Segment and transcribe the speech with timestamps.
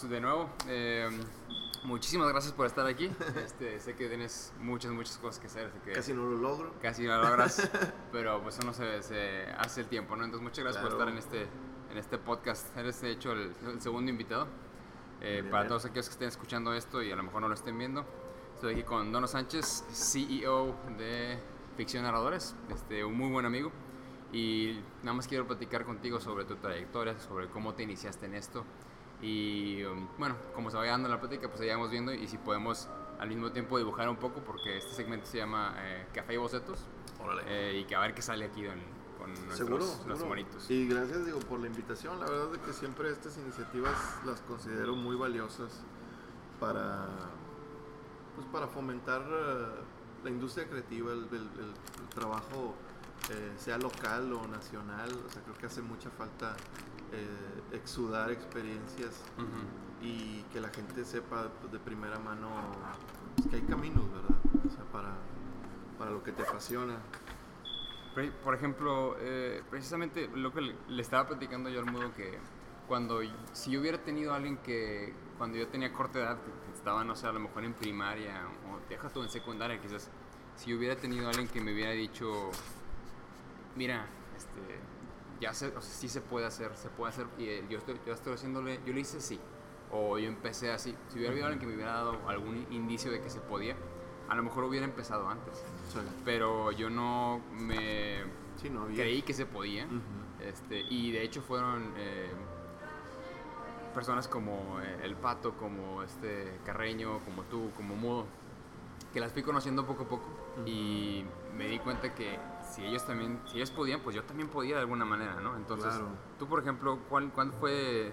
[0.00, 1.08] pues de nuevo, eh,
[1.84, 3.10] muchísimas gracias por estar aquí.
[3.44, 5.70] Este, sé que tienes muchas, muchas cosas que hacer.
[5.84, 6.72] Que Casi no lo logro.
[6.82, 7.70] casi no lo logras,
[8.12, 10.24] pero pues eso no se, se hace el tiempo, ¿no?
[10.24, 11.10] Entonces muchas gracias por Claro.
[11.10, 11.48] estar en este,
[11.92, 12.76] en este podcast.
[12.76, 14.46] Eres de hecho el, el segundo invitado.
[15.20, 15.68] Eh, Bien, para bien.
[15.68, 18.04] todos aquellos que estén escuchando esto y a lo mejor no lo estén viendo,
[18.56, 21.38] estoy aquí con Dono Sánchez, CEO de
[21.76, 23.70] Ficción Narradores, este, un muy buen amigo.
[24.32, 28.64] Y nada más quiero platicar contigo sobre tu trayectoria, sobre cómo te iniciaste en esto.
[29.22, 32.36] Y um, bueno, como se vaya dando la plática, pues ya vamos viendo y si
[32.38, 36.36] podemos al mismo tiempo dibujar un poco, porque este segmento se llama eh, Café y
[36.36, 36.80] Bocetos.
[37.22, 37.42] Órale.
[37.46, 38.74] Eh, y que a ver qué sale aquí con,
[39.18, 40.26] con nuestros, Seguro, seguro.
[40.26, 40.70] monitos.
[40.70, 42.18] Y gracias digo por la invitación.
[42.20, 43.96] La verdad es que siempre estas iniciativas
[44.26, 45.82] las considero muy valiosas
[46.60, 47.06] para
[48.34, 49.66] pues para fomentar eh,
[50.24, 52.74] la industria creativa, el, el- el- el trabajo
[53.30, 55.08] eh, sea local o nacional.
[55.26, 56.56] O sea, creo que hace mucha falta
[57.14, 59.22] eh, exudar experiencias
[60.02, 62.50] y que la gente sepa pues, de primera mano
[63.36, 64.36] pues, que hay caminos, ¿verdad?
[64.66, 65.14] O sea, para,
[65.98, 66.98] para lo que te apasiona.
[68.44, 72.38] Por ejemplo, eh, precisamente lo que le, estaba platicando yo al mudo que
[72.86, 73.20] cuando
[73.52, 77.16] si yo hubiera tenido a alguien que cuando yo tenía corta edad, que estaba no
[77.16, 80.10] sé, a lo mejor en primaria o deja tú en secundaria quizás,
[80.54, 82.50] si yo hubiera tenido a alguien que me hubiera dicho,
[83.74, 84.78] mira, este,
[85.40, 88.00] ya sé, o sea, sí se puede hacer, se puede hacer y eh, yo estoy,
[88.06, 89.38] yo estoy haciéndole, yo le hice sí
[89.90, 93.20] o yo empecé así, si hubiera habido alguien que me hubiera dado algún indicio de
[93.20, 93.76] que se podía,
[94.28, 98.22] a lo mejor hubiera empezado antes sea, pero yo no me
[98.56, 98.96] sí, no había.
[98.96, 99.84] creí que se podía.
[99.84, 100.42] Ujú.
[100.42, 102.30] este, y de hecho fueron eh,
[103.94, 108.26] personas como eh, el Pato, como este Carreño, como tú, como Mudo,
[109.12, 110.26] que las fui conociendo poco a poco
[110.66, 111.24] y
[111.56, 112.36] me di cuenta que
[112.74, 115.56] si ellos también, si ellos podían, pues yo también podía de alguna manera, ¿no?
[115.56, 116.08] Entonces, Claro.
[116.38, 118.12] tú por ejemplo, ¿cuál, ¿cuándo fue,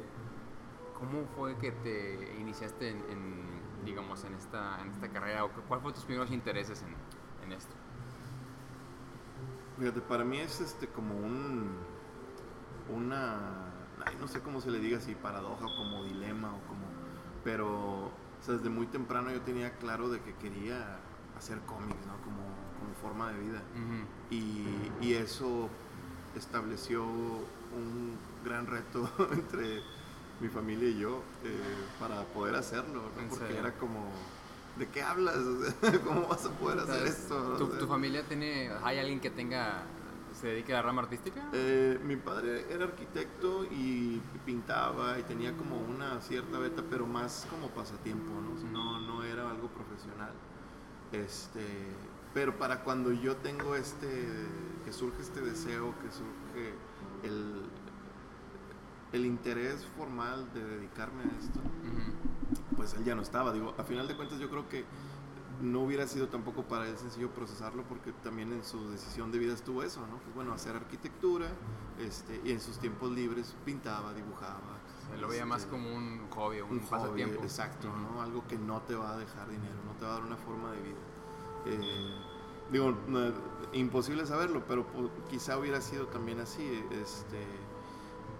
[0.97, 5.45] cómo fue que te iniciaste en, en, digamos, en esta, en esta carrera?
[5.45, 7.73] ¿O cuál fue tus primeros intereses en, en esto?
[9.79, 11.75] Fíjate, para mí es este como un
[12.93, 13.71] una
[14.05, 16.85] ay, no sé cómo se le diga si paradoja o como dilema o como
[17.43, 20.99] pero o sea, desde muy temprano yo tenía claro de que quería
[21.37, 22.17] hacer cómics, ¿no?
[22.23, 22.43] Como
[23.01, 23.61] forma de vida.
[23.75, 24.05] Ujú.
[24.35, 25.69] Y, y eso
[26.35, 29.81] estableció un gran reto entre
[30.39, 31.59] mi familia y yo eh,
[31.99, 33.21] para poder hacerlo, ¿no?
[33.21, 33.59] ¿En Porque serio?
[33.59, 34.09] era como,
[34.77, 35.37] ¿de qué hablas?
[36.05, 37.57] ¿Cómo vas a poder hacer esto?
[37.57, 39.83] ¿Tu, tu familia tiene, hay alguien que tenga,
[40.39, 41.43] se dedique a la rama artística?
[41.53, 47.45] Eh, mi padre era arquitecto y pintaba y tenía como una cierta beta, pero más
[47.49, 48.71] como pasatiempo, ¿no?
[48.71, 50.31] No, no era algo profesional.
[51.11, 51.59] Este,
[52.33, 54.25] pero para cuando yo tengo este,
[54.85, 56.73] que surge este deseo, que surge
[57.23, 57.63] el,
[59.11, 61.59] el interés formal de dedicarme a esto,
[62.75, 63.51] pues él ya no estaba.
[63.51, 64.85] Digo, a final de cuentas yo creo que
[65.61, 69.53] no hubiera sido tampoco para él sencillo procesarlo porque también en su decisión de vida
[69.53, 70.17] estuvo eso, ¿no?
[70.17, 71.47] Pues bueno, hacer arquitectura
[71.99, 74.79] este, y en sus tiempos libres pintaba, dibujaba.
[75.11, 77.43] Se lo veía más este, como un hobby, un, un hobby, pasatiempo.
[77.43, 77.89] exacto.
[77.89, 78.21] ¿no?
[78.21, 80.71] Algo que no te va a dejar dinero, no te va a dar una forma
[80.71, 80.97] de vida.
[81.65, 82.13] Eh,
[82.71, 82.95] digo,
[83.73, 84.85] imposible saberlo, pero
[85.29, 87.45] quizá hubiera sido también así, este,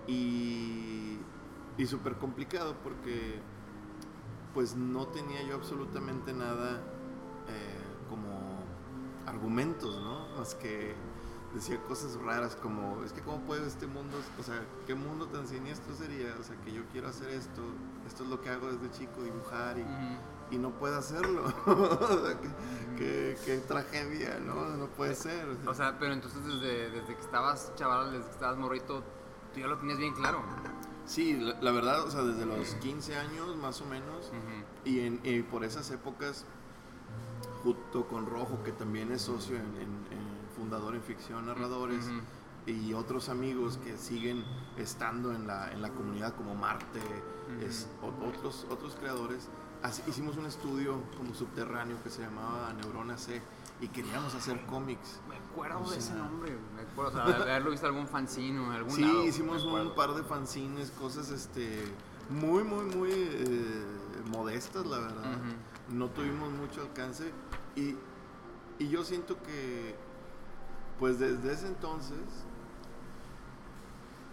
[0.07, 1.19] y,
[1.77, 3.39] y súper complicado porque
[4.53, 6.81] pues no tenía yo absolutamente nada
[7.47, 8.61] eh, como
[9.25, 10.27] argumentos, ¿no?
[10.37, 10.93] Más que
[11.53, 15.47] decía cosas raras como, es que cómo puede este mundo, o sea, qué mundo tan
[15.47, 17.61] siniestro sería, o sea, que yo quiero hacer esto,
[18.07, 20.17] esto es lo que hago desde chico, dibujar y, Ujú.
[20.51, 21.43] Y no puedo hacerlo.
[21.65, 22.49] O sea, qué,
[22.97, 24.65] qué- qué tragedia, ¿no?
[24.77, 25.47] No puede ser.
[25.65, 29.03] O sea, pero entonces desde, desde que estabas chaval, desde que estabas morrito,
[29.53, 30.43] tú ya lo tenías bien claro.
[31.05, 34.31] sí, la, la verdad, o sea, desde los 15 años más o menos,
[34.85, 36.45] y, en, y por esas épocas,
[37.63, 42.21] junto con Rojo, que también es socio en, en- en fundador en Ficción Narradores, Ujú.
[42.71, 44.43] y otros amigos que siguen
[44.77, 46.99] estando en la, en la comunidad como Marte,
[47.61, 49.49] es, o- otros, otros creadores,
[49.83, 53.41] así- hicimos un estudio como subterráneo que se llamaba Neurona C
[53.81, 55.19] y queríamos hacer cómics.
[55.27, 58.59] Me acuerdo O de ese nombre, me acuerdo, o sea, de haberlo visto algún fanzine
[58.59, 61.83] o algún Sí, lado, hicimos un par de fanzines, cosas este,
[62.29, 63.85] muy, muy, muy eh,
[64.29, 65.37] modestas, la verdad.
[65.89, 67.31] No tuvimos mucho alcance
[67.75, 67.95] y,
[68.79, 69.95] y yo siento que,
[70.99, 72.19] pues desde ese entonces,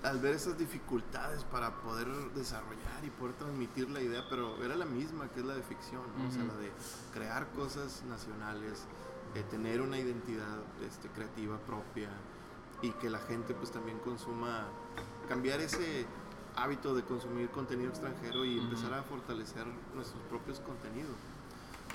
[0.05, 4.85] al ver esas dificultades para poder desarrollar y poder transmitir la idea, pero era la
[4.85, 6.29] misma que es la de ficción, ¿no?
[6.29, 6.71] o sea, la de
[7.13, 8.87] crear cosas nacionales,
[9.35, 12.09] eh, tener una identidad este, creativa propia
[12.83, 14.67] y que la gente pues también consuma,
[15.29, 16.07] cambiar ese
[16.57, 21.17] hábito de consumir contenido extranjero y empezar a fortalecer nuestros propios contenidos.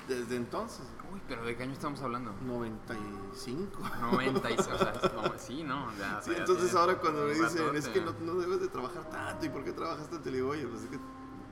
[0.07, 2.33] Desde entonces, Uy, pero ¿de qué año estamos hablando?
[2.45, 3.79] 95.
[4.11, 5.91] 96, o sea, no, sí, ¿no?
[5.97, 7.77] Ya, Sí, entonces tiene ahora cuando me dicen, ratote.
[7.77, 10.29] es que no, no debes de trabajar tanto, ¿y por qué trabajas tanto?
[10.29, 10.99] Le digo, oye, pues es que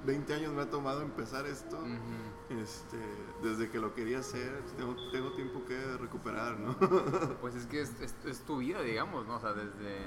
[0.06, 1.78] 20 años me ha tomado empezar esto,
[2.50, 2.98] este,
[3.44, 6.76] desde que lo quería hacer, tengo, tengo tiempo que recuperar, ¿no?
[7.42, 9.36] Pues es que es, es- es tu vida, digamos, ¿no?
[9.36, 10.00] O sea, desde,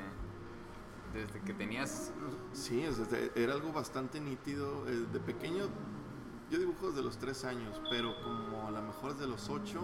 [1.13, 2.13] desde que tenías...
[2.53, 2.85] Sí,
[3.37, 4.85] era algo bastante nítido.
[4.89, 5.67] eh, De pequeño,
[6.51, 9.81] yo dibujo desde los 3 años, pero como a lo mejor desde los 8,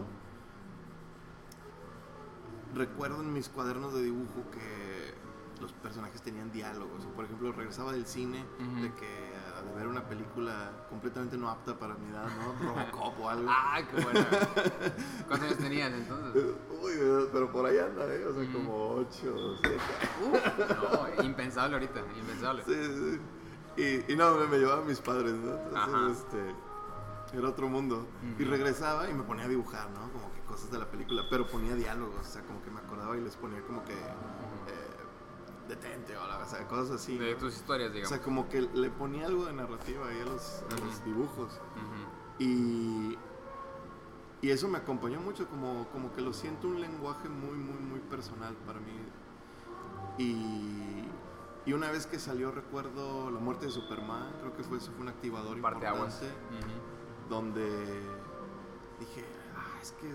[2.75, 5.15] recuerdo en mis cuadernos de dibujo que
[5.61, 7.05] los personajes tenían diálogos.
[7.17, 8.83] Por ejemplo, regresaba del cine Ujú.
[8.83, 9.31] de que
[9.61, 12.67] de ver una película completamente no apta para mi edad, ¿no?
[12.67, 13.47] Robocop o algo.
[13.51, 14.27] ¡Ah, qué buena!
[15.29, 16.55] ¿Cuántos años tenías entonces?
[16.83, 16.93] Uy,
[17.31, 18.25] pero por ahí anda, ¿eh?
[18.25, 18.53] O sea, Ujú.
[18.55, 19.79] como 8, 7.
[21.19, 22.65] No, impensable ahorita, impensable.
[22.65, 23.21] Sí, sí.
[23.77, 25.53] Y, y no, me, llevaban mis padres, ¿no?
[25.53, 26.55] Entonces, este,
[27.39, 28.07] era otro mundo.
[28.39, 28.51] Y Ujú.
[28.51, 30.11] regresaba y me ponía a dibujar, ¿no?
[30.13, 33.17] Como que cosas de la película, pero ponía diálogos, o sea, como que me acordaba
[33.17, 33.97] y les ponía como que, eh,
[35.69, 37.17] detente o, la, o sea, cosas así.
[37.17, 38.09] De tus historias, O digamos.
[38.09, 41.61] sea, como que le ponía algo de narrativa ahí a los, a los dibujos.
[42.41, 43.17] Y,
[44.43, 48.01] y eso me acompañó mucho, como, como que lo siento un lenguaje muy, muy, muy
[48.01, 48.93] personal para mí.
[50.19, 51.05] Y,
[51.71, 55.03] y una vez que salió, recuerdo la muerte de Superman, creo que fue, eso fue
[55.03, 56.27] un activador Parte importante,
[57.29, 57.65] donde
[58.99, 59.25] dije,
[59.57, 60.11] ah, es que,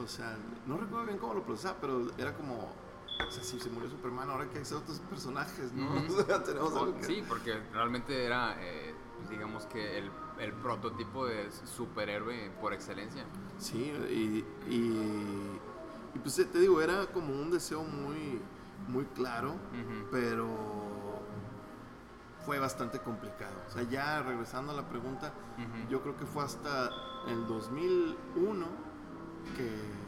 [0.00, 0.38] o sea,
[0.68, 2.54] no recuerdo bien cómo lo procesaba, pero era como,
[3.26, 5.94] o sea, si se murió Superman, ahora hay que hacer otros personajes, ¿no?
[6.16, 7.04] O sea, tenemos O- algo que...
[7.06, 13.24] Sí, porque realmente era, eh, pues, digamos que el, el prototipo de superhéroe por excelencia.
[13.58, 15.58] Sí, y, y,
[16.14, 18.40] y pues te digo, era como un deseo muy,
[18.88, 19.54] muy claro,
[20.10, 20.48] pero
[22.44, 23.54] fue bastante complicado.
[23.68, 25.32] O sea, ya regresando a la pregunta,
[25.88, 26.90] yo creo que fue hasta
[27.28, 28.66] el 2001
[29.56, 30.02] que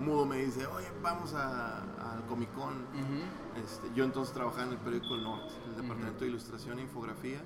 [0.00, 2.86] Mudo me dice, oye, vamos al Comic Con.
[3.62, 7.42] Este, yo entonces trabajaba en el periódico El Norte, el departamento de ilustración e infografía,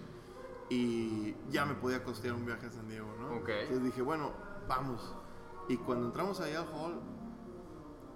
[0.71, 3.37] y ya me podía costear un viaje a San Diego, ¿no?
[3.37, 3.49] Ok.
[3.49, 4.33] Entonces dije, bueno,
[4.69, 5.15] vamos.
[5.69, 7.01] Y cuando entramos allá al hall,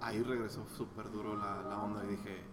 [0.01, 2.43] ahí regresó súper duro la, la onda y dije,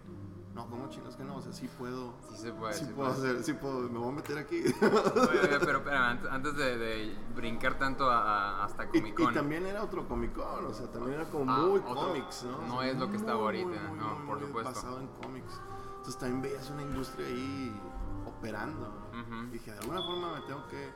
[0.53, 1.35] no, ¿cómo chingas que no?
[1.37, 2.73] O sea, sí puedo, Sí se puede.
[2.73, 3.29] sí sí puedo puede.
[3.29, 4.57] hacer, sí puedo, me voy a meter aquí.
[4.63, 8.21] Oye, oye, pero espera, antes, de, de brincar tanto a,
[8.61, 9.33] a- hasta y, Comic y Con.
[9.33, 11.95] también era otro Comic Con, o sea, también era como Ah, muy otro.
[11.95, 12.67] cómics, ¿no?
[12.67, 14.73] No O sea, es lo que estaba muy, ahorita, muy, no, muy, por muy supuesto.
[14.73, 15.61] basado en cómics.
[15.97, 17.81] Entonces también veías una industria ahí
[18.25, 18.87] operando.
[19.11, 19.19] ¿no?
[19.41, 19.51] Ujú.
[19.51, 20.89] Dije, de alguna forma me tengo que...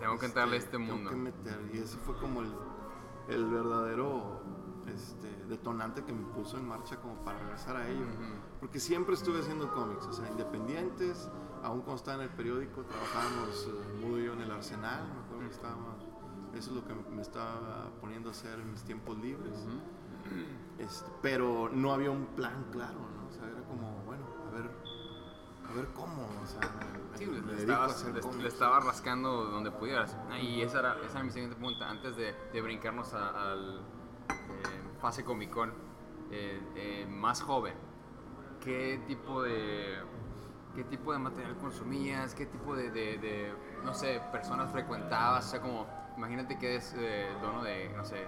[0.00, 1.08] Tengo que entrarle a este tengo mundo.
[1.10, 1.70] que meter.
[1.72, 2.52] Y ese fue como el,
[3.28, 4.42] el verdadero
[4.88, 8.02] este, detonante que me puso en marcha como para regresar a ello.
[8.04, 8.58] Ujú.
[8.60, 11.28] Porque siempre estuve haciendo cómics, o sea, independientes.
[11.62, 15.04] Aún cuando estaba en el periódico, trabajábamos eh, Mudo y yo en el Arsenal.
[15.12, 16.04] Me acuerdo que estábamos...
[16.54, 19.58] Eso es lo que me estaba poniendo a hacer en mis tiempos libres.
[19.66, 19.80] Ujú.
[20.78, 23.28] Este, pero no había un plan claro, ¿no?
[23.28, 24.70] O sea, era como, bueno, a ver,
[25.68, 28.48] a ver cómo, o sea, me, Sí, me le, dedico a estabas, hacer le, le
[28.48, 30.16] estaba rascando donde pudieras.
[30.42, 31.88] Y esa era, esa era mi siguiente pregunta.
[31.88, 33.80] Antes de, de brincarnos a- al
[35.06, 35.70] fase Comic Con,
[36.32, 37.74] eh, eh, más joven,
[38.64, 39.98] ¿qué tipo de
[40.74, 42.34] qué tipo de material consumías?
[42.34, 43.52] ¿Qué tipo de, de- de,
[43.84, 45.46] no sé, personas frecuentabas?
[45.46, 45.86] O sea, como,
[46.16, 48.26] imagínate que eres eh, dono de, no sé,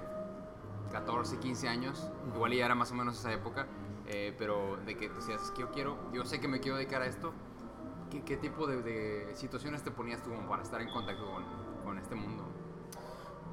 [0.93, 3.67] 14, 15 años, igual ya era más o menos esa época,
[4.07, 7.03] eh, pero de que decías, es que yo quiero, yo sé que me quiero dedicar
[7.03, 7.33] a esto,
[8.11, 11.45] ¿qué, qué tipo de, de situaciones te ponías tú para estar en contacto con,
[11.85, 12.48] con este mundo?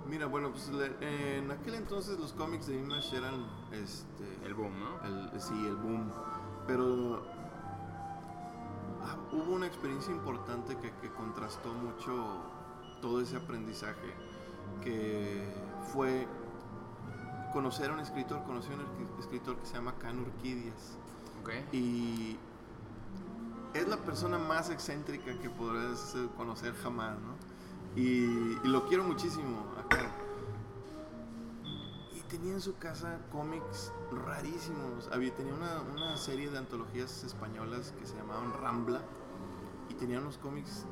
[0.09, 4.73] Mira, bueno, pues le- en aquel entonces los cómics de Image eran, este, El boom,
[4.79, 5.03] ¿no?
[5.33, 6.11] el- sí, el boom,
[6.67, 7.23] pero
[9.03, 12.37] ah, hubo una experiencia importante que, que contrastó mucho
[13.01, 14.13] todo ese aprendizaje,
[14.83, 15.43] que
[15.91, 16.27] fue
[17.51, 20.97] conocer a un escritor, conocí a un escri- escritor que se llama Can Urquidias.
[21.41, 21.49] Ok.
[21.73, 22.37] Y
[23.73, 27.33] es la persona más excéntrica que podrás conocer jamás, ¿no?
[27.95, 29.73] Y, y lo quiero muchísimo
[32.37, 33.91] tenía en su casa cómics
[34.25, 35.07] rarísimos.
[35.11, 39.01] Había, tenía una, una serie de antologías españolas que se llamaban Rambla.
[39.89, 40.83] Y tenía unos cómics,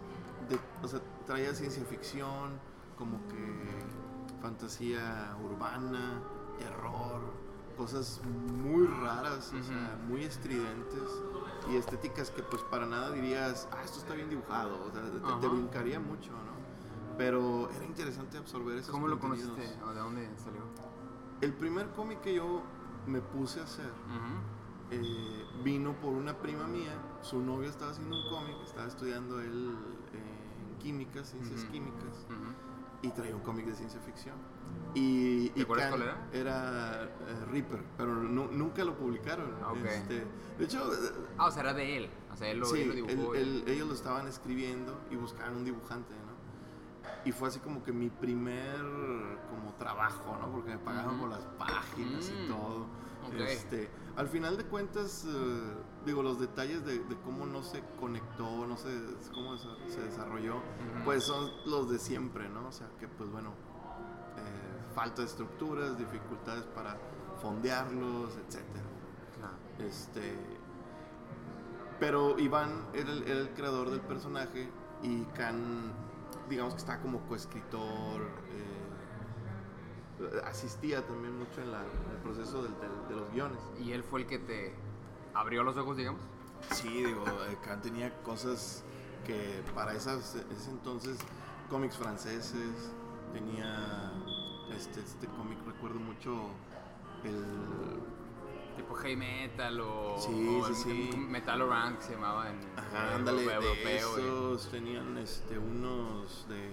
[0.50, 2.52] de, o sea, traía ciencia ficción,
[2.98, 3.84] como que
[4.42, 6.22] fantasía urbana,
[6.60, 7.22] terror,
[7.76, 8.22] cosas
[8.62, 11.02] muy raras, o sea, muy estridentes
[11.72, 15.20] y estéticas que pues para nada dirías, ah, esto está bien dibujado, o sea, te-
[15.20, 15.38] te, Ajá.
[15.48, 16.54] brincaría mucho, ¿no?
[17.18, 19.52] Pero era interesante absorber esos ¿Cómo lo contenidos.
[19.58, 19.84] conociste?
[19.84, 20.62] ¿O de dónde salió?
[21.44, 22.62] El primer cómic que yo
[23.06, 24.92] me puse a hacer, Ujú.
[24.92, 29.76] eh, vino por una prima mía, su novio estaba haciendo un cómic, estaba estudiando él
[30.14, 31.72] en químicas, ciencias Ujú.
[31.72, 32.54] químicas, Ujú.
[33.02, 34.36] y traía un cómic de ciencia ficción.
[34.96, 36.18] Y, ¿Te y acuerdas cuál era?
[36.32, 39.52] eh, Reaper, pero nu- nunca lo publicaron.
[39.64, 39.78] Ah, ok.
[39.86, 40.26] Este,
[40.60, 40.98] de hecho, eh,
[41.38, 42.10] Ah, o sea, era de él.
[42.32, 43.36] O sea, él lo, sí, él lo dibujó.
[43.36, 46.14] él- él- ellos lo estaban escribiendo y buscaban un dibujante.
[47.26, 48.76] Y fue así como que mi primer
[49.50, 50.52] como trabajo, ¿no?
[50.52, 52.82] Porque me pagaban por las páginas y Mm, todo.
[53.28, 53.34] ok.
[53.40, 55.74] Este, al final de cuentas, eh,
[56.06, 58.90] digo, los detalles de, de cómo no se conectó, no sé
[59.34, 60.62] cómo se, se desarrolló,
[61.06, 62.68] pues son los de siempre, ¿no?
[62.68, 63.50] O sea, que pues bueno,
[64.38, 66.98] eh, falta de estructuras, dificultades para
[67.42, 68.86] fondearlos, etcétera.
[69.38, 69.88] Claro.
[69.90, 70.38] Este.
[72.00, 74.70] Pero Iván era el, era el creador del personaje
[75.02, 75.94] y Khan,
[76.50, 78.22] digamos que está como coescritor,
[80.22, 83.60] eh, asistía también mucho en, la- en el proceso del- del- de los guiones.
[83.80, 84.74] Y él fue el que te
[85.34, 86.22] abrió los ojos, digamos.
[86.72, 88.84] Sí, digo, eh, Khan tenía cosas
[89.26, 91.18] que para esas, ese entonces,
[91.70, 92.92] cómics franceses,
[93.34, 94.12] tenía
[94.76, 96.50] este, este cómic, recuerdo mucho
[97.24, 97.44] el
[98.76, 101.18] Tipo heavy metal o, Sí, o sí, el- sí.
[101.18, 103.86] Metal Orange que se llamaba en Ajá, en ándale, de europeo.
[103.86, 106.70] y- esos tenían este, unos de...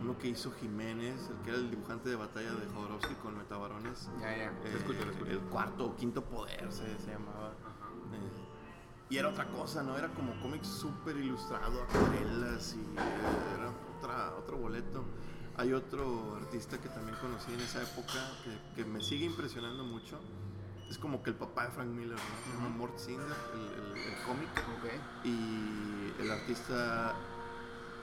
[0.00, 4.08] Uno que hizo Jiménez, el que era el dibujante de batalla de Jodorowsky con Metabarones.
[4.20, 5.30] Ya, ya, Eh, escucho, escucho.
[5.30, 7.50] El cuarto o quinto poder se, se llamaba.
[8.12, 9.96] Eh, y era otra cosa, ¿no?
[9.96, 15.02] Era como cómic súper ilustrado, acuarelas y era otra, otro boleto.
[15.58, 20.18] Hay otro artista que también conocí en esa época que, que me sigue impresionando mucho.
[20.88, 22.52] Es como que el papá de Frank Miller, ¿no?
[22.52, 22.68] Se llama.
[22.70, 24.48] Mort Cinder, el, el- el cómic.
[24.78, 25.24] Ok.
[25.26, 27.14] Y el artista,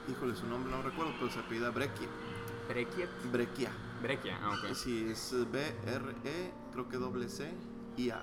[0.10, 2.08] híjole, su nombre no recuerdo, pero se apellida Breccia.
[2.68, 3.10] Brequiet.
[3.32, 3.72] Breccia.
[4.02, 4.74] Brequia, ah, ok.
[4.76, 7.52] Sí, es B-R-E, creo que doble C
[7.96, 8.22] y A.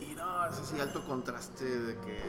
[0.00, 2.20] Y no, es así alto contraste de que.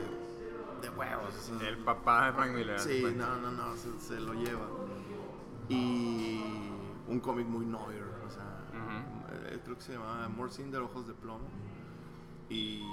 [0.81, 1.51] de huevos.
[1.61, 2.79] El papá de Frank Miller.
[2.79, 4.67] Sí, no, no, no, se, se lo lleva.
[5.69, 6.41] Y
[7.07, 9.35] un cómic muy noir, o sea, Ujú.
[9.53, 11.45] eh, creo que se llamaba More Cinder, Ojos de Plomo.
[12.49, 12.83] Y,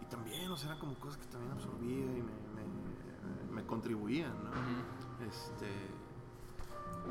[0.00, 2.32] y también, o sea, eran como cosas que también absorbía y me,
[3.52, 4.50] me, me contribuían, ¿no?
[5.26, 5.70] Este,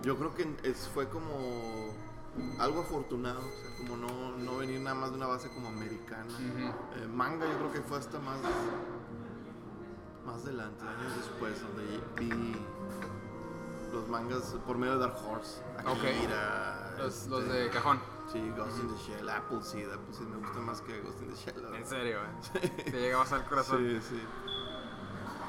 [0.03, 1.29] yo creo que es, fue como
[2.59, 6.33] algo afortunado, o sea, como no, no venir nada más de una base como americana.
[6.97, 8.39] Eh, manga yo creo que fue hasta más
[10.25, 12.55] más adelante, años después, donde vi
[13.91, 15.61] los mangas por medio de Dark Horse.
[15.77, 17.99] Akira, Los, este, los de cajón.
[18.31, 21.61] Sí, Ghost in the Shell, Appleseed, Appleseed me gusta más que Ghost in the Shell.
[21.61, 21.89] la En verdad.
[21.89, 22.19] serio,
[22.61, 22.69] eh.
[22.91, 23.79] Te llegabas al corazón.
[23.79, 24.21] Sí, sí.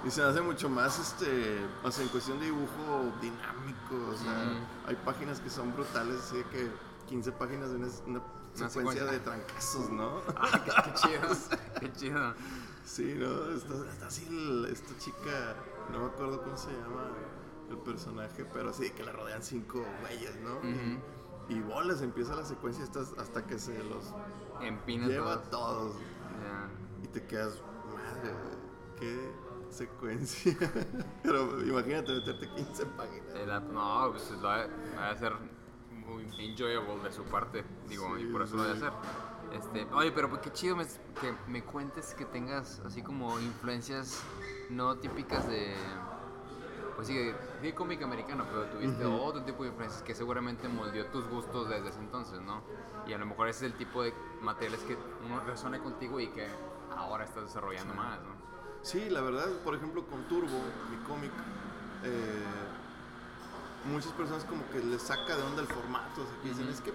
[0.04, 4.32] Y se hace mucho más, este, o sea, en cuestión de dibujo dinámico, o sea,
[4.32, 4.88] Ujú.
[4.88, 6.68] hay páginas que son brutales, así que
[7.08, 8.20] 15 páginas de una, una
[8.54, 9.04] secuencia secuencia.
[9.04, 10.20] de trancazos, ¿no?
[10.36, 11.28] Ah, qué, qué chido.
[11.78, 12.34] Qué chido.
[12.84, 13.50] Sí, ¿no?
[13.54, 15.54] Está, está así el- esta chica,
[15.92, 17.04] no me acuerdo cómo se llama
[17.72, 20.56] el personaje, pero así que le rodean cinco güeyes, ¿no?
[20.58, 21.00] Ujú.
[21.48, 22.84] Y, y bolas, empieza la secuencia
[23.18, 24.14] hasta que se los
[24.60, 25.96] Empina lleva a todos.
[27.02, 27.60] Y te quedas,
[27.92, 28.32] madre,
[28.98, 29.32] qué
[29.70, 30.56] secuencia.
[31.22, 33.62] pero imagínate meterte 15 páginas.
[33.72, 35.32] No, pues va, va a ser
[35.90, 38.92] muy enjoyable de su parte, digo, y por eso lo voy a hacer.
[39.52, 44.22] Este, oye, pero pues, qué chido me- que me cuentes que tengas así como influencias
[44.70, 45.74] no típicas de,
[47.02, 49.16] pues sí, de cómic americano, pero tuviste Ujú.
[49.22, 52.62] otro tipo de influencias que seguramente moldeó tus gustos desde ese entonces, ¿no?
[53.08, 56.28] Y a lo mejor ese es el tipo de materiales que uno resuena contigo y
[56.28, 56.46] que
[56.96, 57.98] ahora estás desarrollando Sí.
[57.98, 58.34] más, ¿no?
[58.82, 61.32] Sí, la verdad, por ejemplo, con Turbo, mi cómic,
[62.04, 62.44] eh,
[63.90, 66.72] muchas personas como que les saca de onda el formato, o sea, que dicen, Ujú.
[66.72, 66.92] es que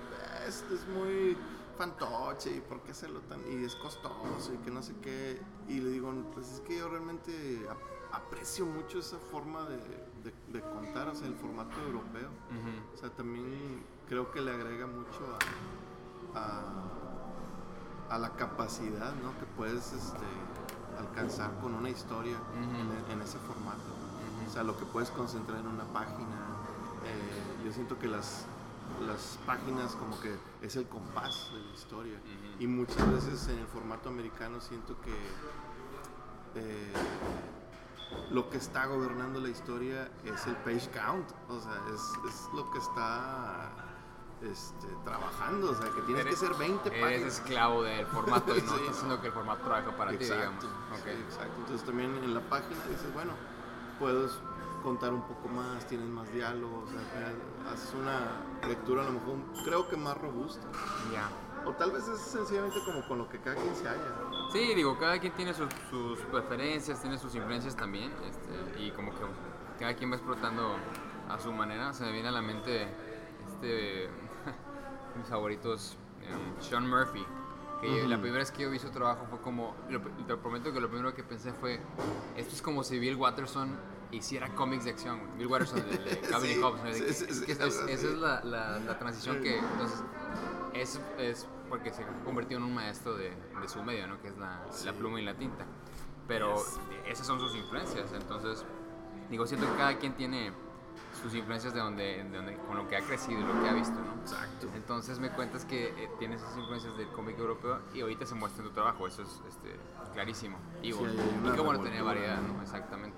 [0.47, 1.37] esto es muy
[1.77, 5.81] fantoche y por qué hacerlo tan, y es costoso y que no sé qué, y
[5.81, 7.67] le digo, pues es que yo realmente
[8.11, 12.29] aprecio mucho esa forma de, de- de contar, o sea, el formato europeo,
[12.93, 15.37] o sea, también creo que le agrega mucho
[16.35, 16.39] a,
[18.09, 19.37] a, a la capacidad, ¿no?
[19.39, 20.25] Que puedes, este
[20.99, 23.07] alcanzar con una historia Ujú.
[23.11, 23.83] en, en ese formato.
[24.47, 26.35] O sea, lo que puedes concentrar en una página.
[27.05, 28.45] eh, yo siento que las,
[29.05, 32.17] las páginas como que es el compás de la historia.
[32.59, 35.13] Y muchas veces en el formato americano siento que
[36.55, 36.93] eh,
[38.31, 41.29] lo que está gobernando la historia es el page count.
[41.49, 42.01] O sea, es,
[42.33, 43.69] es lo que está
[44.41, 45.71] este, trabajando.
[45.71, 47.33] O sea, que tienes que Eres- ser 20 Eres páginas.
[47.39, 48.75] esclavo del formato y no Sí.
[48.81, 50.63] estás haciendo que el formato trabaje para ti, digamos.
[50.63, 51.03] Exacto, Ok.
[51.05, 51.53] sí, exacto.
[51.59, 53.33] Entonces también en la página dices, bueno,
[53.99, 54.31] puedes
[54.83, 57.33] contar un poco más, tienes más diálogos, o sea,
[57.73, 59.35] haces una lectura a lo mejor
[59.65, 60.67] creo que más robusta.
[61.11, 61.27] Ya.
[61.65, 63.99] O tal vez es sencillamente como con lo que cada quien se halla.
[64.57, 69.11] Sí, digo, cada quien tiene sus, sus preferencias, tiene sus influencias también, este, y como
[69.11, 69.17] que
[69.79, 70.75] cada quien va explotando
[71.29, 71.93] a su manera.
[71.93, 72.87] Se me viene a la mente
[73.47, 74.09] este,
[75.17, 77.23] mis favoritos, em, Sean Murphy,
[77.81, 78.07] que Ujú.
[78.09, 80.89] la primera vez que yo vi su trabajo fue como, lo- te prometo que lo
[80.89, 81.79] primero que pensé fue,
[82.35, 83.77] esto es como si Bill Watterson
[84.09, 85.19] hiciera cómics de acción.
[85.37, 90.01] Bill Watterson de, de es- algo esa es la, la, la transición que, entonces,
[90.73, 93.29] es, es porque se convirtió en un maestro de,
[93.61, 94.21] de su medio, ¿no?
[94.21, 95.65] Que es la, la pluma y la tinta.
[96.27, 96.79] Pero Yes.
[97.07, 98.65] esas son sus influencias, entonces,
[99.29, 100.51] digo, siento que cada quien tiene
[101.21, 103.73] sus influencias de donde, de donde con lo que ha crecido y lo que ha
[103.73, 104.21] visto, ¿no?
[104.21, 104.67] Exacto.
[104.75, 108.61] Entonces me cuentas que eh, tienes esas influencias del cómic europeo y ahorita se muestra
[108.63, 109.75] en tu trabajo, eso es este,
[110.13, 110.57] clarísimo.
[110.81, 112.53] Digo, Sí, y qué bueno tener variedad, ¿no?
[112.55, 112.61] ¿no?
[112.61, 113.17] Exactamente.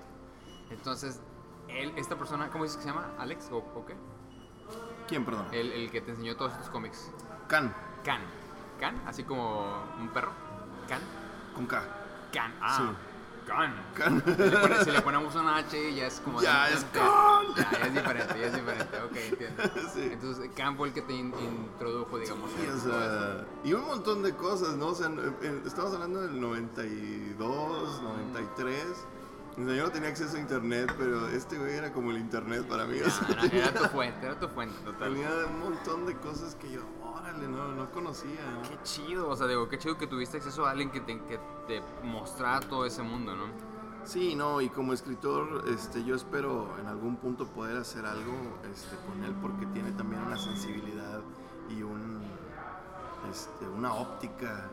[0.70, 1.20] Entonces,
[1.68, 3.10] él, esta persona, ¿cómo dices que se llama?
[3.18, 3.94] ¿Alex o, o qué?
[5.08, 5.46] ¿Quién, perdón?
[5.52, 7.10] El, el que te enseñó todos estos cómics.
[7.48, 8.20] Can, Can.
[8.80, 10.32] Can, así como un perro.
[10.88, 11.00] Can.
[11.54, 11.82] con K.
[12.32, 12.52] Can.
[12.60, 12.76] Ah.
[12.78, 12.84] Sí.
[13.46, 13.74] Can.
[13.94, 14.22] Can.
[14.24, 16.40] Si le, pone- si le ponemos una H ya es como...
[16.40, 17.54] Ya, es Can.
[17.56, 19.00] Ya, ya es diferente, ya es diferente.
[19.02, 19.62] Ok, entiendo.
[19.94, 20.08] Sí.
[20.12, 22.50] Entonces, Can fue el que te in- introdujo, digamos.
[22.52, 24.88] Sí, o sea, y un montón de cosas, ¿no?
[24.88, 25.10] O sea,
[25.66, 28.84] estamos hablando del 92, 93.
[29.62, 32.66] O sea, yo no tenía acceso a internet, pero este güey era como el internet
[32.68, 32.98] para mí.
[33.00, 35.12] o sea, Ah, era, era tu fuente, era tu fuente, total.
[35.12, 38.40] tenía un montón de cosas que yo, órale, no, no conocía.
[38.52, 38.62] ¿no?
[38.62, 41.38] Qué chido, o sea, digo, qué chido que tuviste acceso a alguien que te, que
[41.66, 43.46] te mostrara todo ese mundo, ¿no?
[44.04, 48.32] Sí, no, y como escritor, este, yo espero en algún punto poder hacer algo
[48.72, 51.20] este, con él porque tiene también una sensibilidad
[51.68, 52.18] y un,
[53.30, 54.70] este, una óptica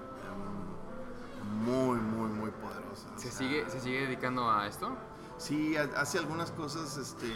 [1.48, 3.08] muy, muy, muy poderosa.
[3.16, 4.96] o ¿Se sea, sigue, ¿Se sigue dedicando a esto?
[5.38, 7.32] Sí, ha- hace algunas cosas este,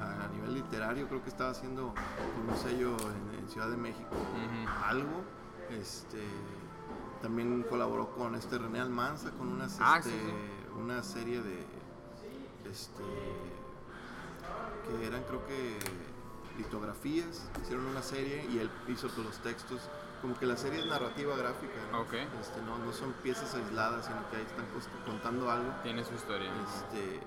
[0.00, 1.94] a, a nivel literario, creo que estaba haciendo
[2.48, 4.10] un sello en, en Ciudad de México
[4.84, 5.22] algo.
[5.70, 6.22] Este,
[7.22, 10.80] también colaboró con este René Almanza con unas, Ah, este, sí, sí.
[10.80, 11.64] una serie de
[12.70, 13.02] este
[14.86, 15.78] que eran creo que
[16.58, 19.80] litografías, hicieron una serie y él hizo todos los textos.
[20.22, 22.00] Como que la serie es narrativa gráfica, ¿no?
[22.00, 22.14] Ok.
[22.40, 25.70] Este, no, no son piezas aisladas, sino que ahí están cos- contando algo.
[25.82, 26.50] Tiene su historia.
[26.64, 27.20] Este,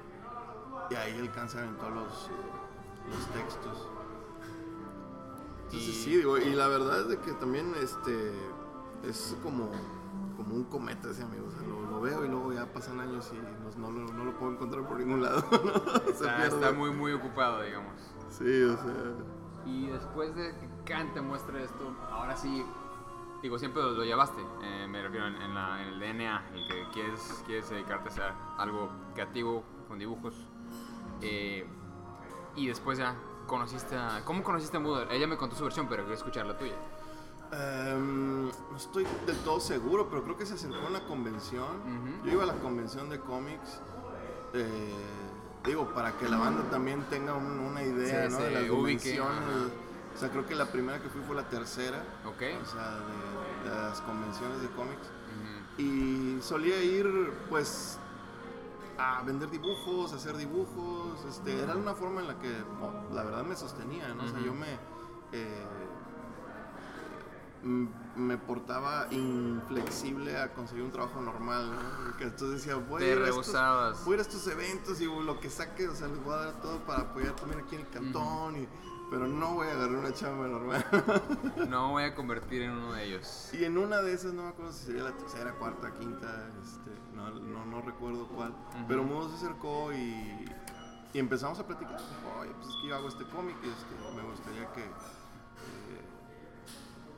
[0.90, 2.30] y ahí alcanzan en todos los,
[3.10, 3.88] los textos.
[5.66, 8.32] Entonces Y- sí, digo, y la verdad es de que también este
[9.04, 9.70] es como,
[10.36, 11.46] como un cometa ese amigo.
[11.48, 14.26] O sea, lo, lo veo y luego ya pasan años y no, no lo, no
[14.26, 15.44] lo puedo encontrar por ningún lado.
[15.52, 16.12] ¿no?
[16.12, 17.94] Está, está muy, muy ocupado, digamos.
[18.30, 19.14] Sí, o sea.
[19.66, 22.66] Y después de que Kant te muestre esto, ahora sí,
[23.42, 26.68] digo, siempre lo, lo llevaste, eh, me refiero en, en la- en el DNA, el
[26.68, 30.36] que quieres, quieres dedicarte a hacer algo creativo con dibujos.
[31.22, 31.66] eh,
[32.56, 33.16] y después ya
[33.48, 34.24] conociste a...
[34.26, 35.08] ¿Cómo conociste a Moodle?
[35.16, 36.74] Ella me contó su versión, pero quiero escuchar la tuya.
[37.52, 42.22] Em, no estoy del todo seguro, pero creo que se acercó a una convención.
[42.26, 43.82] Yo iba a la convención de cómics.
[44.54, 44.94] eh,
[45.64, 48.38] digo, para que la banda también tenga un- una idea Sí, ¿no?
[48.40, 49.72] se de las ubique, dimensiones.
[50.20, 52.04] O sea, creo que la primera que fui fue la tercera.
[52.26, 52.44] ¿Ok?
[52.62, 52.98] O sea,
[53.64, 55.08] de, de las convenciones de cómics.
[55.78, 57.08] Y solía ir,
[57.50, 57.98] pues,
[58.98, 61.24] a vender dibujos, a hacer dibujos.
[61.24, 62.52] Este, era una forma en la que,
[62.82, 64.26] oh, la verdad, me sostenía, ¿no?
[64.26, 64.48] O sea, Ujú.
[64.48, 64.74] yo me...
[65.32, 65.66] eh,
[68.16, 72.18] me portaba inflexible a conseguir un trabajo normal, ¿no?
[72.18, 75.06] Que entonces decía, voy a, ir a estos, voy a ir a estos eventos y
[75.06, 77.82] lo que saque, o sea, les voy a dar todo para apoyar también aquí en
[77.82, 78.68] el cantón, y,
[79.10, 80.86] pero no voy a agarrar una chamba normal.
[81.70, 83.50] No voy a convertir en uno de ellos.
[83.54, 86.92] Y en una de esas, no me acuerdo si sería la tercera, cuarta, quinta, este,
[87.16, 88.54] no, no, no recuerdo cuál.
[88.88, 90.46] Pero Mudo se acercó y,
[91.14, 92.00] y empezamos a platicar.
[92.40, 96.06] Oye, pues es que yo hago este cómic y este, me gustaría que, eh,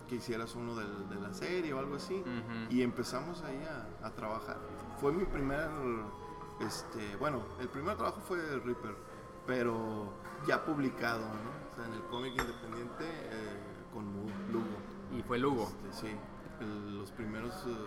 [0.10, 2.24] que hicieras uno de la serie o algo así.
[2.70, 3.62] Y empezamos ahí
[4.02, 4.58] a, a trabajar.
[5.00, 5.70] Fue mi primer,
[6.60, 8.96] este, bueno, el primer trabajo fue Reaper,
[9.46, 10.14] pero
[10.48, 11.72] ya publicado, ¿no?
[11.72, 13.58] O sea, en el cómic independiente eh,
[13.94, 14.06] con
[14.52, 14.78] Lugo.
[15.18, 15.70] Y fue Lugo.
[15.92, 16.16] Este, sí,
[16.62, 17.86] el- los primeros eh,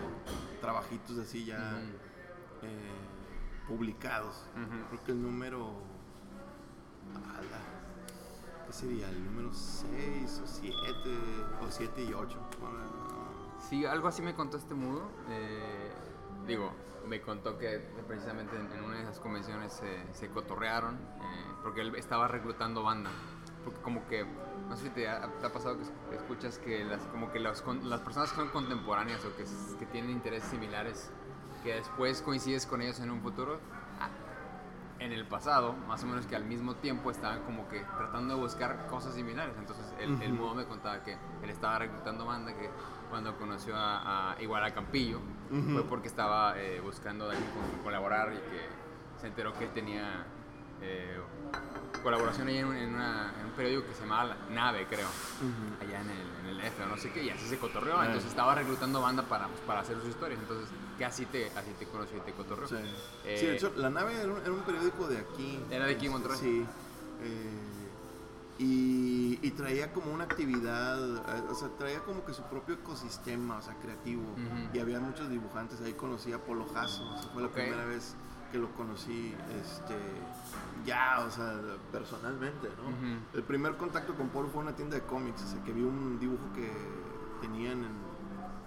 [0.60, 2.66] trabajitos así ya Ujú.
[2.66, 2.92] eh,
[3.68, 4.46] publicados.
[4.54, 4.88] Ujú.
[4.90, 5.72] Creo que el número.
[7.14, 9.08] ala, ¿Qué sería?
[9.10, 10.74] El número 6 o 7,
[11.62, 12.38] o 7 y 8.
[13.68, 15.10] Sí, algo así me contó este mudo.
[15.28, 15.92] eh,
[16.46, 16.72] digo,
[17.06, 21.94] me contó que precisamente en, una de esas convenciones se, se cotorrearon eh, porque él
[21.96, 23.10] estaba reclutando banda.
[23.64, 24.24] Porque como que,
[24.68, 27.30] no sé si te ha, te ha pasado que es- que escuchas que las, como
[27.32, 29.44] que las, las personas que son contemporáneas o que,
[29.78, 31.10] que tienen intereses similares,
[31.62, 33.58] que después coincides con ellos en un futuro,
[34.00, 34.08] ah,
[34.98, 38.40] en el pasado, más o menos que al mismo tiempo estaban como que tratando de
[38.40, 39.54] buscar cosas similares.
[39.58, 42.70] Entonces el, el mudo me contaba que él estaba reclutando banda, que
[43.14, 45.20] cuando conoció a, a- igual a Campillo,
[45.72, 50.26] fue porque estaba eh, buscando alguien con colaborar y que se enteró que él tenía
[50.82, 51.20] eh,
[52.02, 55.06] colaboración ahí en un, en una- en un periódico que se llamaba La Nave, creo,
[55.80, 58.02] allá en el, en el F o no sé qué, y así se cotorreó.
[58.02, 60.40] Entonces estaba reclutando banda para, pues, para hacer sus historias.
[60.40, 62.66] Entonces, que así te, así te conoció y te cotorreó.
[62.66, 62.74] Sí.
[63.24, 65.60] Eh, Sí, de hecho, La Nave era un, era un periódico de aquí.
[65.70, 66.36] Era de aquí, Monterrey.
[66.38, 66.66] Sí.
[67.22, 67.63] Eh,
[68.58, 73.58] y, y traía como una actividad, eh, o sea, traía como que su propio ecosistema,
[73.58, 74.22] o sea, creativo.
[74.22, 74.76] Ujú.
[74.76, 75.80] Y había muchos dibujantes.
[75.80, 77.54] Ahí conocí a Polo Jasso, esa fue la Ok.
[77.54, 78.14] primera vez
[78.52, 79.96] que lo conocí, este,
[80.86, 82.84] ya, o sea, personalmente, ¿no?
[82.90, 83.18] Ujú.
[83.34, 85.82] El primer contacto con Polo fue en una tienda de cómics, o sea, que vi
[85.82, 86.70] un dibujo que
[87.40, 88.03] tenían en,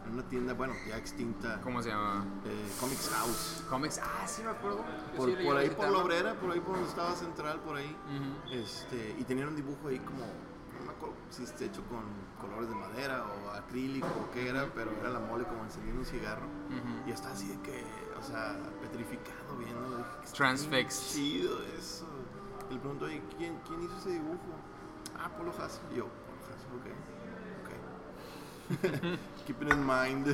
[0.07, 2.25] en una tienda, bueno, ya extinta, ¿Cómo se llama?
[2.45, 3.63] eh, Comics House.
[3.69, 3.99] Comics.
[4.03, 4.83] Ah, sí me acuerdo.
[5.15, 7.75] Por, sí leí por ahí por la obrera, por ahí por donde estaba Central, por
[7.77, 7.95] ahí.
[8.51, 10.19] Este, y tenían un dibujo ahí como,
[10.79, 12.03] no me acuerdo si está hecho con
[12.39, 16.05] colores de madera o acrílico o qué era, pero era la mole como encendiendo un
[16.05, 16.47] cigarro.
[17.05, 17.83] Y estaba así de que,
[18.19, 19.97] o sea, petrificado viendo.
[19.97, 22.05] Dije, "Qué está bien Chido eso.
[22.69, 24.39] Y le pregunto, oye, ¿quién, ¿quién hizo ese dibujo?
[25.17, 25.79] Ah, Polo Haas.
[25.91, 26.87] Y yo, Polo Haas, ok.
[27.63, 29.19] Ok.
[29.47, 30.27] Keep it in mind.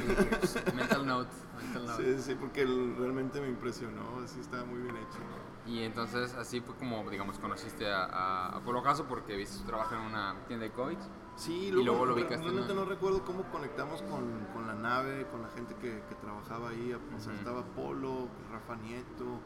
[0.75, 1.29] mental note.
[1.55, 2.03] Mental note.
[2.17, 4.19] sí, sí, porque realmente me impresionó.
[4.23, 5.19] Así estaba muy bien hecho.
[5.67, 9.63] Y entonces así fue como, digamos, conociste a, a, a Polo Jasso porque viste su
[9.65, 11.07] trabajo en una tienda de cómics.
[11.35, 12.81] Sí, Y luego, luego lo ubicaste, realmente ¿no?
[12.81, 16.93] no recuerdo cómo conectamos con, con la nave, con la gente que, que trabajaba ahí.
[16.93, 17.39] O sea, Ujú.
[17.39, 19.39] estaba Polo, Rafa Nieto,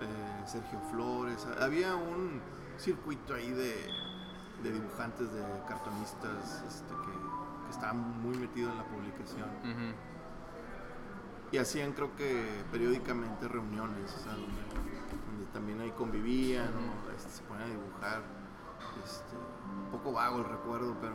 [0.00, 1.46] eh, Sergio Flores.
[1.60, 2.40] Había un
[2.76, 3.90] circuito ahí de,
[4.62, 7.27] de dibujantes, de cartonistas este, que,
[7.68, 9.48] que estaban muy metidos en la publicación.
[11.52, 14.60] Y hacían, creo que periódicamente reuniones, o sea, donde,
[15.26, 17.12] donde también ahí convivían, ¿no?
[17.14, 18.22] Este, se ponían a dibujar.
[19.04, 21.14] Este, un poco vago el recuerdo, pero.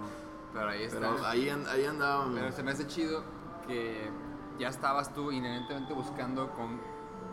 [0.53, 0.99] Pero ahí está.
[0.99, 2.39] Pero ahí, ahí andábamos.
[2.39, 3.23] Pero se me hace chido
[3.67, 4.09] que
[4.59, 6.79] ya estabas tú inherentemente buscando con,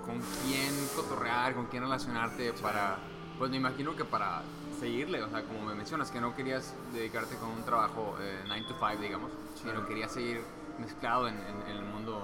[0.04, 2.98] con quién cotorrear, con quién relacionarte para,
[3.38, 4.42] pues me imagino que para
[4.80, 8.16] seguirle, o sea, como me mencionas, que no querías dedicarte con un trabajo
[8.48, 9.30] 9 to 5, digamos,
[9.62, 10.40] sino querías seguir
[10.80, 12.20] mezclado en, en- en el mundo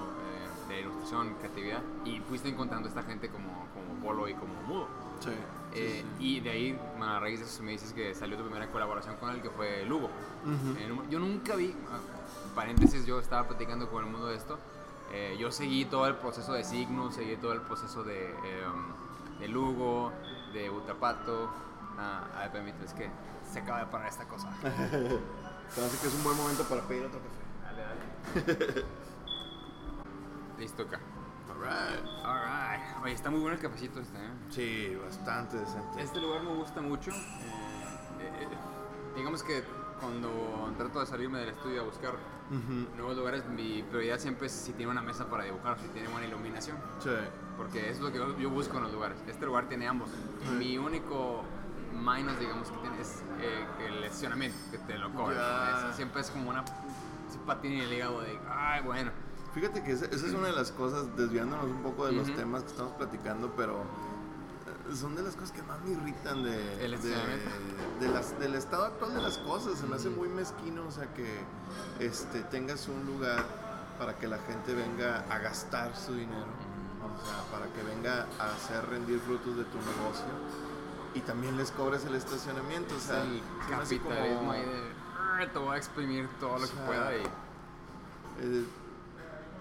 [0.67, 4.89] eh, de ilustración, creatividad, y fuiste encontrando esta gente como, como Polo y como Mudo.
[5.21, 5.37] Sí, sí,
[5.75, 6.25] Eh, sí.
[6.25, 9.31] Y de ahí, a raíz de eso me dices que salió tu primera colaboración con
[9.31, 10.09] él, que fue Lugo.
[10.81, 11.99] En un- yo nunca vi, ah,
[12.55, 14.59] paréntesis, yo estaba platicando con el mundo de esto.
[15.13, 19.39] eh, yo seguí todo el proceso de Signo, seguí todo el proceso de, eh, um,
[19.39, 20.13] de Lugo,
[20.53, 21.49] de Utrapato.
[21.99, 23.11] Ah, a ver, permíteme, es que
[23.51, 24.49] se acaba de parar esta cosa.
[24.63, 27.43] Parece que es un buen momento para pedir otro café.
[27.65, 28.85] Dale, dale.
[30.59, 31.01] Listo acá.
[31.51, 32.05] Alright.
[32.25, 32.83] Alright.
[33.05, 34.31] Oye, está muy bueno el cafecito este, ¿eh?
[34.51, 36.03] Sí, bastante decente.
[36.03, 37.11] Este lugar me gusta mucho.
[37.11, 37.15] eh,
[38.21, 38.49] eh,
[39.17, 39.63] digamos que
[40.01, 42.13] cuando trato de salirme del estudio a buscar
[42.97, 46.27] nuevos lugares, mi prioridad siempre es si tiene una mesa para dibujar, si tiene buena
[46.27, 46.77] iluminación.
[47.03, 47.11] Sí.
[47.57, 49.17] Porque es lo que yo, yo busco en los lugares.
[49.27, 50.11] Este lugar tiene ambos.
[50.59, 51.43] Mi único
[51.97, 55.91] minus, digamos, que tiene es eh, el estacionamiento, que te lo cobran.
[55.91, 56.65] Es- siempre es como una
[57.47, 59.11] patín en el hígado de, ay, bueno.
[59.55, 62.37] Fíjate que esa, esa es una de las cosas, desviándonos un poco de los Ujú.
[62.37, 66.85] temas que estamos platicando, pero eh, son de las cosas que más me irritan de,
[66.85, 67.15] El de,
[68.01, 69.79] de las, del estado actual de las cosas.
[69.79, 71.41] Se me hace muy mezquino, o sea, que
[72.01, 73.45] este, tengas un lugar
[73.99, 76.45] para que la gente venga a gastar su dinero,
[77.01, 80.27] o sea, para que venga a hacer rendir frutos de tu negocio
[81.17, 83.43] y también les cobres el estacionamiento, o sea, el
[83.81, 84.83] hace como- capitalismo ahí de,
[85.19, 87.23] "Ah, te voy a exprimir todo lo que pueda y...
[88.41, 88.65] Eh,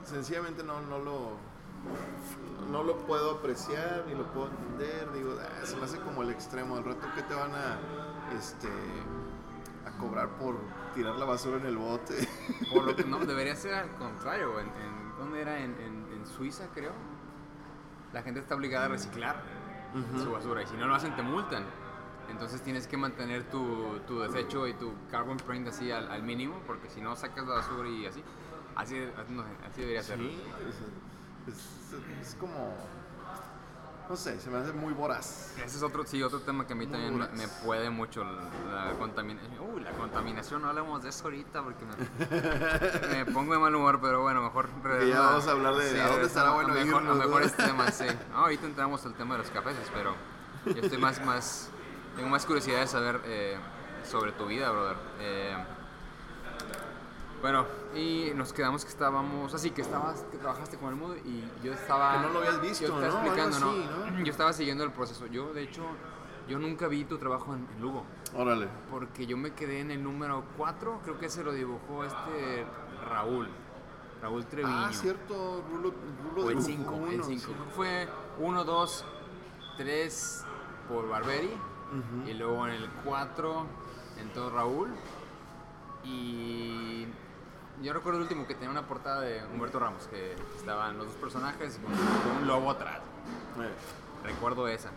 [0.04, 1.38] sencillamente no, no lo
[2.72, 6.30] no lo puedo apreciar ni lo puedo entender digo "Ah, se me hace como el
[6.32, 7.78] extremo al rato que te van a
[8.38, 8.68] este
[9.88, 10.58] a cobrar por
[10.94, 12.28] tirar la basura en el bote
[12.74, 14.60] Por lo que no, debería ser al contrario.
[14.60, 15.60] En, en- ¿Dónde era?
[15.60, 16.92] En, en- en Suiza, creo.
[18.14, 19.42] La gente está obligada a reciclar
[20.24, 21.64] su basura y si no lo hacen te multan.
[22.30, 26.60] Entonces tienes que mantener tu, tu desecho y tu carbon print así al, al mínimo
[26.66, 28.24] porque si no sacas la basura y así.
[28.76, 28.96] Así,
[29.30, 29.44] no
[29.78, 30.18] debería ser.
[30.20, 30.42] Sí,
[31.48, 32.76] es, es- es como
[34.10, 36.76] no sé se me hace muy voraz Ese es otro, sí, otro tema que a
[36.76, 37.38] mí Muy también me, voraz.
[37.38, 39.60] me puede mucho, la, contaminación.
[39.74, 44.00] Uy, la contaminación, no hablemos de eso ahorita porque me, me pongo de mal humor,
[44.02, 44.70] pero bueno, mejor...
[45.08, 47.66] Ya vamos a hablar de a dónde estará bueno mejor, irnos, a mejores ¿no?
[47.66, 48.06] temas, sí.
[48.32, 50.16] No, ahorita entramos al tema de los cafés, pero
[50.66, 51.70] yo estoy más, más,
[52.16, 53.58] tengo más curiosidad de saber eh,
[54.10, 54.98] sobre tu vida, brother.
[55.20, 55.56] Eh,
[57.46, 61.44] bueno, y nos quedamos que estábamos, así que estabas, que trabajaste con el mundo y
[61.64, 62.14] yo estaba...
[62.14, 63.28] Que no lo habías visto, yo estaba ¿no?
[63.28, 64.24] Explicando, así, ¿no?
[64.24, 65.28] Yo estaba siguiendo el proceso.
[65.28, 65.84] Yo, de hecho,
[66.50, 68.04] yo nunca vi tu trabajo en, en Lugo,
[68.36, 72.66] órale porque yo me quedé en el número 4, creo que se lo dibujó este
[73.08, 73.48] Raúl.
[74.24, 74.76] Raúl Treviño.
[74.76, 75.94] Ah, cierto, Rulo,
[76.32, 77.38] Rulo O el de 5, uno, el sí.
[77.38, 77.54] 5.
[77.76, 78.08] Fue
[78.40, 79.06] 1, 2,
[79.78, 80.46] 3
[80.90, 81.52] por Barberi.
[81.92, 82.28] Ujú.
[82.28, 83.68] Y luego en el 4
[84.20, 84.90] entró Raúl.
[86.04, 87.08] Y
[87.82, 91.16] yo recuerdo el último que tenía una portada de Humberto Ramos, que estaban los dos
[91.16, 93.00] personajes con, con un lobo atrás.
[93.60, 94.90] Eh, Recuerdo esa.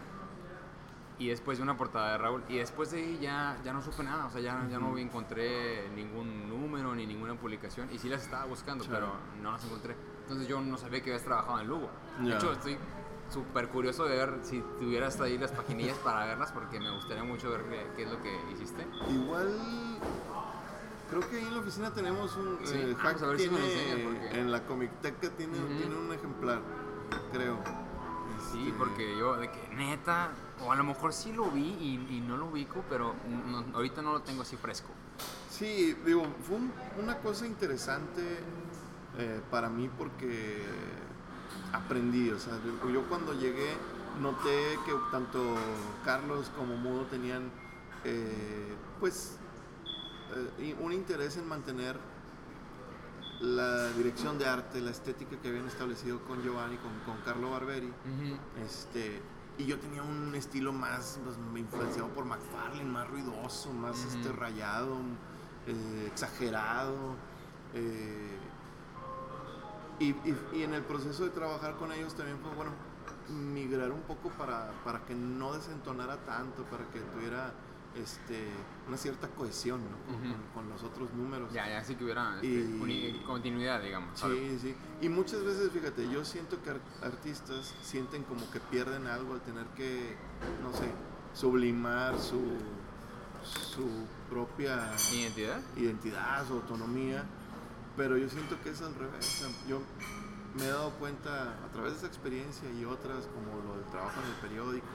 [1.18, 2.44] Y después de una portada de Raúl.
[2.48, 4.26] Y después de ahí ya, ya no supe nada.
[4.26, 7.88] O sea, ya, ya no encontré ningún número ni ninguna publicación.
[7.92, 9.08] Y sí las estaba buscando, pero
[9.42, 9.96] no las encontré.
[10.22, 11.90] Entonces yo no sabía que habías trabajado en Lugo.
[12.20, 12.78] De hecho, estoy
[13.28, 17.50] súper curioso de ver si tuvieras ahí las paginillas para verlas, porque me gustaría mucho
[17.50, 18.86] ver qué, qué es lo que hiciste.
[19.10, 19.58] Igual,
[21.10, 22.58] creo que ahí en la oficina tenemos un.
[22.64, 26.60] Sí, eh, Hack a ver si me porque- En la Comicteca tiene, tiene un ejemplar,
[27.32, 27.58] creo.
[28.52, 30.30] Sí, Este, porque yo, de que neta,
[30.64, 33.14] o a lo mejor sí lo vi y, y no lo ubico, pero
[33.46, 34.88] no- ahorita no lo tengo así fresco.
[35.50, 38.22] Sí, digo, fue un- una cosa interesante
[39.18, 40.62] eh, para mí porque
[41.72, 43.72] aprendí, o sea, yo- yo cuando llegué
[44.20, 45.40] noté que tanto
[46.04, 47.50] Carlos como Mudo tenían
[48.04, 49.36] eh, pues
[50.58, 51.96] eh, un interés en mantener
[53.40, 57.92] la dirección de arte, la estética que habían establecido con Giovanni, con, con Carlo Barberi.
[58.64, 59.22] Este,
[59.58, 64.08] y yo tenía un estilo más pues, influenciado por McFarlane, más ruidoso, más Ujú.
[64.16, 64.96] este, rayado,
[65.66, 67.14] eh, exagerado.
[67.74, 68.36] eh,
[70.00, 72.70] y, y- y en el proceso de trabajar con ellos también fue bueno
[73.28, 77.52] migrar un poco para, para que no desentonara tanto, para que tuviera
[78.02, 78.46] este,
[78.86, 79.96] una cierta cohesión ¿no?
[80.06, 80.32] con, Ujú.
[80.54, 81.52] con- con los otros números.
[81.52, 84.18] Ya, ya sí que hubiera este, Y- continuidad, digamos.
[84.18, 84.74] Sí, sí.
[85.00, 89.40] Y muchas veces, fíjate, yo siento que ar- artistas sienten como que pierden algo al
[89.42, 90.16] tener que,
[90.62, 90.90] no sé,
[91.34, 92.40] sublimar su,
[93.44, 93.88] su
[94.30, 95.60] propia ¿Identidad?
[95.76, 97.24] identidad, su autonomía.
[97.96, 99.44] Pero yo siento que es al revés.
[99.68, 99.80] Yo
[100.56, 104.20] me he dado cuenta a través de esa experiencia y otras, como lo del trabajo
[104.20, 104.86] en el periódico,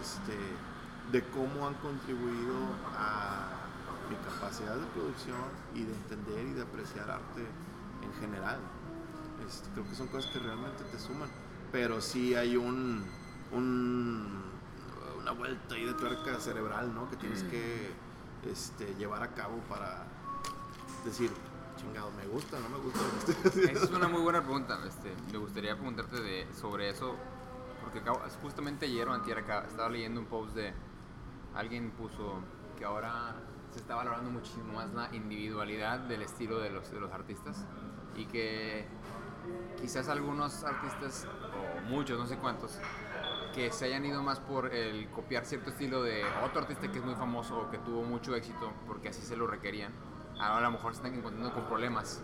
[0.00, 0.34] este,
[1.12, 2.54] de cómo han contribuido
[2.96, 3.48] a
[4.08, 5.36] mi capacidad de producción
[5.74, 7.46] y de entender y de apreciar arte
[8.02, 8.58] en general.
[9.46, 11.28] Este, creo que son cosas que realmente te suman.
[11.70, 13.04] Pero sí hay un,
[13.52, 14.42] un-
[15.20, 17.08] una vuelta ahí de tuerca cerebral, ¿no?
[17.10, 17.90] Que tienes que
[18.50, 20.04] este, llevar a cabo para
[21.04, 21.30] decir,
[21.78, 23.00] chingado, me gusta, no me gusta.
[23.70, 24.78] Esa es una muy buena pregunta.
[24.86, 27.14] Este, me gustaría preguntarte de, sobre eso,
[27.82, 28.02] porque
[28.42, 30.72] justamente ayer o antier acá estaba leyendo un post de
[31.54, 32.34] alguien puso
[32.78, 33.34] que ahora
[33.70, 37.66] se está valorando muchísimo más la individualidad del estilo de los, de los artistas
[38.16, 38.86] y que
[39.80, 42.78] quizás algunos artistas, o muchos, no sé cuántos,
[43.54, 47.04] que se hayan ido más por el copiar cierto estilo de otro artista que es
[47.04, 49.92] muy famoso o que tuvo mucho éxito porque así se lo requerían.
[50.38, 52.22] Ahora a lo mejor se están encontrando con problemas.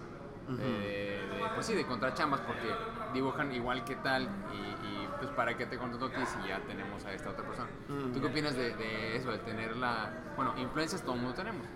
[0.60, 2.74] Eh, de- pues sí, de encontrar chambas porque
[3.12, 6.60] dibujan igual que tal y, y, pues para qué te contrato a ti si ya
[6.66, 7.68] tenemos a esta otra persona.
[8.12, 10.32] ¿Tú qué opinas de, de eso, de tener la...
[10.36, 11.66] Bueno, influencias todo el mundo tenemos,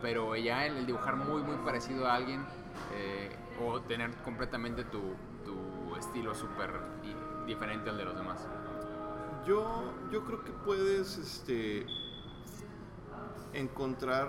[0.00, 2.44] pero ya el, el dibujar muy, muy parecido a alguien
[2.94, 6.70] eh, o tener completamente tu, tu estilo súper
[7.46, 8.46] diferente al de los demás.
[9.46, 11.84] Yo, yo creo que puedes este,
[13.52, 14.28] encontrar,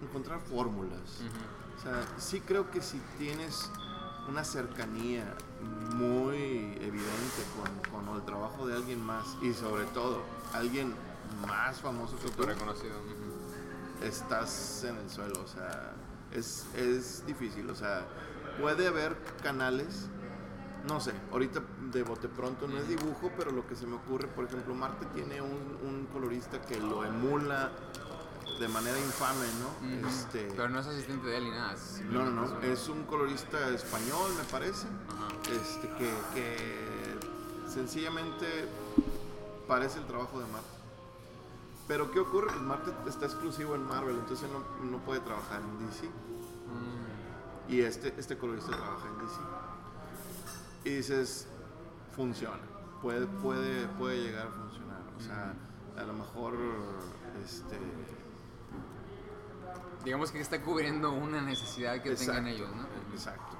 [0.00, 1.22] encontrar fórmulas.
[1.76, 3.70] O sea, sí creo que si tienes
[4.28, 5.34] una cercanía
[5.94, 10.94] muy evidente con, con el trabajo de alguien más y sobre todo alguien
[11.46, 12.94] más famoso que tú, reconocido.
[14.02, 15.40] estás en el suelo.
[15.42, 15.94] O sea,
[16.32, 17.68] es, es difícil.
[17.70, 18.06] O sea,
[18.60, 20.08] puede haber canales,
[20.88, 24.28] no sé, ahorita de bote pronto no es dibujo, pero lo que se me ocurre,
[24.28, 27.70] por ejemplo, Marte tiene un, un colorista que lo emula
[28.58, 30.08] de manera infame, ¿no?
[30.08, 31.74] Este, Pero no es asistente de él ni nada.
[31.74, 35.28] es no, no, no, es un colorista español, me parece, Ajá.
[35.52, 37.18] este, que, que
[37.72, 38.46] sencillamente
[39.68, 40.68] parece el trabajo de Marte.
[41.88, 42.48] Pero ¿qué ocurre?
[42.48, 46.06] Pues Marte está exclusivo en Marvel, entonces no, no puede trabajar en DC.
[46.06, 49.40] Mm, Y este, este colorista trabaja en DC.
[50.84, 51.46] Y dices,
[52.14, 52.58] funciona.
[53.02, 55.00] Puede, puede, puede llegar a funcionar.
[55.16, 55.54] O sea,
[55.96, 56.54] a lo mejor,
[57.44, 57.76] este...
[60.06, 62.86] Digamos que está cubriendo una necesidad que tengan ellos, ¿no?
[63.12, 63.56] Exacto.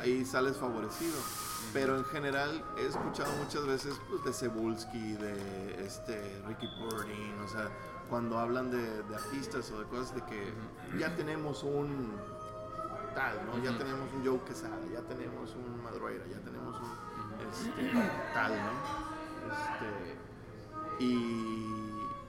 [0.00, 1.18] ahí sales favorecido.
[1.72, 7.48] Pero en general he escuchado muchas veces pues, de Cebulski, de este Ricky Burdin, o
[7.48, 7.70] sea,
[8.08, 10.52] cuando hablan de, de artistas o de cosas de que
[10.96, 12.12] ya tenemos un
[13.16, 13.60] tal, ¿no?
[13.64, 16.88] Ya tenemos un Joe Quesada, ya tenemos un Madroira, ya tenemos un
[17.50, 18.00] este,
[18.32, 18.70] tal, ¿no?
[19.52, 21.66] Este, y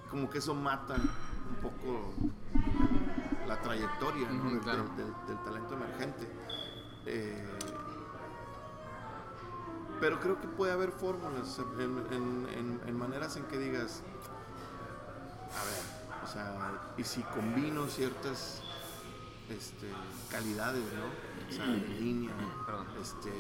[0.09, 1.80] como que eso mata un poco
[3.75, 4.83] trayectoria del, claro.
[4.83, 6.27] del- del- del talento emergente.
[7.05, 7.47] Eh,
[9.99, 14.01] pero creo que puede haber fórmulas en, en- en- en maneras en que digas,
[15.51, 18.61] a ver, o sea, y si combino ciertas
[19.49, 19.91] este,
[20.31, 21.47] calidades, ¿no?
[21.49, 22.31] O sea, de línea,
[23.01, 23.31] este,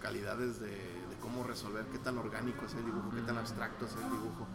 [0.00, 3.92] calidades de, de cómo resolver, qué tan orgánico es el dibujo, qué tan abstracto es
[3.92, 4.46] el dibujo,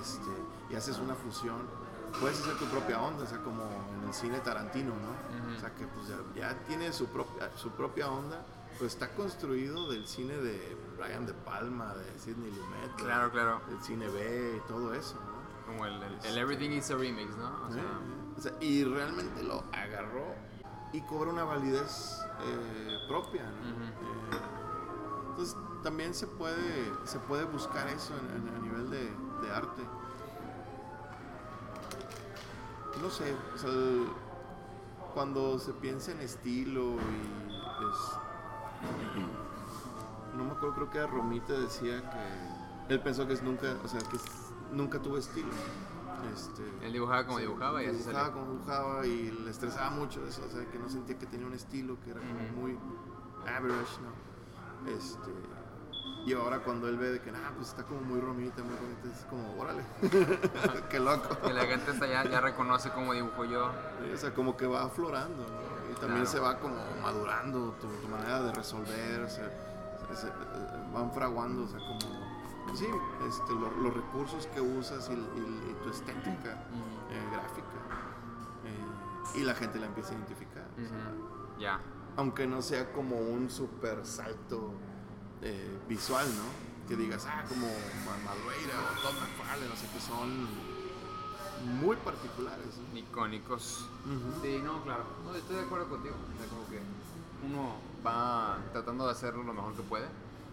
[0.00, 0.30] este,
[0.72, 1.83] y haces una fusión.
[2.20, 5.46] Puedes hacer tu propia onda, o sea, como en el cine Tarantino, ¿no?
[5.48, 5.56] Ujú.
[5.56, 8.44] O sea, que pues ya, ya tiene su propia, su propia onda,
[8.78, 13.60] pues está construido del cine de Brian De Palma, de Sidney Lumet, de- Claro, claro.
[13.68, 15.66] del cine B y todo eso, ¿no?
[15.66, 17.50] Como el, el- el Everything is a Remix, ¿no?
[17.68, 18.34] O sea, ¿Eh?
[18.38, 20.34] O sea, y realmente lo agarró
[20.92, 23.70] y cobra una validez eh, propia, ¿no?
[23.70, 23.84] Ujú.
[23.84, 24.40] Eh,
[25.30, 29.10] entonces también se puede, se puede buscar eso en- en- a nivel de,
[29.46, 29.82] de arte.
[33.02, 33.70] No sé, o sea,
[35.14, 38.18] cuando se piensa en estilo y es-
[40.36, 42.10] no me acuerdo, creo que a Romita decía
[42.88, 45.48] que él pensó que es nunca, o sea, que es- nunca tuvo estilo.
[46.32, 50.24] Este, él dibujaba como Sí, dibujaba y así dibujaba como dibujaba y le estresaba mucho
[50.26, 52.78] eso, o sea, que no sentía que tenía un estilo que era como muy
[53.46, 54.90] average, ¿no?
[54.90, 55.30] Este,
[56.24, 59.08] y ahora cuando él ve de que, ah, pues está como muy romita, muy romita,
[59.12, 59.82] es como, órale,
[60.90, 61.38] qué loco.
[61.46, 63.70] Que la gente hasta ya, ya reconoce cómo dibujo yo.
[64.12, 65.92] O sea, como que va aflorando, ¿no?
[65.92, 66.26] Y también Claro.
[66.26, 69.50] se va como madurando tu, tu manera de resolver, o sea,
[70.14, 70.32] se- se-
[70.92, 72.00] van fraguando, o sea, como,
[72.74, 72.86] sí,
[73.28, 76.52] este, lo- los recursos que usas y, y- y tu estética
[77.10, 77.68] eh, gráfica.
[78.64, 80.64] Eh, y la gente la empieza a identificar.
[80.72, 81.60] o sea, Ujú.
[81.60, 81.80] Ya.
[82.16, 84.72] aunque no sea como un super salto
[85.44, 86.88] eh, visual, ¿no?
[86.88, 87.66] Que digas, ah, como
[88.04, 90.48] Ma- Madureira o Todd McFarlane, no sé qué son
[91.80, 92.66] muy particulares.
[92.92, 92.98] ¿no?
[92.98, 93.86] Icónicos.
[94.42, 95.04] Sí, no, claro.
[95.24, 96.14] No, estoy de acuerdo contigo.
[96.14, 96.80] O sea, como que
[97.46, 97.76] uno
[98.06, 100.06] va tratando de hacerlo lo mejor que puede.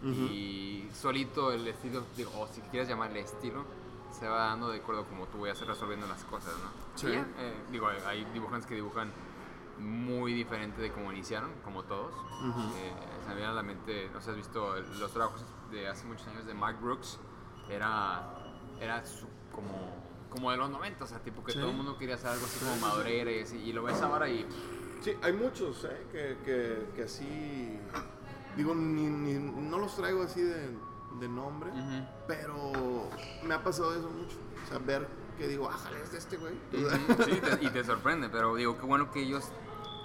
[0.03, 0.09] Ujú.
[0.31, 3.65] Y solito el estilo, digo, o si quieres llamarle estilo,
[4.17, 6.69] se va dando de acuerdo como tú vayas resolviendo las cosas, ¿no?
[6.97, 7.07] Sí.
[7.07, 7.25] Y eh,
[7.71, 9.11] digo, hay dibujantes que dibujan
[9.81, 12.13] muy diferente de cómo iniciaron, como todos.
[12.15, 12.59] Ujú.
[12.77, 16.05] Eh, se me viene a la mente, no sé, has visto los trabajos de hace
[16.05, 17.19] muchos años de Mark Brooks.
[17.69, 18.21] Era,
[18.79, 19.95] era su- como,
[20.29, 21.59] como de los 90, o sea, tipo que Sí.
[21.59, 23.57] todo el mundo quería hacer algo así como madurera y así.
[23.57, 24.45] Y lo ves ahora y
[25.01, 26.05] Sí, hay muchos, ¿eh?
[26.11, 27.79] Que, que, que así.
[28.55, 30.69] Digo, ni, ni- no los traigo así de,
[31.19, 32.05] de nombre, Ujú.
[32.27, 33.09] pero
[33.43, 34.37] me ha pasado eso mucho.
[34.63, 35.07] O sea, ver
[35.39, 36.53] que digo, ah, jale, es de este güey.
[37.25, 39.51] Sí, te- y te sorprende, pero digo, qué bueno que ellos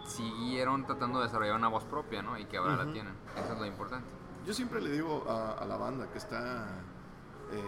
[0.07, 2.39] siguieron tratando de desarrollar una voz propia, ¿no?
[2.39, 2.93] Y que ahora la Ujú.
[2.93, 3.15] tienen.
[3.37, 4.07] Eso es lo importante.
[4.47, 6.67] Yo siempre le digo a, a la banda que está
[7.53, 7.63] eh,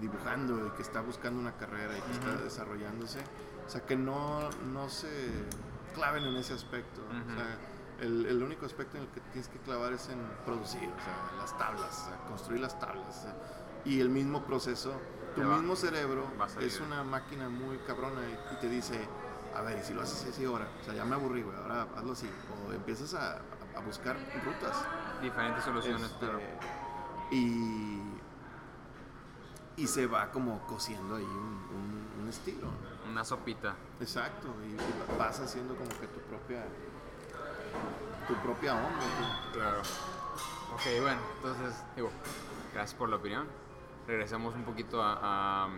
[0.00, 2.42] dibujando y que está buscando una carrera y que está Ujú.
[2.44, 3.20] desarrollándose,
[3.66, 5.08] o sea, que no, no se
[5.94, 7.00] claven en ese aspecto.
[7.02, 7.34] O Ujú.
[7.34, 7.58] sea,
[8.00, 11.16] el, el único aspecto en el que tienes que clavar es en producir, o sea,
[11.38, 13.18] las tablas, o sea, construir las tablas.
[13.18, 13.34] o sea,
[13.84, 14.92] y el mismo proceso,
[15.34, 16.26] tu mismo cerebro
[16.60, 19.06] es una máquina muy cabrona y, y te dice,
[19.56, 20.68] a ver, ¿y si lo haces así ahora?
[20.80, 22.28] O sea, ya me aburrí, güey, ahora hazlo así.
[22.68, 23.38] O empiezas a,
[23.76, 24.76] a buscar rutas.
[25.22, 26.38] Diferentes soluciones, Este, pero
[27.30, 28.00] y,
[29.76, 32.68] y se va como cosiendo ahí un, un- un estilo.
[33.08, 33.74] una sopita.
[34.00, 36.64] Exacto, y, y vas haciendo como que tu propia
[38.28, 39.50] tu propia onda.
[39.52, 39.80] Claro.
[40.74, 42.10] Ok, bueno, entonces, digo,
[42.74, 43.46] gracias por la opinión.
[44.06, 45.18] Regresamos un poquito a,
[45.64, 45.68] a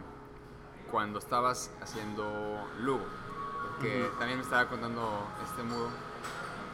[0.91, 3.05] cuando estabas haciendo Lugo.
[3.79, 4.19] Ujú.
[4.19, 5.88] también me estaba contando este mudo.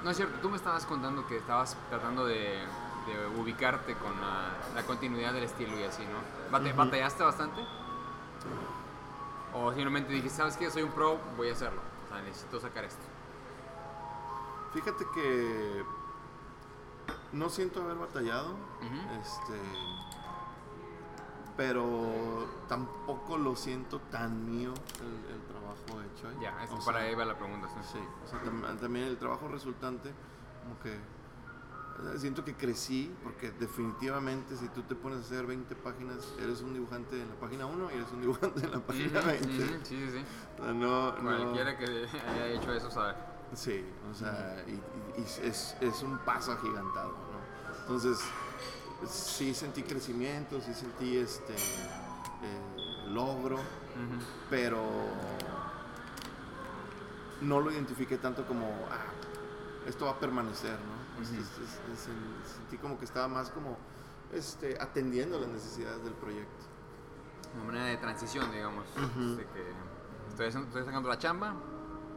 [0.03, 2.37] No es cierto, tú me estabas contando que estabas tratando de,
[3.07, 6.19] de ubicarte con la, la continuidad del estilo y así, ¿no?
[6.51, 6.73] Bate-.
[6.73, 7.61] ¿Batallaste bastante?
[9.55, 11.81] ¿O simplemente dijiste, sabes qué, soy un pro, voy a hacerlo?
[12.05, 13.05] O sea, necesito sacar esto.
[14.75, 15.85] Fíjate que
[17.33, 18.57] no siento haber batallado,
[19.23, 19.61] este,
[21.57, 25.40] pero tampoco lo siento tan mío el, el
[25.87, 26.31] trabajo hecho.
[26.31, 26.35] ¿eh?
[26.41, 27.69] Ya, es O para sea, ahí va la pregunta.
[27.69, 27.89] ¿sí?
[27.93, 30.13] Sí, o sea, tam- también el trabajo resultante,
[30.63, 35.75] como que eh, siento que crecí, porque definitivamente si tú te pones a hacer 20
[35.77, 39.19] páginas, eres un dibujante en la página 1 y eres un dibujante en la página
[39.21, 39.47] Ujú, 20.
[39.47, 40.25] ujú, Sí, sí, sí.
[40.59, 43.15] O sea, no, no- Cualquiera que haya hecho eso sabe.
[43.53, 47.79] Sí, o sea, y, y- y es, es un paso agigantado, ¿no?
[47.83, 48.19] Entonces,
[49.09, 53.59] sí sentí crecimiento, sí sentí este eh, logro,
[54.51, 54.83] pero
[57.41, 61.23] no lo identifiqué tanto como, ah, esto va a permanecer, ¿no?
[61.23, 61.41] Es- Ujú.
[61.41, 63.77] es- es- es el- sentí como que estaba más como
[64.33, 66.65] este, atendiendo las necesidades del proyecto.
[67.57, 68.85] Una manera de transición, digamos.
[68.97, 69.37] Ujú.
[69.37, 69.65] de que
[70.29, 70.51] estoy,
[70.85, 71.55] sacando la chamba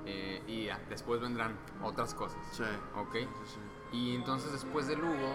[0.09, 1.53] Eh, y ya, después vendrán
[1.83, 2.39] otras cosas.
[2.53, 2.63] Sí.
[2.95, 3.11] ¿Ok?
[3.13, 3.59] Sí, sí.
[3.91, 5.33] Y entonces después de Lugo,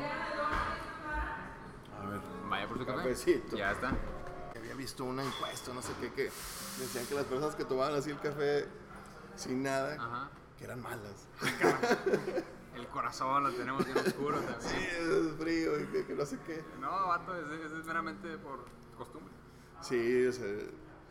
[2.01, 2.21] A ver.
[2.49, 2.99] vaya por su café.
[2.99, 3.55] Cafecito.
[3.57, 3.93] Ya está.
[4.57, 8.11] Había visto una encuesta, no sé qué, que decían que las personas que tomaban así
[8.11, 8.67] el café
[9.37, 10.31] sin nada, Ajá.
[10.59, 11.29] que eran malas.
[12.75, 14.61] El corazón lo tenemos bien oscuro también.
[14.61, 16.65] Sí, es frío y que, que no sé qué.
[16.81, 18.65] No, vato, es, es meramente por
[18.97, 19.33] costumbre.
[19.83, 20.47] Sí, o sea,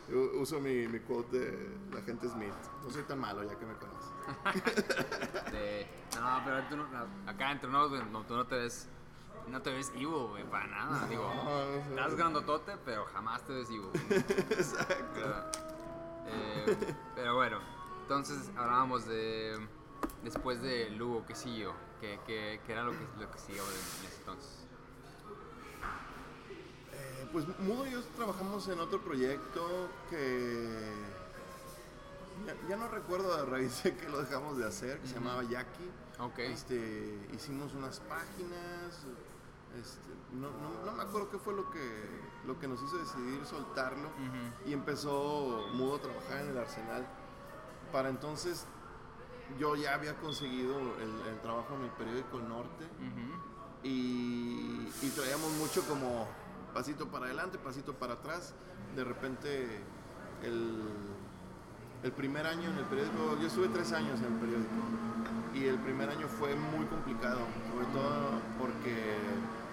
[0.10, 2.54] yo uso mi, mi quote de la gente Smith.
[2.84, 5.52] No soy tan malo ya que me conoce.
[5.52, 5.88] De-
[6.20, 8.88] no, pero tú no- acá entre nosotros, güey, no, tú no te ves,
[9.48, 11.08] no te ves evil, güey, para nada.
[11.08, 11.32] Digo,
[11.90, 13.92] no estás grandotote, pero jamás te ves güey.
[14.50, 14.96] Exacto.
[15.14, 15.36] Pero,
[16.28, 16.78] eh,
[17.16, 17.60] pero bueno,
[18.12, 19.58] entonces hablábamos de,
[20.24, 21.74] después de Lugo, ¿qué siguió?
[22.02, 24.52] ¿Qué, qué, qué era lo que, lo que siguió en ese entonces?
[26.94, 30.92] Eh, pues Mudo y yo trabajamos en otro proyecto que
[32.46, 35.44] ya, ya no recuerdo a raíz de que lo dejamos de hacer, que se llamaba
[35.44, 35.90] Jackie.
[36.20, 36.40] Ok.
[36.40, 39.06] Este, hicimos unas páginas,
[39.80, 40.02] este,
[40.34, 41.80] no, no- no me acuerdo qué fue lo que,
[42.46, 44.10] lo que nos hizo decidir soltarlo
[44.66, 47.08] y empezó Mudo a trabajar en el Arsenal.
[47.92, 48.66] Para entonces
[49.60, 52.86] yo ya había conseguido el, el trabajo en el periódico El Norte
[53.84, 56.28] y, y traíamos mucho como
[56.74, 58.54] pasito para adelante, pasito para atrás.
[58.96, 59.82] De repente,
[60.44, 60.90] el,
[62.04, 64.70] el primer año en el periódico, yo estuve tres años en el periódico
[65.54, 67.40] y el primer año fue muy complicado,
[67.72, 69.18] sobre todo porque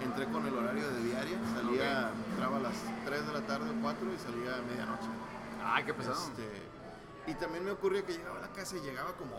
[0.05, 3.81] entré con el horario de diaria, salía, entraba a las 3 de la tarde o
[3.81, 5.09] 4 y salía a medianoche.
[5.65, 6.21] Ay, qué pesado.
[6.21, 6.68] Este,
[7.29, 9.37] y también me ocurrió que llegaba a la casa y llegaba como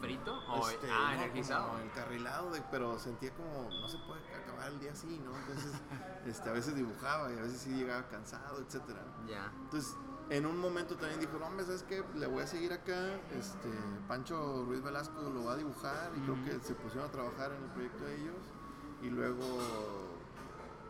[0.00, 0.34] ¿Frito?
[0.48, 1.68] O, este, ah, no, energizado.
[1.68, 5.36] como encarrilado, de- pero sentía como no se puede acabar el día así, ¿no?
[5.36, 5.72] Entonces,
[6.26, 9.04] este, a veces dibujaba y a veces sí llegaba cansado, etcétera.
[9.28, 9.52] Ya.
[9.64, 9.94] Entonces,
[10.30, 12.02] en un momento también dijo, no, hombre, ¿sabes qué?
[12.14, 13.68] Le voy a seguir acá, este,
[14.08, 17.62] Pancho Ruiz Velasco lo va a dibujar y creo que se pusieron a trabajar en
[17.62, 18.36] el proyecto de ellos
[19.02, 19.44] y luego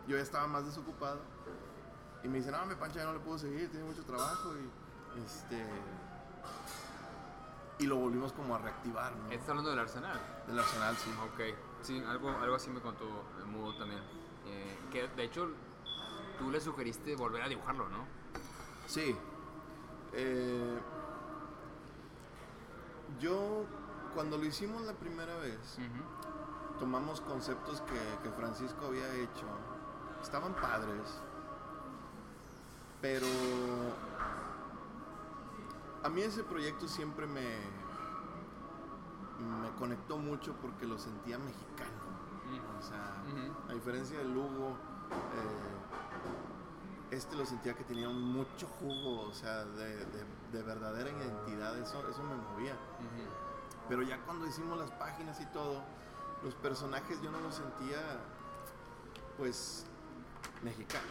[0.07, 1.19] yo ya estaba más desocupado
[2.23, 5.19] y me dice, no, me Pancho ya no le puedo seguir, tiene mucho trabajo y
[5.25, 5.67] este...
[7.79, 9.31] Y lo volvimos como a reactivar, ¿no?
[9.31, 10.19] ¿Estás hablando del Arsenal?
[10.45, 11.09] Del Arsenal, sí.
[11.33, 13.05] Ok, sí, algo, algo así me contó
[13.39, 14.01] el Mudo también.
[14.45, 15.49] Eh, que de hecho
[16.37, 18.05] tú le sugeriste volver a dibujarlo, ¿no?
[18.87, 19.15] Sí.
[20.13, 20.79] Eh,
[23.19, 23.65] yo,
[24.13, 25.77] cuando lo hicimos la primera vez,
[26.79, 29.45] tomamos conceptos que, que Francisco había hecho.
[30.21, 31.21] Estaban padres.
[33.01, 33.25] Pero
[36.03, 37.57] a mí ese proyecto siempre me,
[39.61, 42.11] me conectó mucho porque lo sentía mexicano.
[42.79, 43.23] O sea,
[43.69, 44.75] a diferencia de Lugo,
[45.11, 51.77] eh, este lo sentía que tenía mucho jugo, o sea, de, de- de verdadera identidad,
[51.77, 52.73] eso, eso me movía.
[53.87, 55.81] Pero ya cuando hicimos las páginas y todo,
[56.43, 57.99] los personajes yo no los sentía,
[59.37, 59.85] pues,
[60.63, 61.09] mexicanos,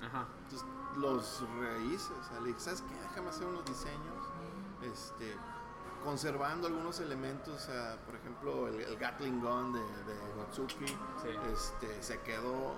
[0.00, 0.06] ¿no?
[0.06, 0.26] Ajá.
[0.44, 2.94] Entonces los rehice, o sea, le dije, ¿sabes qué?
[3.00, 4.26] Déjame hacer unos diseños,
[4.82, 5.36] este,
[6.04, 10.96] conservando algunos elementos, o sea, por ejemplo, el, el Gatling Gun de, de Gotsuki, Sí.
[11.52, 12.74] este, se quedó,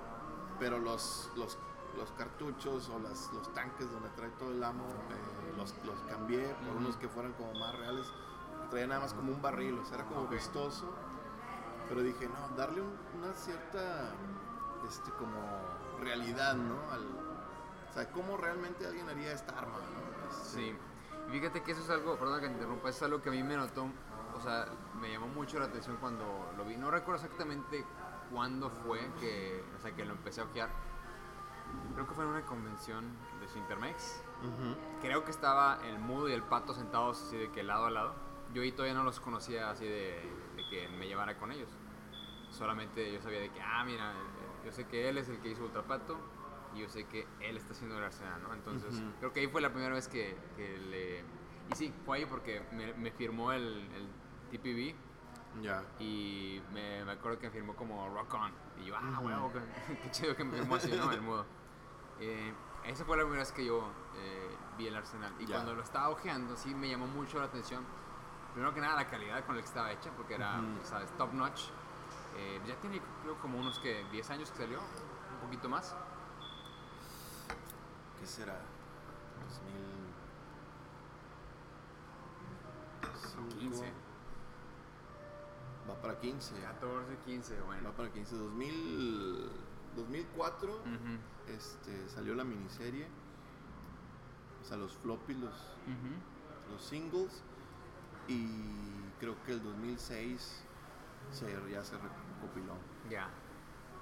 [0.59, 1.57] pero los, los,
[1.97, 6.55] los cartuchos o las, los tanques donde trae todo el amo, eh, los, los cambié
[6.67, 8.07] por unos que fueran como más reales,
[8.71, 10.93] traía nada más como un barril, o sea, era como vistoso,
[11.89, 14.13] pero dije, no, darle un- una cierta,
[14.89, 15.39] este, como
[16.03, 16.91] realidad, ¿no?
[16.91, 17.03] Al,
[17.91, 20.31] o sea, cómo realmente alguien haría esta arma, ¿no?
[20.31, 20.77] Este, Sí.
[21.29, 23.43] Y Fíjate que eso es algo, perdón que te interrumpa, es algo que a mí
[23.43, 23.87] me notó,
[24.37, 24.67] o sea,
[25.01, 26.25] me llamó mucho la atención cuando
[26.57, 26.77] lo vi.
[26.77, 27.85] No recuerdo exactamente
[28.31, 30.71] cuándo fue que, o sea, que lo empecé a ojear.
[31.95, 33.05] Creo que fue en una convención
[33.41, 34.23] de Cintermex.
[34.43, 34.77] ujú.
[35.01, 38.15] Creo que estaba el mudo y el pato sentados así de que lado a lado.
[38.53, 40.21] Yo ahí todavía no los conocía así de,
[40.57, 41.71] de que me llevara con ellos.
[42.51, 44.13] Solamente yo sabía de que, ah, mira,
[44.65, 46.19] yo sé que él es el que hizo Ultrapato
[46.75, 48.55] y yo sé que él está haciendo el Arsenal, ¿no?
[48.55, 49.11] Entonces, Ujú.
[49.19, 51.21] creo que ahí fue la primera vez que, que le...
[51.71, 53.63] Y sí, fue ahí porque me, me firmó el,
[53.95, 54.09] el
[54.51, 54.95] TPB
[55.63, 55.85] Ya.
[55.99, 58.53] y me, me acuerdo que me firmó como Rock On.
[58.81, 59.61] Y yo, ah, huevo, qué,
[60.03, 61.11] qué chido que me firmó así, ¿no?
[61.13, 61.45] El mudo.
[62.21, 62.53] Eh,
[62.85, 63.87] esa fue la primera vez que yo
[64.17, 65.33] eh, vi el Arsenal.
[65.39, 65.57] Y Ya.
[65.57, 67.85] cuando lo estaba ojeando, sí me llamó mucho la atención.
[68.55, 70.85] Primero que nada, la calidad con la que estaba hecha, porque era, Ujú.
[70.85, 71.11] ¿sabes?
[71.17, 71.69] Top notch.
[72.37, 75.95] Eh, ya tiene, creo, como unos que 10 años que salió, un poquito más.
[78.21, 78.59] ¿Qué será?
[79.49, 79.93] 2000.
[83.59, 83.93] 15,
[85.89, 86.55] Va para 15.
[86.61, 87.89] 14, 15, bueno.
[87.91, 88.37] Va para 15.
[88.37, 89.51] 2000,
[89.97, 90.89] 2004 Ujú,
[91.49, 93.07] este, salió la miniserie.
[94.63, 95.53] O sea, los floppy, los,
[96.71, 97.43] los singles.
[98.29, 98.47] y
[99.19, 100.65] creo que el 2006
[101.33, 101.97] se, ya se
[102.43, 102.75] recopiló.
[103.09, 103.29] Ya.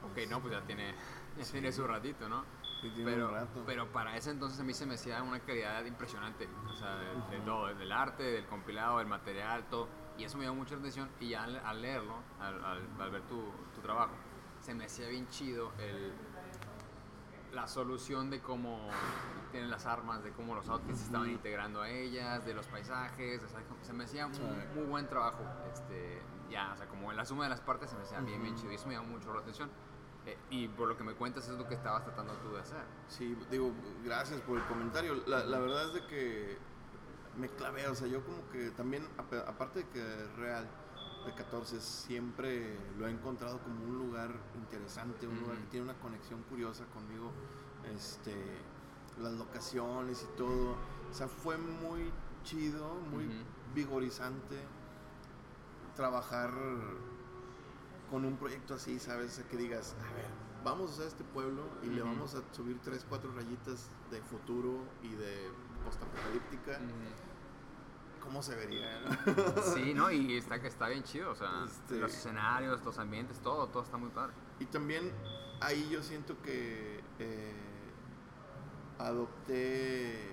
[0.03, 0.95] Ok, no, pues ya tiene,
[1.37, 2.45] ya tiene su ratito, ¿no?
[2.81, 3.63] Sí, tiene pero, un rato.
[3.67, 6.49] pero para ese entonces a mí se me hacía una calidad impresionante.
[6.67, 9.89] O sea, de, de todo, del arte, del compilado, del material, todo.
[10.17, 11.11] Y eso me llamó mucho la atención.
[11.21, 13.43] Y ya al, al leerlo, al, al- al ver tu,
[13.75, 14.15] tu trabajo,
[14.63, 16.13] se me hacía bien chido el,
[17.53, 18.89] la solución de cómo
[19.51, 23.43] tienen las armas, de cómo los outfits se estaban integrando a ellas, de los paisajes.
[23.45, 24.43] O sea, se me hacía muy, Sí.
[24.75, 25.45] muy buen trabajo.
[25.71, 28.43] Este, ya, o sea, como en la suma de las partes se me hacía bien,
[28.43, 28.73] bien chido.
[28.73, 29.71] Y eso me llamó mucho la atención.
[30.27, 32.83] Eh, y por lo que me cuentas es lo que estabas tratando tú de hacer.
[33.09, 33.73] Sí, digo,
[34.05, 35.15] gracias por el comentario.
[35.27, 36.59] La, la verdad es de que
[37.39, 40.69] me clavé, o sea, yo como que también, ap- aparte de que real,
[41.25, 45.95] de 14, siempre lo he encontrado como un lugar interesante, un lugar que tiene una
[46.01, 47.31] conexión curiosa conmigo,
[47.95, 48.35] este,
[49.23, 50.73] las locaciones y todo.
[51.11, 52.11] O sea, fue muy
[52.45, 53.25] chido, muy
[53.75, 54.57] vigorizante
[56.01, 56.51] trabajar
[58.11, 59.45] con un proyecto así, ¿sabes?
[59.51, 60.25] Que digas, a ver,
[60.65, 65.11] vamos a este pueblo y le vamos a subir tres, cuatro rayitas de futuro y
[65.11, 65.51] de
[65.85, 66.81] postapocalíptica.
[68.25, 68.99] ¿Cómo se vería?
[69.03, 69.63] no?
[69.75, 70.11] Sí, ¿no?
[70.11, 73.99] Y está, está bien chido, o sea, Este- los escenarios, los ambientes, todo, todo está
[73.99, 74.33] muy padre.
[74.59, 75.13] Y también
[75.61, 77.55] ahí yo siento que eh,
[78.99, 80.31] adopté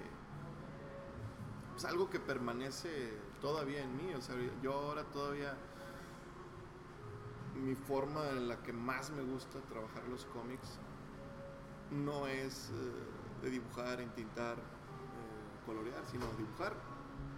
[1.73, 4.13] pues, algo que permanece todavía en mí.
[4.13, 5.55] O sea, yo ahora todavía
[7.55, 10.79] mi forma en la que más me gusta trabajar los cómics
[11.91, 16.73] no es eh, de dibujar, entintar, eh, colorear, sino dibujar,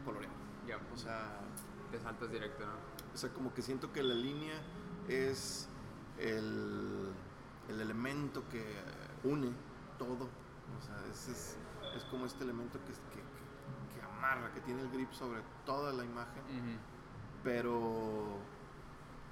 [0.04, 0.32] colorear.
[0.68, 1.40] Ya, O sea,
[1.92, 2.74] te saltas directo, ¿no?
[3.14, 4.62] o sea, como que siento que la línea
[5.08, 5.68] es
[6.20, 7.12] el,
[7.68, 8.64] el elemento que
[9.24, 9.52] une
[9.98, 10.30] todo.
[10.78, 11.58] O sea, es, es,
[11.96, 12.92] es como este elemento que
[14.20, 16.44] amarra, que tiene el grip sobre toda la imagen.
[17.44, 18.38] Pero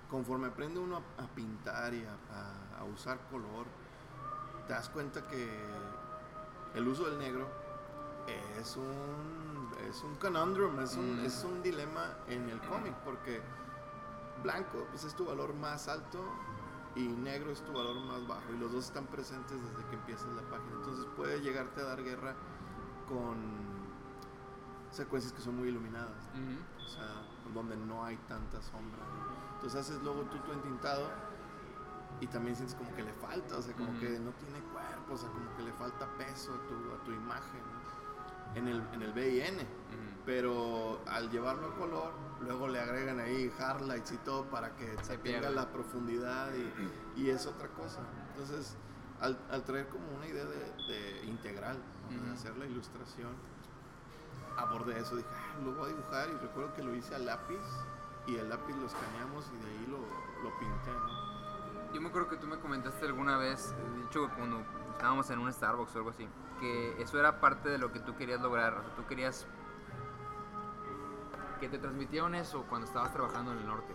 [0.09, 3.65] conforme aprende uno a, a pintar y a, a- a usar color,
[4.65, 5.49] te das cuenta que
[6.75, 7.47] el uso del negro
[8.59, 11.25] es un, es un conundrum, es un, Mm.
[11.25, 13.41] es un dilema en el cómic, porque
[14.43, 16.19] blanco pues, es tu valor más alto
[16.95, 20.27] y negro es tu valor más bajo, y los dos están presentes desde que empiezas
[20.33, 20.71] la página.
[20.77, 22.35] Entonces puede llegarte a dar guerra
[23.07, 23.66] con
[24.91, 26.23] secuencias que son muy iluminadas
[26.85, 27.05] o sea,
[27.53, 28.99] donde no hay tanta sombra.
[28.99, 29.55] ¿no?
[29.55, 31.09] Entonces haces luego tú tu entintado
[32.21, 33.99] y también sientes como que le falta, o sea, como Ujú.
[33.99, 37.11] que no tiene cuerpo, o sea, como que le falta peso a tu, a tu
[37.11, 38.55] imagen ¿no?
[38.55, 39.65] en, el, en el B y N.
[40.25, 42.11] Pero al llevarlo a color,
[42.41, 47.29] luego le agregan ahí highlights y todo para que Se tenga la profundidad y, y
[47.29, 48.01] es otra cosa.
[48.31, 48.75] Entonces,
[49.21, 51.77] al, al traer como una idea de, de integral,
[52.11, 52.23] ¿no?
[52.25, 53.31] de hacer la ilustración,
[54.57, 57.59] abordé eso, dije, "Ah, lo voy a dibujar y recuerdo que lo hice a lápiz
[58.25, 59.97] y el lápiz lo escaneamos y de ahí lo,
[60.43, 60.91] lo pinté.
[60.91, 61.93] ¿no?
[61.93, 65.51] Yo me acuerdo que tú me comentaste alguna vez, de hecho cuando estábamos en un
[65.53, 66.27] Starbucks o algo así,
[66.59, 69.45] que eso era parte de lo que tú querías lograr, o sea, tú querías
[71.59, 73.93] que te transmitieron eso cuando estabas trabajando en el norte,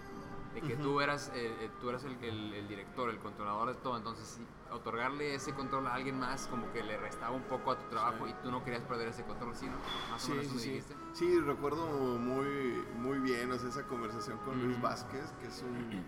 [0.55, 3.75] de que tú eras, eh, eh, tú eras el, el- el director, el controlador de
[3.75, 7.73] todo, entonces sí, otorgarle ese control a alguien más como que le restaba un poco
[7.73, 8.31] a tu trabajo Sí.
[8.31, 9.67] y tú no querías perder ese control, ¿sí?
[9.67, 9.77] ¿no?
[10.11, 10.95] Más o Sí, menos sí, me dijiste.
[11.13, 11.87] Sí, recuerdo
[12.19, 14.83] muy, muy bien o sea, esa conversación con Luis Ujú.
[14.87, 16.05] Vázquez, que es un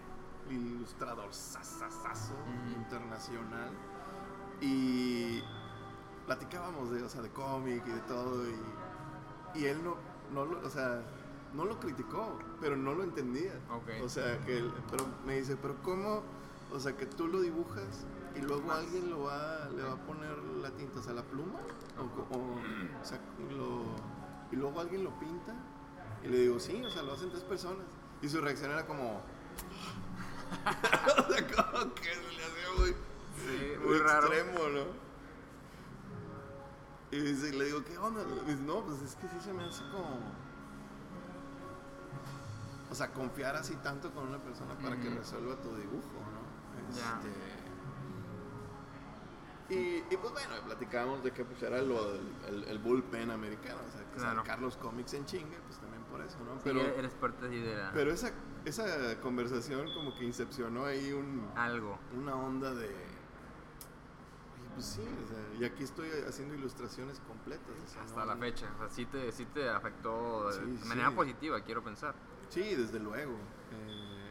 [0.51, 2.75] ilustrador sasasazo Ujú.
[2.77, 3.71] internacional.
[4.61, 5.43] Y
[6.27, 8.45] platicábamos de, o sea, de cómic y de todo.
[8.49, 9.97] Y, y él no,
[10.33, 11.03] no lo, o sea,
[11.53, 13.53] no lo criticó, pero no lo entendía.
[14.03, 16.23] O sea, que él- pero me dice, pero ¿cómo?
[16.73, 18.79] O sea, que tú lo dibujas y luego Más.
[18.79, 21.61] alguien lo va, le va a poner la tinta, o sea, la pluma.
[21.99, 22.61] O, o,
[23.01, 23.19] o sea,
[23.57, 23.85] lo,
[24.51, 25.55] y luego alguien lo pinta.
[26.23, 27.87] Y le digo, sí, o sea, lo hacen tres personas.
[28.23, 29.21] Y su reacción era como...
[31.29, 32.95] o sea, como que se le hacía muy,
[33.37, 34.33] Sí, muy muy raro.
[34.33, 34.85] extremo, ¿no?
[37.11, 38.23] Y dice, le digo, ¿qué onda?
[38.23, 40.19] Y dice, no, pues es que sí se me hace como...
[42.91, 46.89] O sea, confiar así tanto con una persona para que resuelva tu dibujo, ¿no?
[46.89, 47.29] Este,
[49.71, 49.75] y,
[50.11, 53.91] y pues bueno, platicábamos de que pues era lo del el, el bullpen americano, o
[53.91, 54.41] sea, que Claro.
[54.43, 56.55] sacar los cómics en chingue, pues también por eso, ¿no?
[56.57, 58.33] Sí, Pero, eres parte de la- pero esa,
[58.65, 61.99] esa conversación como que incepcionó ahí un, algo.
[62.17, 62.95] una onda de...
[64.75, 67.71] Pues sí, o sea, y aquí estoy haciendo ilustraciones completas.
[67.85, 68.69] o sea, Hasta no- la fecha.
[68.75, 71.15] O sea, sí te, sí te afectó de Sí, manera sí.
[71.15, 72.15] positiva, quiero pensar.
[72.49, 73.35] Sí, desde luego.
[73.71, 74.31] Eh,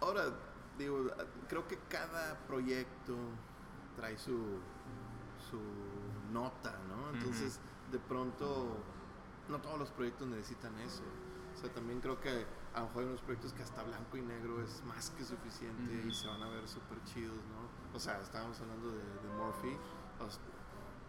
[0.00, 0.24] ahora,
[0.78, 1.10] digo,
[1.48, 3.16] creo que cada proyecto
[3.96, 4.58] trae su,
[5.50, 5.60] su
[6.32, 7.16] nota, ¿no?
[7.16, 7.60] Entonces,
[7.90, 8.76] de pronto,
[9.48, 11.02] no todos los proyectos necesitan eso.
[11.54, 14.22] O sea, también creo que a lo mejor hay unos proyectos que hasta blanco y
[14.22, 17.94] negro es más que suficiente y se van a ver súper chidos, ¿no?
[17.96, 19.28] O sea, estábamos hablando de, de
[20.20, 20.28] o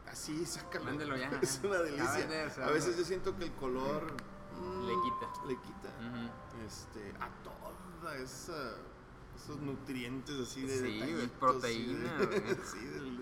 [0.07, 0.86] así, sácalo.
[0.86, 1.30] Mándelo ya.
[1.41, 2.66] Es una A delicia.
[2.66, 4.13] A veces yo siento que el color
[4.59, 5.47] mm, Le quita.
[5.47, 5.89] Le quita.
[6.63, 8.76] Este, a toda esa
[9.36, 13.20] esos nutrientes así de Sí, detallitos, proteína, sí, de- sí, del,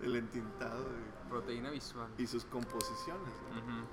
[0.00, 2.08] del entintado y, Proteína visual.
[2.18, 3.32] y sus composiciones.
[3.52, 3.58] ¿no?
[3.60, 3.84] Ujú.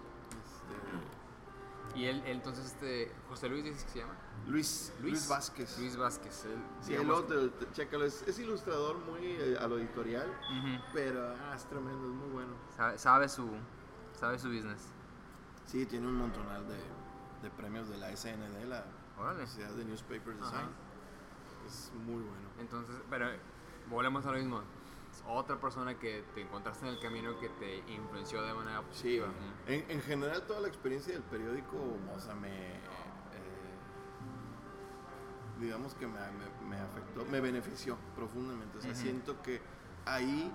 [0.43, 4.15] Este, Y él, él, entonces, este, José Luis dices que se llama.
[4.47, 5.77] Luis, Luis, Vázquez.
[5.79, 6.45] Luis Vázquez.
[6.45, 6.95] Él, Sí,
[7.27, 10.83] te- te- chécalo, es, es ilustrador muy eh, a lo editorial, que- Ujú.
[10.93, 12.53] pero ah, es tremendo, es muy bueno.
[12.75, 13.49] sabe, sabe su,
[14.19, 14.81] sabe su business.
[15.65, 16.77] Sí, tiene un montonal de,
[17.41, 18.85] de premios de la SND, la
[19.17, 19.47] Órale.
[19.47, 20.55] Sociedad de Newspaper Design.
[20.55, 20.69] Ajá.
[21.73, 22.49] Es muy bueno.
[22.59, 23.27] Entonces, pero
[23.89, 24.61] volvemos a lo mismo.
[25.11, 28.85] Es otra persona que te encontraste en el camino que te influenció de manera Sí,
[29.19, 29.27] positiva.
[29.27, 29.71] Ujú.
[29.73, 31.77] en, en general toda la experiencia del periódico,
[32.15, 32.49] o sea, me...
[32.49, 32.79] eh,
[35.59, 38.77] digamos que me, me- me afectó, me benefició profundamente.
[38.77, 39.61] O sea, siento que
[40.05, 40.51] ahí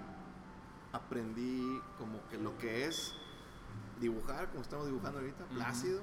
[0.92, 3.14] aprendí como que lo que es
[4.00, 6.02] dibujar, como estamos dibujando ahorita, plácido,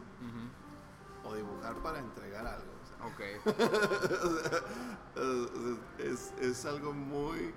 [1.23, 2.71] o dibujar para entregar algo.
[2.71, 3.05] o sea.
[3.07, 3.21] Ok.
[3.45, 4.59] O sea,
[6.57, 7.53] es, algo muy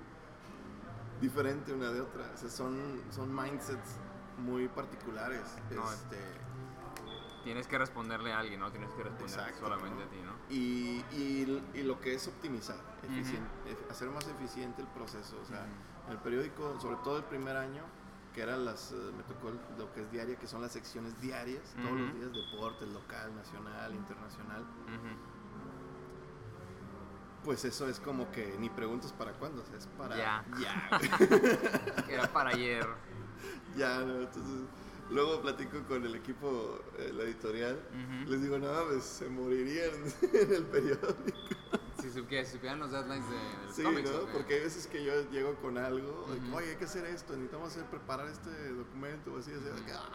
[1.20, 2.30] diferente una de otra.
[2.34, 3.96] O sea, son, son mindsets
[4.38, 5.42] muy particulares.
[5.74, 6.16] No, este,
[7.44, 10.05] Tienes que responderle a alguien, no tienes que responder Exacto, solamente ¿no?
[10.05, 10.32] a ti, ¿no?
[10.55, 12.76] y, y, y lo que es optimizar,
[13.09, 15.38] eficien- ef- hacer más eficiente el proceso.
[15.40, 15.64] O sea,
[16.07, 17.82] en el periódico, sobre todo el primer año,
[18.34, 21.62] que eran las, eh, me tocó lo que es diaria, que son las secciones diarias,
[21.80, 24.64] todos los días, deportes, local, nacional, internacional.
[27.49, 30.44] Pues eso es como que ni preguntas para cuándo, o sea, es para Ya.
[30.61, 31.01] ya.
[32.11, 32.86] Era para ayer.
[33.74, 34.66] Ya, no, entonces
[35.09, 37.80] luego platico con el equipo, eh, la editorial,
[38.26, 39.92] les digo, no, pues se morirían
[40.34, 41.16] en el periódico.
[42.03, 44.11] Si, supiera- si supieran los deadlines de, de los Sí, cómics.
[44.11, 44.26] ¿no?
[44.30, 47.84] Porque hay veces que yo llego con algo, oye, hay que hacer esto, necesitamos hacer,
[47.86, 50.11] preparar este documento, o así, así, que, ah,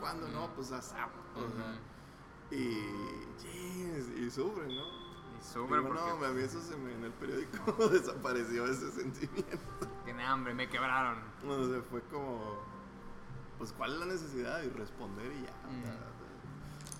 [0.00, 0.48] ¿cuándo no?
[0.54, 2.80] Pues a zap, o sea, y,
[3.42, 4.99] jeez, y sufren, ¿no?
[5.40, 5.98] Súper porque...
[6.26, 9.58] no, mí eso se me, en el periódico desapareció ese sentimiento.
[10.04, 11.18] Tiene hambre, me quebraron.
[11.48, 12.58] O sea, fue como,
[13.58, 14.62] pues, ¿cuál es la necesidad?
[14.62, 15.50] Y responder y ya.
[15.50, 15.82] o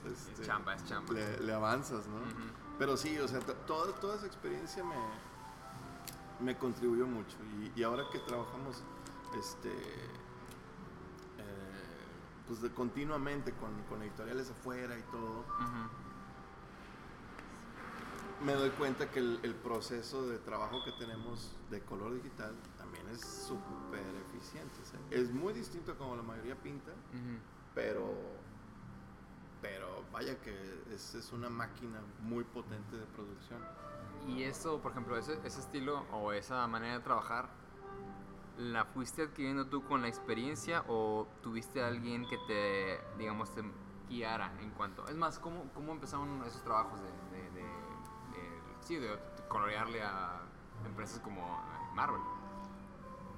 [0.03, 1.13] sea, este, Es chamba, es chamba.
[1.13, 2.21] Le, le avanzas, ¿no?
[2.79, 4.97] Pero sí, o sea, to- toda, toda esa experiencia me,
[6.45, 7.37] me contribuyó mucho.
[7.61, 8.83] Y, y ahora que trabajamos,
[9.39, 9.69] este,
[11.39, 11.45] eh,
[12.49, 15.45] pues de continuamente con, con editoriales afuera y todo.
[18.41, 23.07] Me doy cuenta que el, el proceso de trabajo que tenemos de color digital también
[23.09, 24.75] es súper eficiente.
[24.85, 27.39] sea, es muy distinto a como la mayoría pinta, Ujú.
[27.75, 28.15] pero,
[29.61, 33.61] pero vaya que es, es una máquina muy potente de producción.
[34.29, 37.49] Y eso, por ejemplo, ese, ese estilo o esa manera de trabajar,
[38.59, 43.63] ¿la fuiste adquiriendo tú con la experiencia o tuviste a alguien que te, digamos, te
[44.09, 45.07] guiara en cuanto...
[45.09, 47.30] Es más, ¿cómo, cómo empezaron esos trabajos de-
[48.83, 49.19] sí, de
[49.49, 50.41] colorearle a
[50.87, 51.61] empresas como
[51.95, 52.21] Marvel?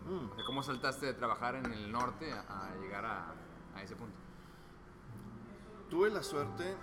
[0.07, 0.31] Mm.
[0.33, 3.33] O sea, ¿Cómo saltaste de trabajar en el norte a, a llegar a,
[3.77, 4.17] a ese punto?
[5.91, 6.77] Tuve la suerte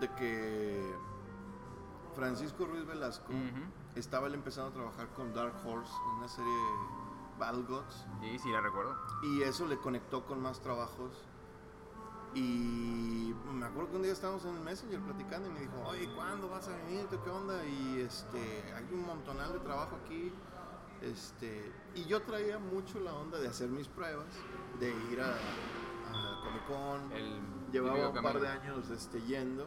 [0.00, 0.94] de que
[2.14, 3.32] Francisco Ruiz Velasco
[3.94, 6.52] estaba él empezando a trabajar con Dark Horse en una serie
[7.38, 8.96] Battle Gods Sí, sí, la recuerdo.
[9.22, 11.24] y eso le conectó con más trabajos.
[12.34, 16.08] Y me acuerdo que un día estábamos en el Messenger platicando y me dijo, oye,
[16.14, 17.06] ¿cuándo vas a venir?
[17.06, 17.64] ¿Tú ¿Qué onda?
[17.64, 20.32] Y este, hay un montonal de trabajo aquí.
[21.00, 24.26] Este, y yo traía mucho la onda de hacer mis pruebas,
[24.80, 27.12] de ir a, a Comic Con.
[27.12, 27.40] El
[27.72, 29.66] Llevaba un par de años este, yendo.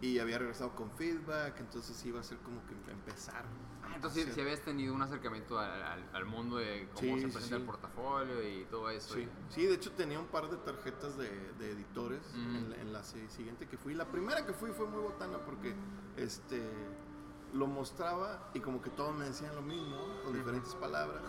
[0.00, 3.44] Y había regresado con feedback, entonces iba a ser como que empezar.
[3.82, 4.40] Ah, entonces si Sí.
[4.40, 7.60] habías tenido un acercamiento al, al- al mundo de cómo Sí, se presenta sí.
[7.62, 9.14] el portafolio y todo eso.
[9.14, 11.28] Sí, y- sí, de hecho tenía un par de tarjetas de,
[11.58, 12.38] de editores Ujú.
[12.40, 13.94] en, la, en la si- siguiente que fui.
[13.94, 15.74] La primera que fui fue muy botana porque
[16.16, 16.62] este
[17.52, 21.20] lo mostraba y como que todos me decían lo mismo, con diferentes palabras.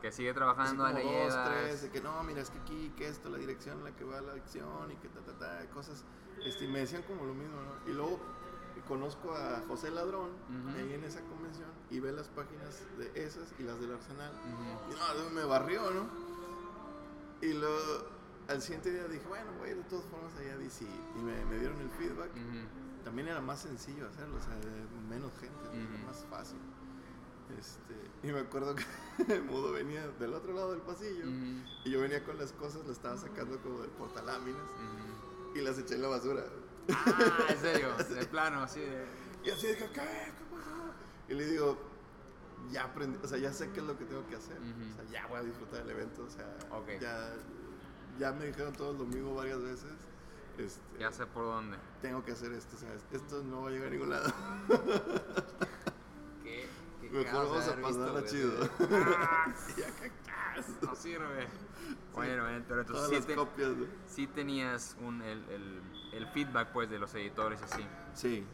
[0.00, 1.48] Que sigue trabajando, como le dos, llevas.
[1.50, 4.04] tres, de que no, mira, es que aquí, que esto, la dirección en la que
[4.04, 6.04] va la acción y que ta, ta, ta, cosas.
[6.44, 7.90] Este, y me decían como lo mismo, ¿no?
[7.90, 8.18] Y luego
[8.86, 10.76] conozco a José Ladrón Ujú.
[10.76, 14.32] ahí en esa convención y ve las páginas de esas y las del Arsenal.
[14.32, 14.92] Ujú.
[14.92, 16.08] Y no, me barrió, ¿no?
[17.42, 18.06] Y luego
[18.48, 20.84] al siguiente día dije, bueno, voy de todas formas allá a DC.
[20.84, 22.30] Y me, me dieron el feedback.
[22.32, 23.04] Ujú.
[23.04, 24.56] También era más sencillo hacerlo, o sea,
[25.08, 26.58] menos gente, era más fácil.
[27.58, 28.84] Este, y me acuerdo que
[29.32, 31.24] el mudo venía del otro lado del pasillo
[31.84, 34.68] y yo venía con las cosas, lo estaba sacando como del portaláminas.
[35.54, 36.44] Y las eché en la basura.
[36.92, 39.06] Ah, en serio, de plano, así de.
[39.44, 40.00] Y así dije, ¿qué?
[40.00, 40.92] ¿Qué pasó?
[41.28, 41.78] Y le digo,
[42.70, 44.58] ya aprendí, o sea, ya sé qué es lo que tengo que hacer.
[44.58, 44.92] Ujú.
[44.92, 46.24] O sea, ya voy a disfrutar del evento.
[46.24, 46.88] O sea, Ok.
[47.00, 47.34] ya,
[48.18, 49.92] ya me dijeron todos lo mismo varias veces.
[50.58, 51.76] Este, Ya sé por dónde.
[52.02, 54.32] tengo que hacer esto, o sea, esto no va a llegar a ningún lado.
[56.42, 56.68] ¿Qué?
[57.00, 58.68] ¿Qué Mejor vamos a pasarla chido.
[58.80, 59.54] Ah,
[60.82, 61.46] no sirve.
[62.14, 63.76] Bueno, bueno, pero Todas entonces sí, las te- copias.
[63.76, 63.86] ¿no?
[64.08, 65.80] sí tenías un, el, el,
[66.12, 67.84] el feedback pues de los editores así.
[68.14, 68.44] Sí,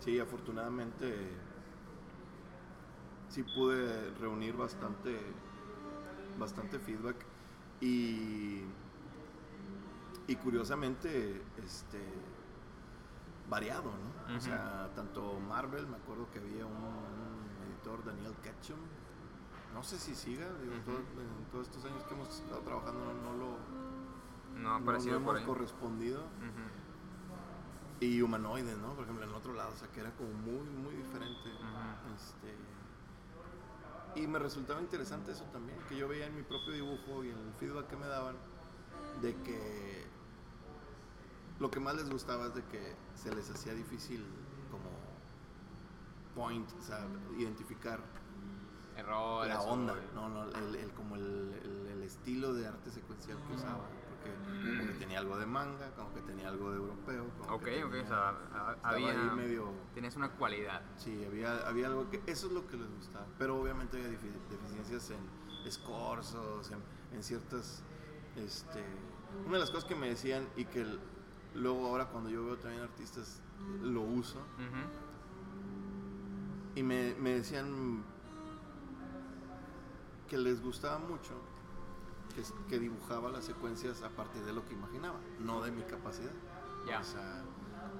[0.00, 1.14] sí, afortunadamente
[3.30, 5.18] sí pude reunir bastante,
[6.38, 7.16] bastante feedback
[7.80, 8.62] y,
[10.26, 11.98] y curiosamente, este,
[13.48, 14.36] variado, ¿no?
[14.36, 18.78] O sea, tanto Marvel, me acuerdo que había un, un editor, Daniel Ketchum,
[19.78, 20.84] no sé si siga, digo, Ujú.
[20.90, 24.82] todo- en todos estos años que hemos estado trabajando no, no lo No ha no-
[24.82, 26.24] aparecido no por hemos correspondido.
[28.00, 28.94] Y humanoide, ¿no?
[28.94, 31.48] Por ejemplo, en otro lado, o sea, que era como muy, muy diferente.
[32.16, 32.54] Este,
[34.20, 37.38] y me resultaba interesante eso también, que yo veía en mi propio dibujo y en
[37.38, 38.34] el feedback que me daban,
[39.22, 40.06] de que
[41.60, 44.24] lo que más les gustaba es de que se les hacía difícil
[44.72, 44.90] como
[46.34, 47.04] point, o sea,
[47.36, 48.00] identificar
[48.98, 49.54] Errores.
[49.54, 53.38] la onda, o- no, no, el, el- como el, el- el estilo de arte secuencial
[53.46, 57.30] que usaba, porque como que tenía algo de manga, como que tenía algo de europeo.
[57.38, 59.10] como Ok, que ok, tenía- o sea, había.
[59.30, 60.82] ahí medio, Tenías una cualidad.
[60.96, 64.48] sí, había, había algo que, eso es lo que les gustaba, pero obviamente había defi-
[64.50, 65.18] deficiencias en
[65.66, 66.78] escorzos, en,
[67.12, 67.82] en ciertas,
[68.36, 68.82] este,
[69.46, 70.84] una de las cosas que me decían y que
[71.54, 73.40] luego ahora cuando yo veo también artistas
[73.82, 74.40] lo uso,
[76.74, 78.04] y me, me decían
[80.28, 81.32] que les gustaba mucho
[82.34, 86.30] que, que dibujaba las secuencias a partir de lo que imaginaba, no de mi capacidad.
[86.86, 87.00] Ya.
[87.00, 87.42] O, sea,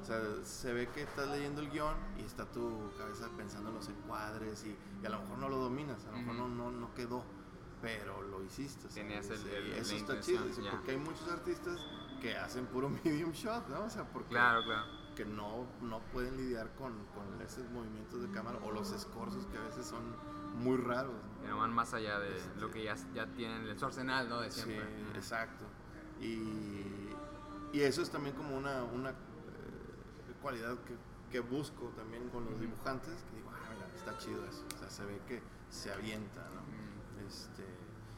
[0.01, 3.75] o sea, se ve que estás leyendo el guion y está tu cabeza pensando en
[3.77, 6.49] los encuadres y, y a lo mejor no lo dominas, a lo mejor Ujú.
[6.49, 7.25] no, no, no quedó,
[7.83, 8.87] pero lo hiciste.
[8.89, 10.71] Tenías el- el- eso está chido, ya.
[10.71, 11.81] porque hay muchos artistas
[12.21, 13.85] que hacen puro medium shot, ¿no?
[13.85, 14.85] O sea, porque Claro, claro.
[15.17, 19.59] que no, no pueden lidiar con, con esos movimientos de cámara o los escorzos que
[19.59, 20.03] a veces son
[20.59, 21.15] muy raros.
[21.43, 21.49] ¿no?
[21.49, 24.41] No van más allá de Este- lo que ya, ya tienen, el arsenal, ¿no?
[24.41, 24.87] De Sí, siempre.
[25.15, 25.65] exacto.
[26.21, 27.09] Y,
[27.73, 29.15] y eso es también como una, una eh,
[30.43, 30.95] cualidad que,
[31.31, 34.65] que busco también con los dibujantes, que digo, ah, mira, está chido eso.
[34.75, 35.41] O sea, se ve que
[35.71, 36.63] se avienta, ¿no?
[36.63, 37.27] Mm.
[37.29, 37.65] Este,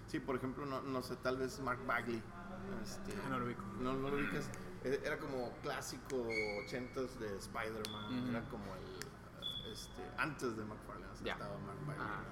[0.07, 2.23] sí, por ejemplo, no, no sé, tal vez Mark Bagley.
[2.83, 3.63] Este, Ah, no lo ubico.
[3.81, 4.49] No, no lo ubicas.
[4.85, 8.29] E- Era como clásico 80s de Spider-Man.
[8.31, 9.71] Era como el.
[9.73, 11.33] Este, antes de McFarlane Ya.
[11.33, 11.55] estaba.
[11.99, 12.23] Ah.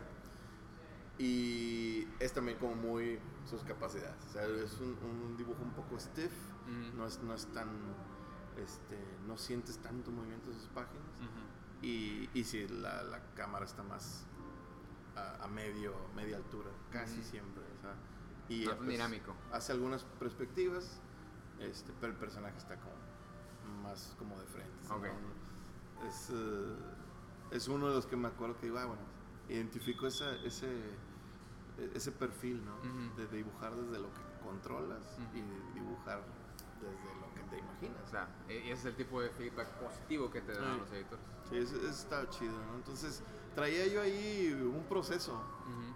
[1.18, 4.24] Y es también como muy sus capacidades.
[4.26, 6.32] O sea, es un, un dibujo un poco stiff.
[6.96, 7.68] No es, no es tan.
[8.56, 11.06] Este, no sientes tanto movimiento en sus páginas.
[11.18, 11.86] Ujú.
[11.86, 14.26] Y, y sí, la, la cámara está más
[15.16, 17.62] a, a medio, media altura, casi siempre.
[17.78, 17.94] o sea,
[18.48, 19.34] y Más pues, dinámico.
[19.52, 21.00] Hace algunas perspectivas,
[21.60, 24.72] este, pero el personaje está como más como de frente.
[24.82, 24.92] ¿sí?
[24.92, 25.04] Ok.
[25.04, 26.06] ¿no?
[26.08, 26.76] Es, eh,
[27.50, 29.02] es uno de los que me acuerdo que digo, ah, bueno,
[29.48, 30.68] identifico esa, ese,
[31.94, 32.76] ese perfil, ¿no?
[33.16, 35.02] De dibujar desde lo que controlas
[35.34, 36.22] y dibujar
[36.80, 38.02] desde lo que te imaginas.
[38.06, 40.78] O sea, e- ese es el tipo de feedback positivo que te dan Sí.
[40.80, 41.24] los editores.
[41.50, 42.74] Sí, eso, eso estaba chido, ¿no?
[42.76, 43.22] Entonces,
[43.54, 45.40] traía yo ahí un proceso,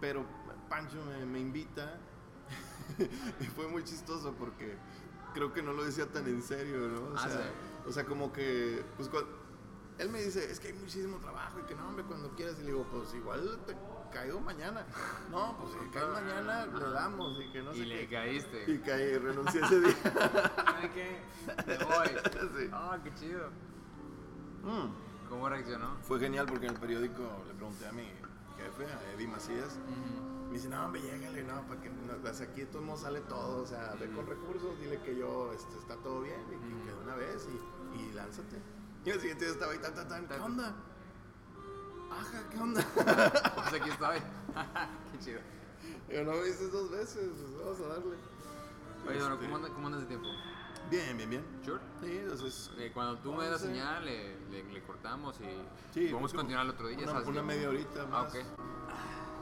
[0.00, 0.24] pero
[0.68, 1.98] Pancho me, me invita
[3.40, 4.76] y fue muy chistoso porque
[5.34, 7.00] creo que no lo decía tan en serio, ¿no?
[7.12, 7.88] O, Ah, sea, sí.
[7.88, 9.26] o sea, como que, pues, cua-
[9.98, 12.62] él me dice, es que hay muchísimo trabajo y que no, hombre, cuando quieras, y
[12.62, 13.76] le digo, pues, igual te
[14.12, 14.84] caigo mañana.
[15.30, 18.08] No, pues, si caes mañana, le damos y que no y sé le qué.
[18.14, 18.64] caíste.
[18.70, 19.96] Y caí, renuncié ese día.
[20.02, 21.20] ¿Sabe qué?
[21.66, 22.08] Me voy.
[22.58, 22.68] Sí.
[22.72, 23.48] Ah, qué chido.
[24.62, 25.28] Mm.
[25.28, 25.96] ¿Cómo reaccionó?
[26.02, 28.02] Fue genial porque en el periódico le pregunté a mi
[28.58, 29.78] jefe, a Eddie Macías.
[30.48, 31.90] Me dice, no, hombre, llégale, no, para que
[32.22, 35.50] desde aquí de todos modos sale todo, o sea, ve con recursos, dile que yo,
[35.54, 36.84] este, está todo bien, y que, Ujú.
[36.84, 38.56] que de una vez, y, y lánzate.
[39.04, 40.74] Y al siguiente día estaba ahí, tan, tan, tan, ¿qué onda?
[42.10, 42.84] Ajá, ¿qué onda?
[43.54, 44.18] Pues aquí estoy.
[45.12, 45.40] qué chido.
[46.10, 48.16] Yo no me dices dos veces, pues vamos a darle.
[49.06, 50.28] Oye, bueno, Este, ¿cómo, andas, ¿cómo andas de tiempo?
[50.90, 51.44] Bien, bien, bien.
[51.64, 51.80] ¿Sure?
[52.02, 55.44] Sí, entonces, Eh, cuando tú me das la señal, le, le, le cortamos y
[55.94, 56.98] sí, podemos creo que continuar el otro día.
[56.98, 57.28] Una, ¿sabes?
[57.28, 58.34] una media horita Ah, más.
[58.34, 58.40] ok.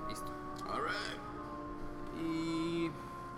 [0.09, 0.33] Listo.
[0.73, 2.23] All right.
[2.23, 2.91] Y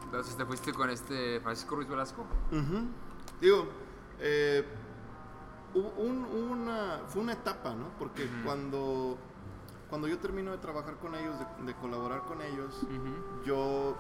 [0.05, 2.27] entonces te fuiste con este Francisco Ruiz Velasco.
[2.51, 2.87] Ujú.
[3.41, 3.68] Digo,
[4.20, 4.64] eh,
[5.75, 7.89] hubo un- hubo una, fue una etapa, ¿no?
[7.99, 9.16] Porque cuando,
[9.89, 12.81] cuando yo termino de trabajar con ellos, de, de colaborar con ellos,
[13.45, 13.97] yo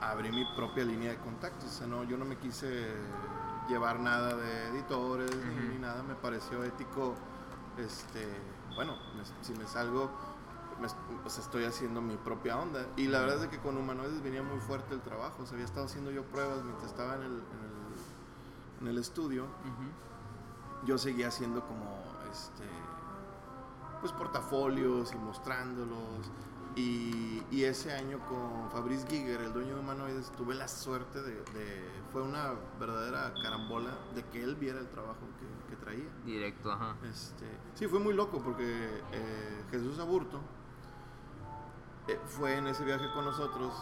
[0.00, 1.64] abrí mi propia línea de contactos.
[1.64, 2.88] O sea, no, yo no me quise
[3.68, 5.30] llevar nada de editores
[5.70, 6.02] ni- nada.
[6.02, 7.14] Me pareció ético,
[7.78, 8.26] este,
[8.74, 10.10] bueno, me- si me salgo,
[10.80, 10.88] me
[11.22, 12.86] pues estoy haciendo mi propia onda.
[12.96, 15.42] Y la verdad es que con Humanoides venía muy fuerte el trabajo.
[15.42, 18.98] O sea, había estado haciendo yo pruebas mientras estaba en el, en el, en el
[18.98, 19.44] estudio.
[19.44, 20.09] Ujú.
[20.84, 21.84] Yo seguía haciendo como,
[22.32, 22.64] este,
[24.00, 26.30] pues portafolios y mostrándolos.
[26.76, 31.32] Y, y ese año con Fabrice Giger, el dueño de Humanoides, tuve la suerte de,
[31.52, 36.08] de- fue una verdadera carambola de que él viera el trabajo que, que traía.
[36.24, 36.94] Directo, ajá.
[37.10, 40.40] Este, sí, fue muy loco porque eh, Jesús Aburto
[42.08, 43.72] eh, fue en ese viaje con nosotros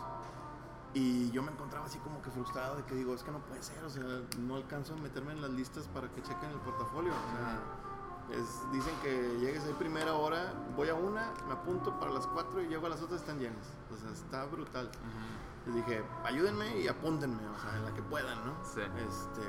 [0.95, 3.63] y yo me encontraba así como que frustrado de que digo, es que no puede
[3.63, 4.03] ser, o sea,
[4.39, 7.13] no alcanzo a meterme en las listas para que chequen el portafolio.
[7.13, 12.13] O sea, es- dicen que llegues ahí primera hora, voy a una, me apunto para
[12.13, 13.67] las cuatro y llego a las otras están llenas.
[13.93, 14.87] O sea, está brutal.
[14.89, 15.67] Ujú.
[15.67, 18.55] Les dije, ayúdenme y apúntenme, o sea, en la que puedan, ¿no?
[18.65, 18.81] Sí.
[18.81, 19.43] Este.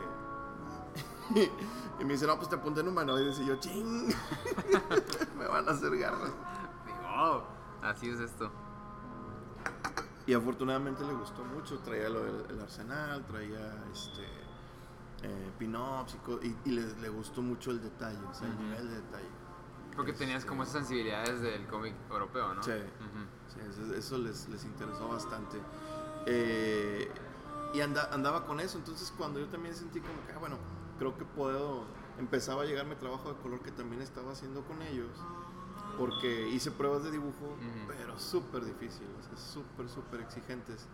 [1.99, 3.39] y me dice, no, pues te apunté en humanoides.
[3.39, 4.07] Y yo, ching.
[5.37, 6.31] me van a hacer garras.
[6.85, 7.43] Digo,
[7.81, 8.51] así es esto.
[10.29, 11.79] Y afortunadamente le gustó mucho.
[11.79, 14.21] Traía lo del el arsenal, traía este.
[15.23, 18.57] Eh, pin-ups y, co- y, y le, le gustó mucho el detalle, o sea, el
[18.57, 19.27] nivel de detalle.
[19.95, 22.61] Porque tenías como esas sensibilidades del cómic europeo, ¿no?
[22.63, 22.71] Sí.
[22.71, 23.25] Ujú.
[23.53, 25.57] Sí, eso, eso les, les interesó bastante.
[26.27, 27.11] Eh,
[27.73, 30.57] y anda- andaba con eso, entonces cuando yo también sentí como que, ah, bueno,
[30.99, 31.83] creo que puedo,
[32.19, 35.09] empezaba a llegarme trabajo de color que también estaba haciendo con ellos,
[35.99, 37.55] porque hice pruebas de dibujo,
[37.87, 40.87] pero súper difíciles, o sea, súper, súper exigentes.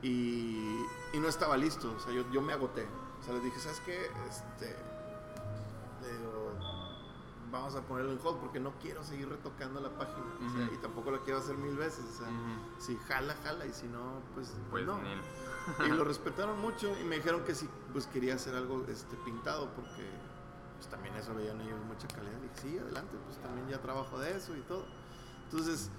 [0.00, 0.78] Y,
[1.12, 2.86] y no estaba listo, o sea, yo, yo me agoté.
[3.20, 4.06] O sea, les dije, ¿sabes qué?
[4.28, 4.76] Este,
[6.02, 6.54] le digo,
[7.50, 10.24] vamos a ponerlo en hold porque no quiero seguir retocando la página.
[10.46, 10.74] o sea, Ujú.
[10.74, 12.04] y tampoco la quiero hacer mil veces.
[12.04, 12.28] O sea,
[12.78, 13.66] si jala, jala.
[13.66, 15.00] Y si no, pues, Pues no.
[15.84, 19.68] Y lo respetaron mucho y me dijeron que si pues quería hacer algo este, pintado
[19.74, 20.08] porque
[20.78, 22.38] pues, también eso veían ellos mucha calidad.
[22.42, 24.86] Y sí, adelante, pues también ya trabajo de eso y todo.
[25.44, 25.90] Entonces,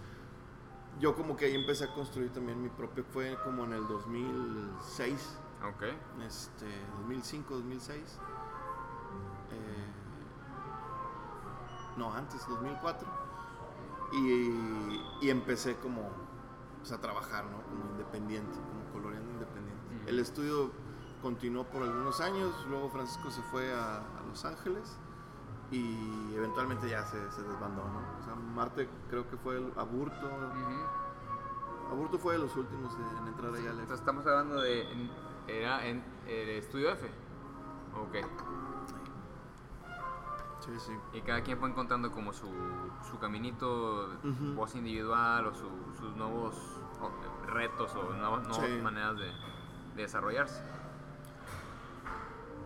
[1.00, 5.38] yo como que ahí empecé a construir también mi propio, fue como en el 2006,
[5.68, 5.84] Ok.
[6.26, 6.66] este,
[7.02, 8.20] 2005, 2006.
[9.52, 9.88] Eh,
[11.98, 13.08] no, antes, 2004.
[14.14, 16.10] Y, y empecé como
[16.80, 17.62] pues, a trabajar, ¿no?
[17.64, 20.10] Como independiente, como coloreando independiente.
[20.10, 20.72] El estudio
[21.22, 24.98] continuó por algunos años, luego Francisco se fue a, a Los Ángeles
[25.72, 28.00] y eventualmente ya se, se desbandó, ¿no?
[28.20, 30.30] O sea, Marte creo que fue el Aburto.
[31.92, 34.92] Aburto fue de los últimos en, en entrar allá al Entonces estamos hablando de.
[34.92, 35.12] en-
[35.48, 37.08] Era en el estudio F.
[38.00, 38.16] Ok.
[40.60, 40.92] Sí, sí.
[41.14, 42.48] Y cada quien fue encontrando como su,
[43.10, 44.54] su caminito, Ujú.
[44.56, 46.56] voz individual o su- sus nuevos
[47.48, 48.82] retos o nuevas, nuevas Sí.
[48.84, 49.26] maneras de,
[49.96, 50.62] de desarrollarse.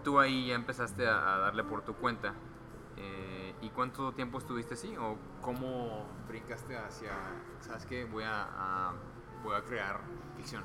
[0.04, 2.34] Tú ahí ya empezaste a, a darle por tu cuenta.
[2.97, 4.95] eh, ¿Y cuánto tiempo estuviste así?
[4.97, 7.12] ¿O cómo brincaste hacia,
[7.62, 8.93] sabes qué, voy a, a-
[9.43, 10.01] voy a crear
[10.36, 10.64] ficción?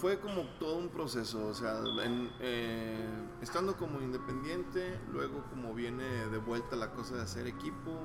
[0.00, 3.06] Fue como todo un proceso, o sea, en, eh,
[3.40, 8.00] estando como independiente, luego como viene de vuelta la cosa de hacer equipo,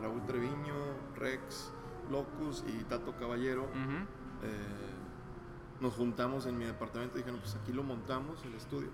[0.00, 0.74] Raúl Treviño,
[1.16, 1.72] Rex,
[2.10, 3.68] Locus y Tato Caballero,
[4.42, 4.94] eh,
[5.80, 8.90] nos juntamos en mi departamento y dijeron, pues aquí lo montamos, el estudio,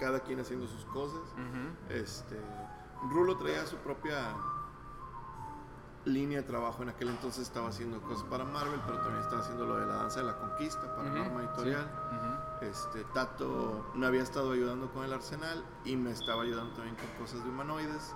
[0.00, 1.20] cada quien haciendo sus cosas.
[1.90, 2.40] Este,
[3.10, 4.34] Rulo traía su propia
[6.04, 6.82] línea de trabajo.
[6.82, 9.94] En aquel entonces estaba haciendo cosas para Marvel, pero también estaba haciendo lo de la
[9.96, 11.90] danza de la conquista para Ujú, Norma Editorial.
[12.60, 12.66] sí.
[12.66, 17.06] Este, Tato me había estado ayudando con el arsenal y me estaba ayudando también con
[17.22, 18.14] cosas de humanoides.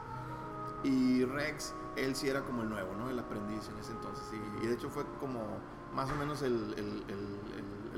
[0.82, 3.10] Y Rex, él sí era como el nuevo, ¿no?
[3.10, 4.24] El aprendiz en ese entonces.
[4.32, 5.58] Y, y de hecho fue como
[5.94, 7.50] más o menos el, el- el-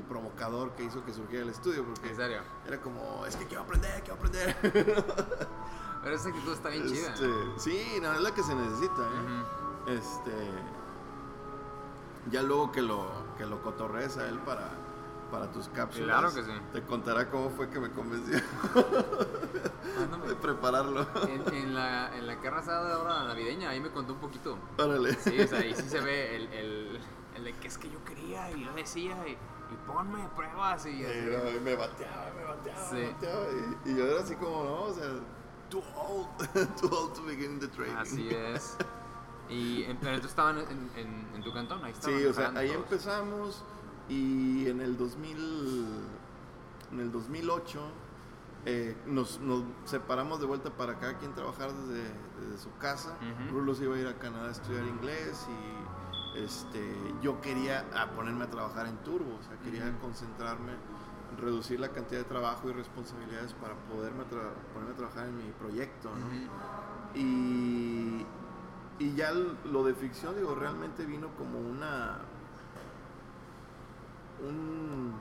[0.09, 1.84] provocador que hizo que surgiera el estudio.
[1.86, 2.43] Porque ¿En serio?
[2.66, 4.57] era como, es que quiero aprender, quiero aprender.
[6.03, 7.14] Pero esa actitud está bien chida.
[7.14, 9.95] Este, sí, no, es la que se necesita, ¿eh?
[9.95, 10.32] Este.
[12.30, 13.07] Ya luego que lo,
[13.38, 14.68] que lo cotorrees a él para,
[15.30, 16.09] para tus cápsulas.
[16.20, 16.61] Claro que sí.
[16.74, 18.38] Te contará cómo fue que me convenció
[19.99, 20.26] Mándame.
[20.26, 21.07] de prepararlo.
[21.28, 24.59] En, en la, en la carne asada de ahora navideña, ahí me contó un poquito.
[24.78, 25.14] Órale.
[25.14, 27.01] Sí, o sea, ahí sí se ve el
[27.45, 31.18] de que es que yo quería y lo decía y, y ponme pruebas y así.
[31.18, 32.95] Y y me bateaba, me bateaba, Sí.
[32.97, 33.45] me bateaba.
[33.84, 35.09] Y, y yo era así como, no, o sea,
[35.70, 36.28] too old,
[36.80, 37.97] too old to begin the training.
[37.97, 38.76] Así es.
[39.49, 42.18] Y en, pero tú estaban en, en, en tu cantón, ahí estaban.
[42.18, 42.82] Sí, o sea, ahí todos.
[42.84, 43.64] empezamos
[44.09, 45.86] y en el 2000,
[46.93, 47.80] en el 2008
[48.64, 52.05] eh, nos, nos separamos de vuelta para cada quien trabajar desde,
[52.40, 53.16] desde su casa.
[53.20, 53.59] Ujú.
[53.59, 55.47] Rulo se iba a ir a Canadá a estudiar inglés
[56.34, 59.98] este, yo quería a ponerme a trabajar en turbo, o sea, quería Ujú.
[60.00, 60.72] concentrarme,
[61.38, 66.10] reducir la cantidad de trabajo y responsabilidades para poderme ponerme a trabajar en mi proyecto,
[66.14, 66.26] ¿no?
[67.18, 68.26] Y,
[68.98, 72.18] y ya lo de ficción, digo, realmente vino como una.
[74.46, 75.12] un-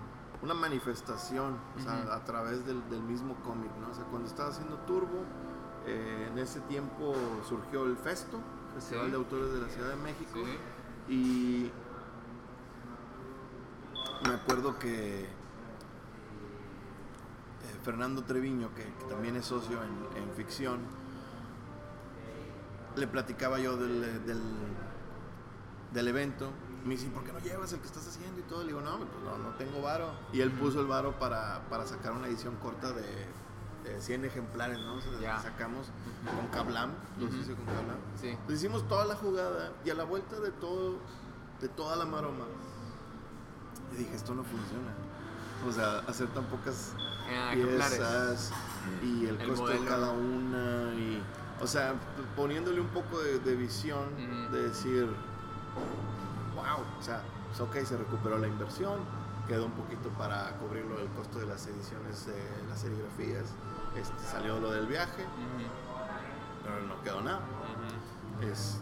[0.42, 2.12] una manifestación, o sea, Ujú.
[2.14, 3.92] a través del, del mismo cómic, ¿no?
[3.92, 5.24] O sea, cuando estaba haciendo Turbo,
[5.86, 7.14] eh, en ese tiempo
[7.48, 8.40] surgió el Festo,
[8.74, 9.12] Festival Sí.
[9.12, 10.58] de Autores de la Ciudad de México, Sí.
[11.10, 11.72] Y
[14.28, 15.28] me acuerdo que eh,
[17.84, 20.80] Fernando Treviño, que, que también es socio en, en ficción,
[22.96, 24.42] le platicaba yo del, del,
[25.94, 26.52] del evento.
[26.84, 28.62] Me dice, ¿por qué no llevas el que estás haciendo y todo?
[28.62, 30.12] Le digo, no, pues no, no tengo varo.
[30.34, 33.04] Y él puso el varo para, para sacar una edición corta de,
[33.84, 34.96] de 100 ejemplares, ¿no?
[34.96, 35.88] O sea, sacamos
[36.36, 37.98] con Cablam, los hice con Cablam.
[38.20, 38.38] Sí.
[38.46, 40.98] Pues hicimos toda la jugada y a la vuelta de todo,
[41.60, 42.46] de toda la maroma,
[43.98, 44.92] dije, esto no funciona.
[45.68, 46.94] O sea, hacer tan pocas
[47.30, 47.98] Eh, ejemplares.
[47.98, 48.52] piezas
[49.04, 51.22] y el, El costo de cada una y,
[51.62, 51.94] o sea,
[52.36, 54.06] poniéndole un poco de, de visión,
[54.52, 55.06] de decir,
[56.56, 59.00] wow, o sea, pues, ok, se recuperó la inversión,
[59.48, 63.46] quedó un poquito para cubrirlo el costo de las ediciones de las serigrafías,
[63.96, 65.68] este, salió lo del viaje, Ujú.
[66.64, 67.42] pero no quedó nada.
[68.42, 68.80] Es,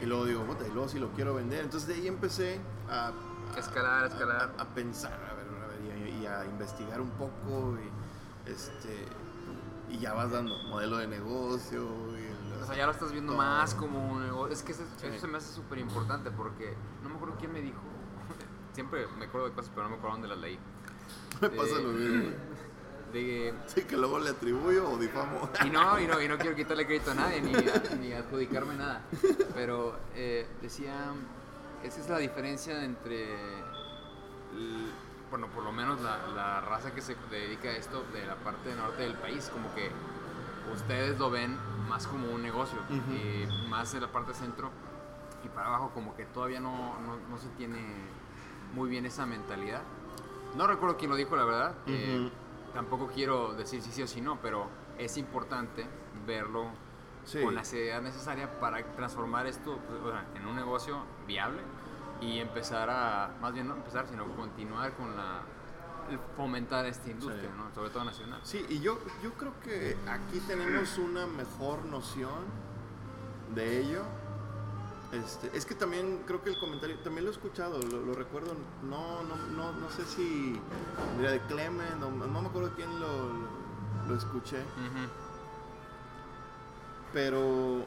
[0.00, 1.64] y luego digo, y luego si lo quiero vender.
[1.64, 2.60] Entonces de ahí empecé
[2.90, 4.54] a, a- Escalar, a- escalar.
[4.58, 7.76] A, a pensar, a ver, a ver, y, a, y a investigar un poco.
[7.78, 9.06] Y, este,
[9.88, 11.80] y ya vas dando modelo de negocio.
[12.18, 13.42] Y O sea, ya lo estás viendo todo.
[13.42, 14.52] más como un negocio.
[14.52, 15.06] Es que eso, Sí.
[15.06, 17.78] eso se me hace súper importante porque no me acuerdo quién me dijo.
[18.74, 20.58] Siempre me acuerdo de cosas, pero no me acuerdo dónde las leí.
[21.40, 22.30] Me pasa lo mismo.
[23.12, 25.48] De, Sí, que luego le atribuyo o difamo.
[25.64, 28.74] y no, y no, y no quiero quitarle crédito a nadie ni, a- ni adjudicarme
[28.74, 29.02] nada.
[29.54, 30.92] Pero eh, decía,
[31.82, 33.32] esa es la diferencia entre,
[34.54, 34.90] l-
[35.30, 38.74] bueno, por lo menos la, la raza que se dedica a esto de la parte
[38.74, 39.90] norte del país, como que
[40.74, 41.56] ustedes lo ven
[41.88, 44.70] más como un negocio, y más en la parte centro
[45.44, 47.78] y para abajo como que todavía no, no, no se tiene
[48.74, 49.82] muy bien esa mentalidad.
[50.56, 51.74] No recuerdo quién lo dijo, la verdad.
[51.86, 52.30] eh.
[52.76, 54.68] Tampoco quiero decir si sí o si no, pero
[54.98, 55.86] es importante
[56.26, 56.66] verlo
[57.24, 57.42] Sí.
[57.42, 61.60] con la seriedad necesaria para transformar esto pues, o sea, en un negocio viable
[62.20, 65.40] y empezar a, más bien no empezar, sino continuar con la,
[66.36, 67.56] fomentar esta industria, Sí.
[67.56, 67.74] ¿no?
[67.74, 68.40] sobre todo nacional.
[68.44, 72.44] Sí, y yo, yo creo que aquí tenemos una mejor noción
[73.56, 74.02] de ello.
[75.12, 78.54] Este, es que también creo que el comentario, también lo he escuchado, lo, lo recuerdo,
[78.82, 80.60] no, no, no, no sé si
[81.16, 83.30] mira, de Clemen, o- no, me acuerdo quién lo,
[84.08, 84.58] lo escuché,
[87.12, 87.84] pero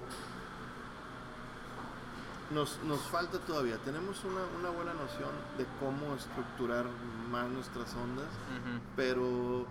[2.51, 6.86] nos, nos falta todavía, tenemos una, una buena noción de cómo estructurar
[7.30, 8.26] más nuestras ondas,
[8.95, 9.65] pero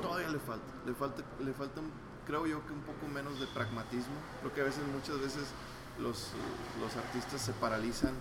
[0.00, 1.92] todavía le falta, le falta, le falta, un-
[2.24, 4.14] creo yo que un poco menos de pragmatismo.
[4.40, 5.44] Creo que a veces, muchas veces
[5.98, 6.30] los,
[6.80, 8.14] los artistas se paralizan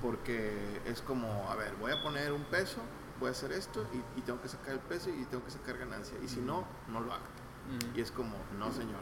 [0.00, 2.78] porque es como, a ver, voy a poner un peso,
[3.20, 5.78] voy a hacer esto y, y tengo que sacar el peso y tengo que sacar
[5.78, 6.16] ganancia.
[6.24, 7.24] Y si no, no lo hago.
[7.94, 9.00] Y es como, no señor,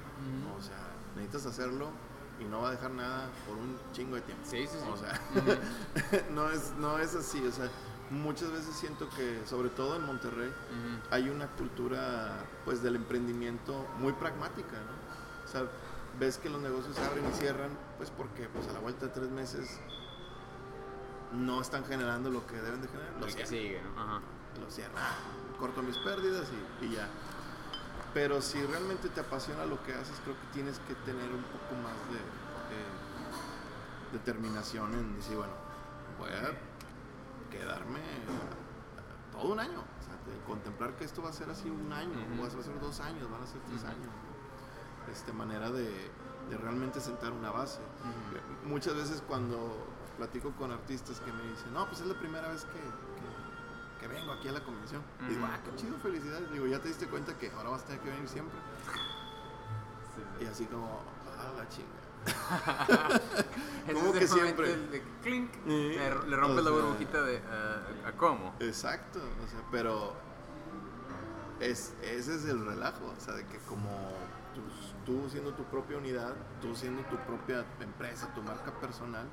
[0.56, 0.76] o sea,
[1.16, 1.90] necesitas hacerlo
[2.38, 4.44] y no va a dejar nada por un chingo de tiempo.
[4.46, 4.90] Sí, sí, sí.
[4.92, 5.20] O sea,
[6.30, 7.68] no es, no es así, o sea,
[8.10, 10.52] muchas veces siento que, sobre todo en Monterrey,
[11.10, 15.48] hay una cultura pues del emprendimiento muy pragmática, ¿no?
[15.48, 15.64] O sea,
[16.18, 17.70] ves que los negocios abren y cierran,
[18.00, 19.78] pues porque pues a la vuelta de tres meses
[21.32, 24.00] no están generando lo que deben de generar, lo cierran, sigue, ¿no?
[24.02, 24.20] Ajá.
[24.58, 25.04] lo cierran,
[25.58, 26.48] corto mis pérdidas
[26.80, 27.06] y, y ya.
[28.14, 31.74] Pero si realmente te apasiona lo que haces, creo que tienes que tener un poco
[31.82, 32.20] más de,
[32.72, 35.52] de determinación en decir, bueno,
[36.18, 36.56] voy a
[37.50, 38.00] quedarme
[39.30, 39.78] todo un año.
[39.78, 42.40] O sea, de contemplar que esto va a ser así un año, Ujú.
[42.40, 43.90] o va a ser dos años, van a ser tres Ujú.
[43.90, 44.10] años.
[45.12, 46.10] Este, manera de,
[46.50, 47.78] de realmente sentar una base.
[48.66, 49.86] Muchas veces cuando
[50.18, 54.08] platico con artistas que me dicen, no, pues es la primera vez que, que, que
[54.08, 55.02] vengo aquí a la convención.
[55.26, 56.50] Y digo, ah, qué chido, felicidades.
[56.52, 58.58] Digo, ya te diste cuenta que ahora vas a tener que venir siempre.
[60.40, 61.00] Y así como,
[61.38, 62.00] ah, la chinga.
[63.86, 64.76] Ese ¿Cómo es que siempre?
[64.76, 67.40] de clink, Sí, le, le rompes o la burbujita de
[68.06, 68.54] ¿a cómo?
[68.60, 70.12] Exacto, o sea, pero
[71.60, 74.12] es, ese es el relajo, o sea, de que como
[75.04, 79.26] tú, siendo tu propia unidad, tú siendo tu propia empresa, tu marca personal,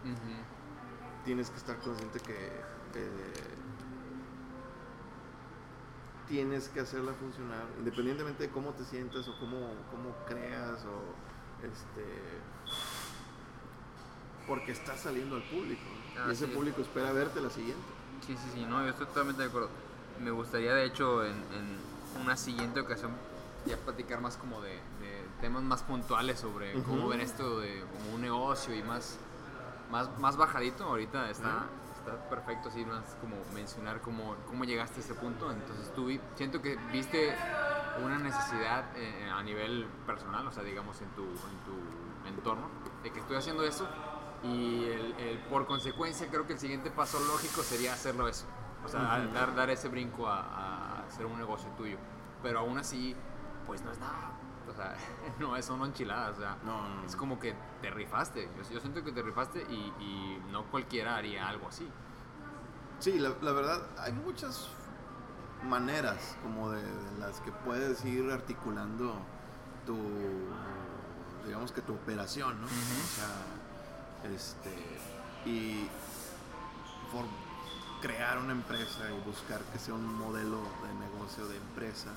[1.26, 2.47] tienes que estar consciente que
[2.95, 3.57] eh,
[6.28, 9.57] tienes que hacerla funcionar, independientemente de cómo te sientas o cómo,
[9.91, 12.05] cómo creas o este
[14.47, 15.82] porque está saliendo al público.
[16.15, 16.30] ¿no?
[16.30, 17.84] Y ese público espera verte la siguiente.
[18.26, 19.70] Sí, sí, sí, no, yo estoy totalmente de acuerdo.
[20.22, 23.11] Me gustaría, de hecho, en, en una siguiente ocasión,
[23.65, 24.80] ya platicar más como de
[25.41, 27.09] temas más puntuales sobre cómo Ujú.
[27.09, 29.17] ven esto de como un negocio y más,
[29.91, 30.83] más, más bajadito.
[30.85, 31.65] Ahorita está,
[31.97, 35.51] está perfecto, así más como mencionar cómo, cómo llegaste a ese punto.
[35.51, 37.35] Entonces tú vi- siento que viste
[38.03, 42.69] una necesidad eh, a nivel personal, o sea, digamos en tu, en tu entorno,
[43.03, 43.88] de que estoy haciendo eso
[44.43, 48.45] y el, el- por consecuencia creo que el siguiente paso lógico sería hacerlo eso.
[48.85, 49.33] O sea, Ujú.
[49.33, 51.97] dar, dar ese brinco a, a hacer un negocio tuyo.
[52.43, 53.15] Pero aún así,
[53.65, 54.31] pues no es nada.
[54.70, 54.95] O sea,
[55.39, 56.38] no, eso no enchiladas.
[56.38, 57.03] O sea, No, no, no.
[57.05, 58.49] es como que te rifaste.
[58.57, 61.88] Yo, yo siento que te rifaste y, y no cualquiera haría algo así.
[62.99, 64.68] Sí, la, la verdad, hay muchas
[65.63, 69.15] maneras como de, de las que puedes ir articulando
[69.86, 69.97] tu,
[71.45, 72.68] digamos que tu operación, ¿no?
[72.68, 74.74] O sea, este,
[75.45, 75.88] y
[77.11, 77.26] por
[78.01, 82.09] crear una empresa y buscar que sea un modelo de negocio de empresa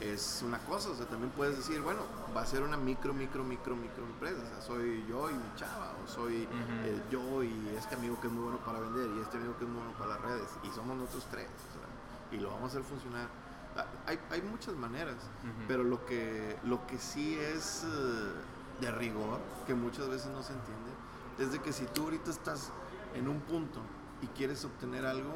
[0.00, 2.00] es una cosa, o sea, también puedes decir, bueno,
[2.34, 5.54] va a ser una micro, micro, micro, micro empresa, o sea, soy yo y mi
[5.56, 6.86] chava, o soy Ujú.
[6.86, 9.64] eh, yo y este amigo que es muy bueno para vender y este amigo que
[9.64, 12.64] es muy bueno para las redes, y somos nosotros tres, o sea, y lo vamos
[12.64, 13.28] a hacer funcionar.
[13.76, 15.64] Ah, Hay, hay muchas maneras, Ujú.
[15.68, 18.32] pero lo que, lo que sí es eh,
[18.80, 20.90] de rigor, que muchas veces no se entiende,
[21.38, 22.70] es de que si tú ahorita estás
[23.14, 23.80] en un punto
[24.22, 25.32] y quieres obtener algo,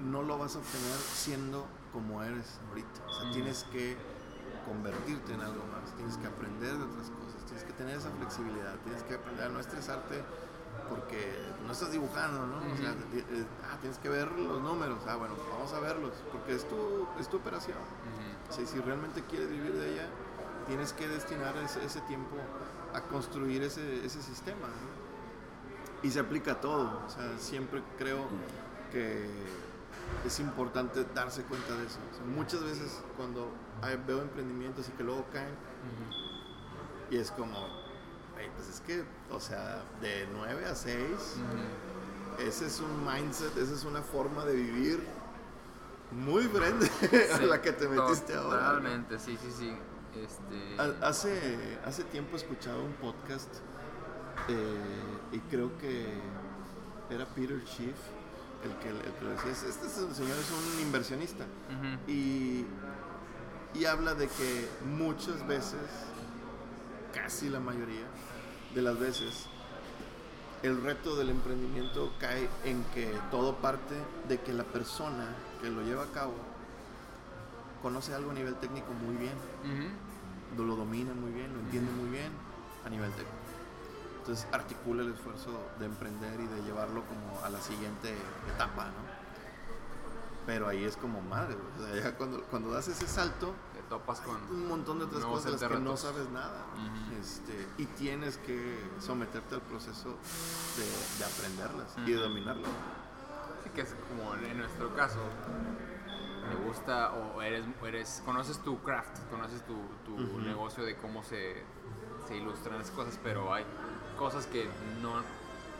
[0.00, 3.00] no lo vas a obtener siendo como eres ahorita.
[3.06, 3.96] O sea, tienes que
[4.66, 8.76] convertirte en algo más, tienes que aprender de otras cosas, tienes que tener esa flexibilidad,
[8.84, 10.22] tienes que aprender a no estresarte
[10.88, 12.58] porque no estás dibujando, ¿no?
[12.58, 12.94] O sea,
[13.64, 17.28] ah, tienes que ver los números, ah, bueno, vamos a verlos, porque es tu, es
[17.28, 17.78] tu operación.
[17.78, 18.50] Ujú.
[18.50, 20.08] O sea, si realmente quieres vivir de ella,
[20.66, 22.36] tienes que destinar ese, ese tiempo
[22.94, 24.66] a construir ese, ese sistema.
[24.66, 25.00] ¿no?
[26.02, 27.02] Y se aplica a todo.
[27.06, 28.26] O sea, siempre creo
[28.90, 29.28] que
[30.26, 31.98] es importante darse cuenta de eso.
[32.12, 33.50] O sea, muchas veces cuando
[34.06, 35.54] veo emprendimientos y que luego caen,
[37.10, 37.56] y es como,
[38.38, 42.42] "Ey, pues es que, o sea, de 9 a 6, Ujú.
[42.42, 45.04] ese es un mindset, esa es una forma de vivir
[46.12, 46.86] muy diferente
[47.34, 48.58] a la que te metiste ahora.
[48.58, 49.76] Totalmente, sí, sí, sí.
[50.14, 50.76] Este...
[50.80, 53.48] Ha- Hace, hace tiempo escuchaba un podcast
[54.48, 56.06] eh, y creo que
[57.10, 57.94] era Peter Schiff
[58.64, 59.50] el que, el que lo decía.
[59.52, 61.44] Este este señor es un inversionista
[62.06, 62.64] y,
[63.74, 65.80] y habla de que muchas veces,
[67.14, 68.04] casi la mayoría
[68.74, 69.46] de las veces,
[70.62, 73.94] el reto del emprendimiento cae en que todo parte
[74.28, 76.34] de que la persona que lo lleva a cabo
[77.82, 79.32] conoce algo a nivel técnico muy bien
[79.64, 80.62] Ujú.
[80.66, 82.30] lo domina muy bien, lo entiende muy bien
[82.84, 83.39] a nivel técnico.
[84.30, 85.50] Entonces articula el esfuerzo
[85.80, 88.14] de emprender y de llevarlo como a la siguiente
[88.54, 89.20] etapa, ¿no?
[90.46, 94.20] Pero ahí es como madre, o sea, ya cuando, cuando das ese salto, Te topas
[94.20, 94.36] con...
[94.36, 96.64] un montón de otras cosas que no sabes nada.
[97.20, 102.70] Este, y tienes que someterte al proceso de, de aprenderlas y de dominarlas.
[103.64, 105.18] Sí, que es como en nuestro caso,
[106.48, 109.74] me gusta o eres, eres conoces tu craft, conoces tu,
[110.04, 111.64] tu negocio de cómo se,
[112.28, 113.64] se ilustran las cosas, pero hay
[114.20, 114.68] cosas que
[115.00, 115.14] no,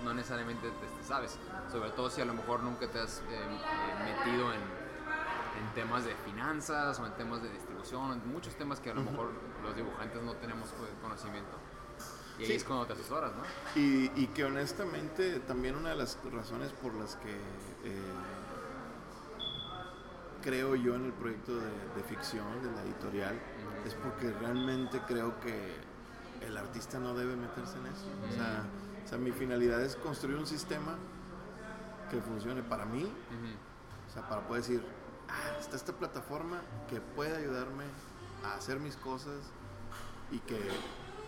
[0.03, 1.37] no necesariamente te- te sabes,
[1.71, 3.45] sobre todo si a lo mejor nunca te has eh, eh,
[4.25, 8.91] metido en, en temas de finanzas o en temas de distribución, en muchos temas que
[8.93, 9.31] a lo mejor
[9.62, 11.55] los dibujantes no tenemos co- conocimiento.
[12.39, 12.55] Y ahí Sí.
[12.55, 13.43] es cuando te asesoras, ¿no?
[13.79, 17.33] Y, y que honestamente también una de las razones por las que
[17.85, 18.12] eh,
[20.43, 23.87] creo yo en el proyecto de, de ficción, de la editorial, Ujú.
[23.89, 25.90] es porque realmente creo que
[26.41, 28.07] el artista no debe meterse en eso.
[28.29, 28.65] O sea,
[29.05, 30.97] o sea, mi finalidad es construir un sistema
[32.11, 33.11] que funcione para mí,
[34.09, 34.83] o sea, para poder decir,
[35.29, 37.85] ah, está esta plataforma que puede ayudarme
[38.45, 39.37] a hacer mis cosas
[40.33, 40.59] y que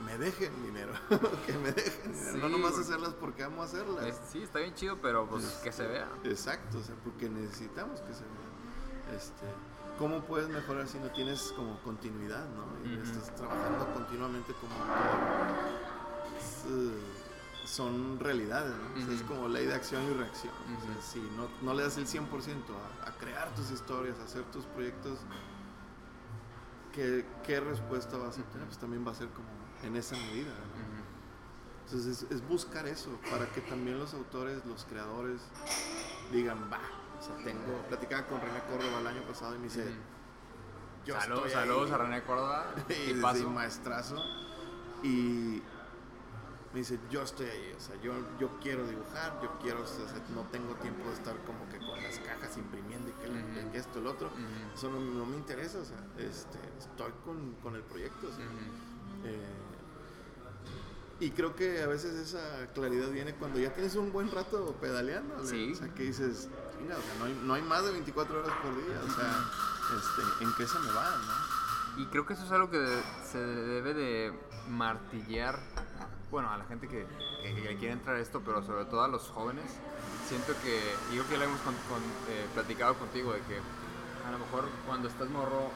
[0.05, 0.93] me dejen dinero,
[1.47, 4.05] que me dejen dinero, no nomás hacerlas porque amo hacerlas.
[4.07, 6.09] Es- sí, está bien chido, pero pues Es- que se vea.
[6.25, 9.17] Exacto, o sea, porque necesitamos que se vea.
[9.17, 9.47] Este,
[9.99, 12.65] ¿Cómo puedes mejorar si no tienes como continuidad, no?
[12.91, 15.57] Y estás trabajando continuamente como autor.
[16.39, 16.99] Es, eh,
[17.65, 19.01] son realidades, ¿no?
[19.01, 20.53] O sea, es como ley de acción y reacción.
[20.77, 22.25] O sea, si no, no le das el 100%
[23.05, 25.21] a, a crear tus historias, a hacer tus proyectos,
[26.93, 28.63] ¿qué, qué respuesta vas a obtener?
[28.63, 28.67] Ujú.
[28.67, 29.49] Pues también va a ser como
[29.85, 30.53] en esa medida.
[31.85, 35.43] Entonces es, es buscar eso para que también los autores, los creadores
[36.33, 36.81] digan, va.
[37.23, 39.85] O sea, tengo, platicaba con René Córdoba el año pasado y me dice,
[41.07, 41.95] yo Saludos, estoy saludos ahí".
[41.95, 42.75] a René Córdoba.
[42.89, 43.49] y paso.
[43.49, 44.17] maestrazo.
[45.05, 45.63] Y
[46.73, 50.05] me dice, yo estoy ahí, o sea, yo, yo quiero dibujar, yo quiero, o sea,
[50.35, 53.99] no tengo tiempo de estar como que con las cajas imprimiendo y que, que esto,
[54.01, 54.31] el otro,
[54.75, 58.47] eso no, no me interesa, o sea, este, estoy con, con el proyecto, o sea,
[58.47, 59.27] Ujú.
[59.27, 59.39] eh,
[61.21, 65.37] y creo que a veces esa claridad viene cuando ya tienes un buen rato pedaleando,
[65.43, 66.49] o sea, que dices,
[66.83, 69.45] "Chinga, o sea, no hay, no hay más de 24 horas por día, o sea,
[69.99, 72.03] este, ¿en qué se me va, no?
[72.03, 74.33] Y creo que eso es algo que se debe de
[74.69, 75.59] martillear,
[76.31, 77.07] bueno, a la gente que,
[77.43, 79.71] que- que quiere entrar a esto, pero sobre todo a los jóvenes.
[80.29, 83.61] Siento que, y yo que lo hemos con- con- eh, platicado contigo, de que
[84.27, 85.71] a lo mejor cuando estás morro,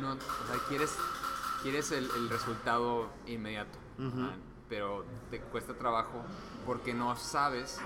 [0.00, 0.16] no, o
[0.46, 0.94] sea, quieres,
[1.62, 3.76] quieres el, el resultado inmediato,
[4.68, 6.24] pero te cuesta trabajo
[6.66, 7.78] porque no sabes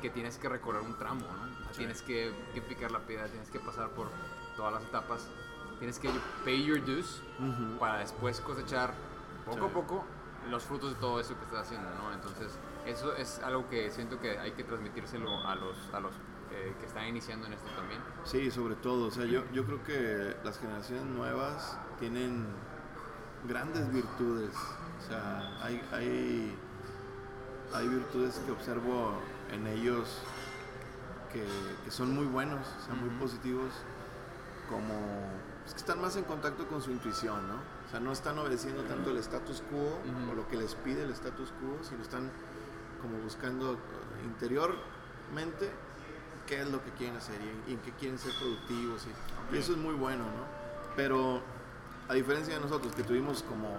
[0.00, 1.55] que tienes que recorrer un tramo, ¿no?
[1.76, 4.08] Tienes que, que picar la piedra, tienes que pasar por
[4.56, 5.28] todas las etapas,
[5.78, 6.10] tienes que
[6.44, 7.78] pay your dues Ujú.
[7.78, 8.94] para después cosechar
[9.44, 9.64] poco Sí.
[9.66, 10.04] a poco
[10.50, 12.12] los frutos de todo eso que estás haciendo, ¿no?
[12.14, 12.52] Entonces,
[12.86, 16.12] eso es algo que siento que hay que transmitírselo a los, a los
[16.52, 18.00] eh, que están iniciando en esto también.
[18.24, 19.08] Sí, sobre todo.
[19.08, 22.46] O sea, yo, yo creo que las generaciones nuevas tienen
[23.48, 24.54] grandes virtudes.
[24.54, 26.56] O sea, hay, hay,
[27.74, 29.20] hay virtudes que observo
[29.52, 30.22] en ellos
[31.36, 33.18] que, que son muy buenos, o sea, muy Ujú.
[33.18, 33.72] positivos,
[34.70, 34.94] como
[35.66, 37.54] es que están más en contacto con su intuición, ¿no?
[37.54, 40.32] O sea, no están obedeciendo tanto el status quo Ujú.
[40.32, 42.30] o lo que les pide el status quo, sino están
[43.02, 43.76] como buscando eh,
[44.24, 45.70] interiormente
[46.46, 47.36] qué es lo que quieren hacer
[47.68, 49.06] y, en qué quieren ser productivos.
[49.06, 50.44] Y, y eso es muy bueno, ¿no?
[50.96, 51.42] Pero
[52.08, 53.76] a diferencia de nosotros que tuvimos como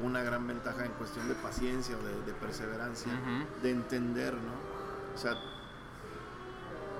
[0.00, 3.62] una gran ventaja en cuestión de paciencia o de, de perseverancia, Ujú.
[3.62, 5.14] de entender, ¿no?
[5.14, 5.36] O sea,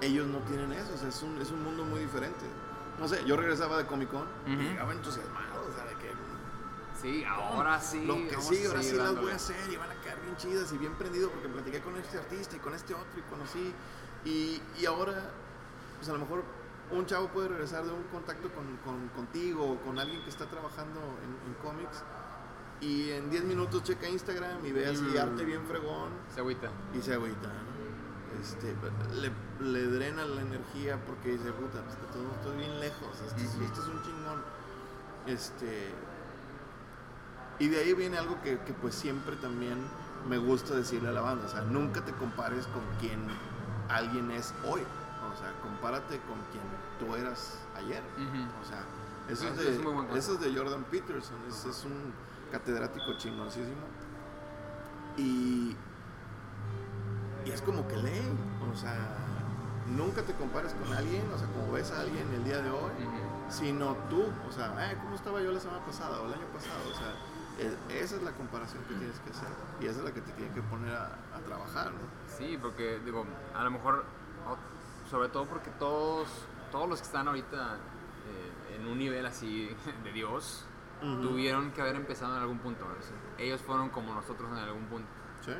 [0.00, 2.44] ellos no tienen eso, o sea, es un, es un mundo muy diferente.
[2.98, 4.62] No sé, yo regresaba de Comic Con y Ujú.
[4.62, 6.10] llegaba entusiasmado, o sea, de que
[7.00, 8.04] Sí, ahora sí.
[8.04, 10.36] lo que sí, a ahora sí las voy a hacer y van a quedar bien
[10.36, 13.72] chidas y bien prendido porque platiqué con este artista y con este otro y conocí.
[14.26, 15.30] Y, y ahora,
[15.96, 16.42] pues a lo mejor
[16.90, 20.44] un chavo puede regresar de un contacto con, con- contigo o con alguien que está
[20.46, 22.02] trabajando en, en cómics
[22.82, 25.18] y en 10 minutos checa Instagram y ve así Mm.
[25.18, 26.68] arte bien fregón Se agüita.
[26.94, 27.79] y se agüita, ¿no?
[28.40, 28.74] Este,
[29.20, 29.32] le,
[29.72, 33.80] le drena la energía porque dice, puta, pues, todo, estoy bien lejos, esto, es- esto
[33.82, 34.42] es un chingón.
[35.26, 35.90] Este,
[37.58, 39.78] y de ahí viene algo que, que, pues siempre también
[40.28, 43.20] me gusta decirle a la banda, o sea, nunca te compares con quien
[43.88, 46.62] alguien es hoy, o sea, compárate con quien
[46.98, 48.02] tú eras ayer.
[48.16, 48.62] Ujú.
[48.62, 48.84] O sea,
[49.28, 50.16] eso, Eso es, es de, consejo.
[50.16, 52.12] eso es de Jordan Peterson, es, es un
[52.50, 53.76] catedrático chingoncísimo.
[55.16, 55.76] Y,
[57.50, 58.22] y es como que lee,
[58.72, 58.96] o sea,
[59.88, 62.92] nunca te compares con alguien, o sea, como ves a alguien el día de hoy,
[63.48, 66.80] sino tú, o sea, "Ay, ¿cómo estaba yo la semana pasada o el año pasado?
[66.90, 67.14] O sea,
[67.58, 69.48] e- esa es la comparación que tienes que hacer
[69.80, 71.98] y esa es la que te tiene que poner a, a trabajar, ¿no?
[72.38, 74.04] Sí, porque digo, a lo mejor,
[75.10, 76.28] sobre todo porque todos,
[76.70, 77.74] todos los que están ahorita
[78.28, 79.68] eh, en un nivel así
[80.04, 80.64] de Dios,
[81.22, 82.86] tuvieron que haber empezado en algún punto.
[83.38, 85.08] ellos fueron como nosotros en algún punto.
[85.40, 85.52] Sí,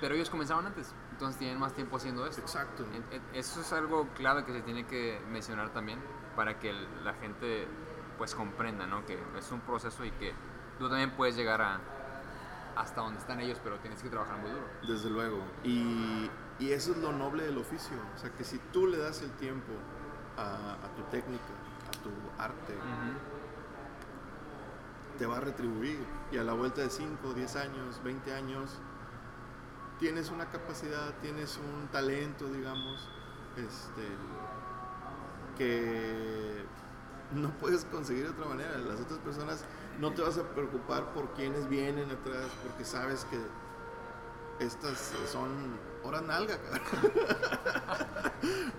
[0.00, 2.40] Pero ellos comenzaron antes, entonces tienen más tiempo haciendo esto.
[2.40, 2.86] exacto.
[3.34, 6.00] Eso es algo clave que se tiene que mencionar también
[6.34, 6.72] para que
[7.04, 7.68] la gente
[8.16, 9.04] pues comprenda, ¿no?
[9.04, 10.32] Que es un proceso y que
[10.78, 11.78] tú también puedes llegar a
[12.74, 14.64] hasta donde están ellos, pero tienes que trabajar muy duro.
[14.88, 15.44] Desde luego.
[15.62, 17.98] Y, y eso es lo noble del oficio.
[18.14, 19.74] O sea, que si tú le das el tiempo
[20.38, 21.52] a, a tu técnica,
[21.86, 22.10] a tu
[22.42, 22.78] arte,
[25.18, 26.02] te va a retribuir.
[26.32, 28.80] Y a la vuelta de 5, 10 años, 20 años,
[30.00, 33.08] tienes una capacidad, tienes un talento, digamos,
[33.56, 34.02] este,
[35.58, 36.64] que
[37.34, 38.78] no puedes conseguir de otra manera.
[38.78, 39.64] Las otras personas
[40.00, 43.38] no te vas a preocupar por quienes vienen atrás, porque sabes que
[44.64, 45.50] estas son
[46.02, 47.12] horas nalga, cabrón.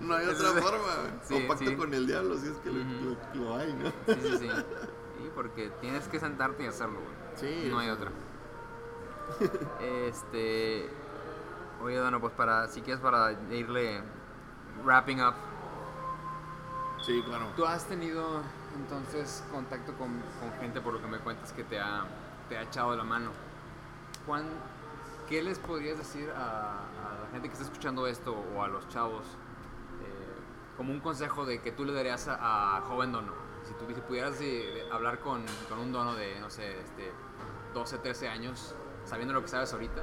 [0.00, 0.92] no hay otra forma.
[1.22, 1.76] sí, o pacto sí.
[1.76, 3.16] con el diablo, si es que lo- Ujú.
[3.34, 3.88] lo, lo hay, ¿no?
[4.14, 4.48] Sí, sí, sí.
[4.48, 7.12] Sí, porque tienes que sentarte y hacerlo, güey.
[7.36, 8.10] Sí, No hay otra.
[9.80, 10.90] Este.
[11.82, 12.68] Oye, Dono, pues para.
[12.68, 14.00] Si quieres, para irle
[14.84, 15.34] wrapping up.
[17.04, 17.46] Sí, claro.
[17.56, 18.40] ¿Tú has tenido
[18.76, 22.04] entonces contacto con, con gente, por lo que me cuentas, que te ha,
[22.48, 23.32] te ha echado la mano?
[24.24, 24.44] ¿Cuán,
[25.28, 28.88] ¿Qué les podrías decir a, a la gente que está escuchando esto o a los
[28.88, 29.24] chavos
[30.02, 33.32] eh, como un consejo de que tú le darías a, a joven dono?
[33.64, 37.10] Si tú si pudieras eh, hablar con, con un dono de, no sé, este,
[37.74, 40.02] 12, 13 años, sabiendo lo que sabes ahorita,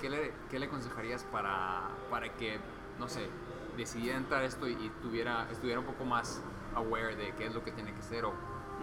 [0.00, 2.58] ¿qué le, qué le aconsejarías para, para que,
[2.98, 3.28] no sé,
[3.76, 6.40] decidiera entrar esto y, y tuviera, estuviera un poco más
[6.74, 8.32] aware de qué es lo que tiene que hacer o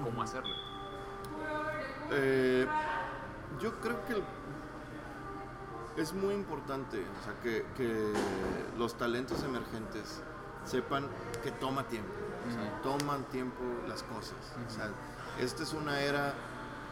[0.03, 0.53] cómo hacerlo?
[2.11, 2.67] Eh,
[3.59, 4.21] yo creo que
[6.01, 8.11] es muy importante, o sea, que, que
[8.77, 10.21] los talentos emergentes
[10.65, 11.07] sepan
[11.43, 12.11] que toma tiempo,
[12.47, 12.61] o sea,
[12.93, 12.97] Ujú.
[12.99, 14.35] toman tiempo las cosas.
[14.67, 14.89] O sea,
[15.39, 16.33] esta es una era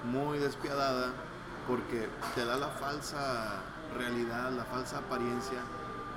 [0.05, 1.11] muy despiadada
[1.67, 3.61] porque te da la falsa
[3.93, 5.59] realidad, la falsa apariencia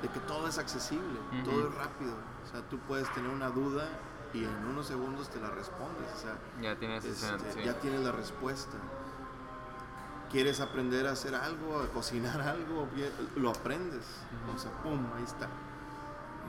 [0.03, 1.51] de que todo es accesible, Ujú.
[1.51, 2.15] todo es rápido.
[2.45, 3.89] O sea, tú puedes tener una duda
[4.35, 6.07] y en unos segundos te la respondes.
[6.15, 7.61] O sea, Ya tienes ese, este, sí.
[7.65, 8.77] ya tienes la respuesta.
[10.31, 12.89] ¿Quieres aprender a hacer algo, a cocinar algo?
[13.37, 14.05] Lo aprendes.
[14.45, 14.57] Ujú.
[14.57, 15.07] O sea, ¡pum!
[15.17, 15.49] Ahí está.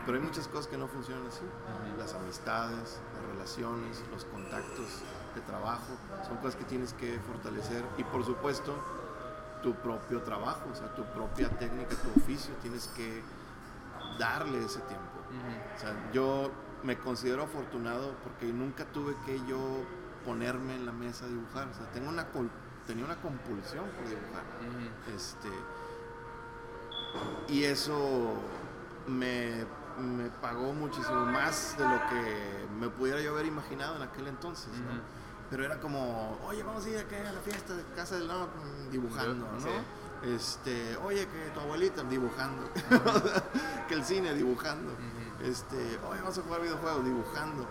[0.06, 1.44] Pero hay muchas cosas que no funcionan así.
[1.44, 1.98] Ujú.
[2.00, 4.88] Las amistades, las relaciones, los contactos
[5.36, 5.96] de trabajo,
[6.28, 7.84] son cosas que tienes que fortalecer.
[7.98, 8.74] Y por supuesto,
[9.62, 13.22] tu propio trabajo, o sea, tu propia técnica, tu oficio, tienes que
[14.20, 15.06] darle ese tiempo.
[15.76, 16.52] O sea, yo
[16.84, 19.60] me considero afortunado porque nunca tuve que yo
[20.26, 21.68] ponerme en la mesa a dibujar.
[21.68, 22.50] O sea, tengo una col-
[22.86, 24.44] tenía una compulsión por dibujar.
[25.16, 25.50] Este,
[27.48, 28.34] y eso
[29.08, 29.66] me,
[30.00, 34.70] me pagó muchísimo más de lo que me pudiera yo haber imaginado en aquel entonces.
[34.80, 34.92] ¿no?
[34.94, 35.02] Ujú.
[35.50, 38.48] Pero era como, oye, vamos a ir acá a la fiesta de casa del no,
[38.92, 39.60] dibujando, ¿no?
[39.60, 39.70] Sí.
[40.24, 42.64] Este, oye, que tu abuelita dibujando,
[43.88, 44.94] que el cine dibujando,
[45.44, 45.78] este,
[46.10, 47.68] oye, vamos a jugar videojuegos dibujando.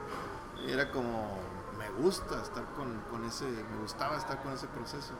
[0.66, 1.38] Era como,
[1.78, 5.14] me gusta estar con, con ese, me gustaba estar con ese proceso.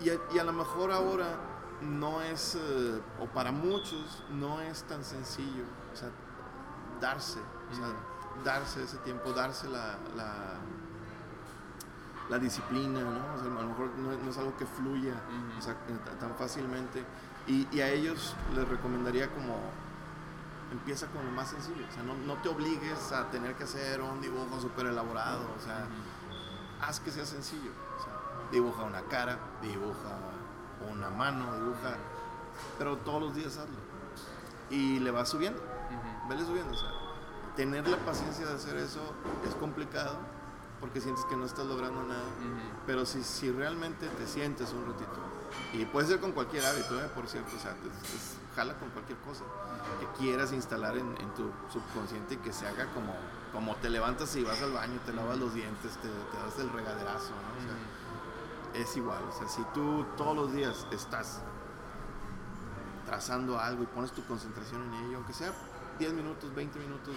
[0.00, 1.38] Y a, y a lo mejor ahora
[1.80, 6.10] no es, eh, o para muchos, no es tan sencillo, o sea,
[7.00, 7.38] darse,
[7.70, 7.86] o sea,
[8.44, 10.54] darse ese tiempo, darse la, la,
[12.30, 13.34] la disciplina, ¿no?
[13.34, 15.58] O sea, a lo mejor no, es- no es algo que fluya Ujú.
[15.58, 17.04] o sea, t- tan fácilmente.
[17.46, 19.58] Y, y a ellos les recomendaría como,
[20.72, 24.00] empieza con lo más sencillo, o sea, no, no te obligues a tener que hacer
[24.00, 25.86] un dibujo súper elaborado, o sea,
[26.80, 27.70] haz que sea sencillo.
[27.98, 28.12] O sea,
[28.50, 30.18] dibuja una cara, dibuja
[30.90, 31.96] una mano, dibuja,
[32.78, 33.76] pero todos los días hazlo.
[34.70, 35.60] Y le vas subiendo,
[36.28, 36.72] vele subiendo.
[36.72, 36.88] O sea,
[37.56, 39.00] tener la paciencia de hacer eso
[39.46, 40.16] es complicado
[40.84, 42.20] porque sientes que no estás logrando nada.
[42.20, 42.82] Ujú.
[42.86, 45.16] Pero si, si realmente te sientes un ratito,
[45.72, 47.08] y puede ser con cualquier hábito, ¿eh?
[47.14, 49.44] por cierto, o sea, te- te- jala con cualquier cosa
[49.98, 53.14] que quieras instalar en, en tu subconsciente y que se haga como,
[53.50, 56.68] como te levantas y vas al baño, te lavas los dientes, te, te das el
[56.70, 57.56] regaderazo, ¿no?
[57.56, 57.62] O
[58.74, 61.40] sea, es igual, o sea, si tú todos los días estás
[63.06, 65.50] trazando algo y pones tu concentración en ello, aunque sea
[65.98, 67.14] 10 minutos, 20 minutos,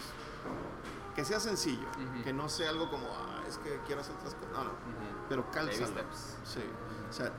[1.16, 2.24] que sea sencillo, Ujú.
[2.24, 5.26] que no sea algo como, "Ah, es que quiero hacer otras cosas, no, no, Ujú.
[5.30, 6.04] pero Baby cálzalo.
[6.44, 6.62] Sí,
[7.10, 7.32] o sea,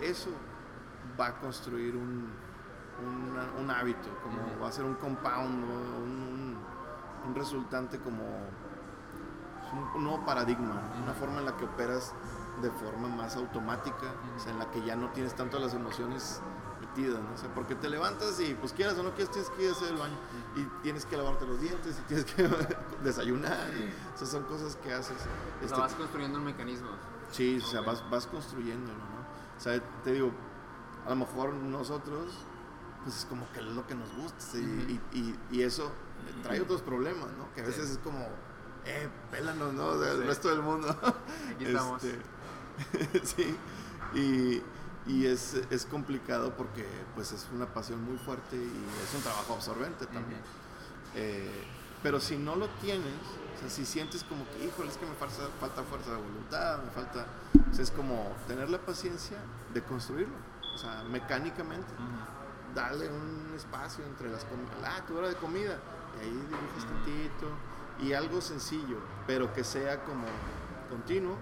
[0.00, 0.30] eso
[1.18, 2.30] va a construir un,
[3.58, 6.56] un hábito, como va a ser un compound, un,
[7.34, 8.22] resultante como
[9.72, 12.14] un, un nuevo paradigma, una forma en la que operas
[12.62, 16.40] de forma más automática, o sea, en la que ya no tienes tanto las emociones
[16.96, 17.34] metidas, ¿no?
[17.34, 19.72] O sea, porque te levantas y pues quieras o no quieras tienes que ir a
[19.72, 20.16] hacer el baño
[20.56, 22.48] y tienes que lavarte los dientes y tienes que
[23.04, 25.16] desayunar, y, o sea, son cosas que haces.
[25.16, 26.88] O este, sea, vas construyendo un mecanismo.
[27.30, 29.56] Sí, o sea, vas, vas construyéndolo, ¿no?
[29.56, 30.30] O sea, te digo,
[31.06, 32.32] a lo mejor nosotros,
[33.04, 35.90] pues es como que es lo que nos gusta sí, y, y- y eso
[36.42, 37.52] trae otros problemas, ¿no?
[37.54, 37.92] Que a veces Sí.
[37.92, 38.26] es como,
[38.84, 39.98] eh, pélanos, ¿no?
[39.98, 40.88] Del resto del mundo.
[41.54, 42.02] Aquí estamos.
[42.04, 43.56] Este, sí,
[44.14, 44.62] y,
[45.06, 49.54] y es, es complicado porque pues es una pasión muy fuerte y es un trabajo
[49.54, 50.40] absorbente también.
[51.14, 51.64] Eh,
[52.02, 53.14] pero si no lo tienes,
[53.56, 56.82] o sea, si sientes como que, híjole, es que me falta, falta fuerza de voluntad,
[56.82, 57.26] me falta,
[57.66, 59.38] pues es como tener la paciencia
[59.72, 60.34] de construirlo,
[60.74, 62.74] o sea, mecánicamente, Ujú.
[62.74, 65.78] darle un espacio entre las comidas, ah, tu hora de comida,
[66.18, 67.48] y ahí dibujas tantito,
[68.02, 70.26] y algo sencillo, pero que sea como
[70.90, 71.38] continuo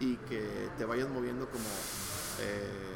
[0.00, 1.64] y que te vayas moviendo como
[2.40, 2.92] eh,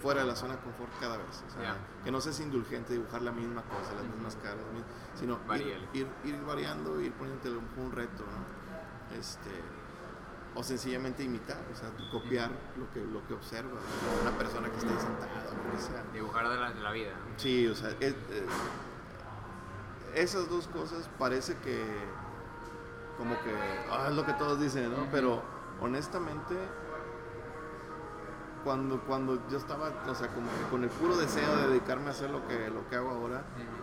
[0.00, 1.44] fuera de la zona de confort cada vez.
[1.48, 1.76] O sea.
[2.04, 4.58] Que no seas indulgente dibujar la misma cosa, las mismas caras,
[5.14, 5.88] sino ir, Varíale.
[5.92, 9.16] ir, ir variando, ir poniéndote un, un reto, ¿no?
[9.18, 9.50] Este,
[10.54, 14.22] o sencillamente imitar, o sea, copiar lo que, lo que observas, ¿no?
[14.28, 16.02] una persona que esté sentada, lo que sea.
[16.12, 17.10] Dibujar de la, de la vida.
[17.12, 17.38] ¿no?
[17.38, 18.14] Sí, o sea, es-
[20.14, 21.82] esas dos cosas parece que
[23.16, 23.54] como que
[23.90, 25.06] ah, es lo que todos dicen, ¿no?
[25.10, 25.42] Pero
[25.80, 26.54] honestamente
[28.64, 32.10] cuando cuando yo estaba, o sea, como que con el puro deseo de dedicarme a
[32.10, 33.42] hacer lo que lo que hago ahora,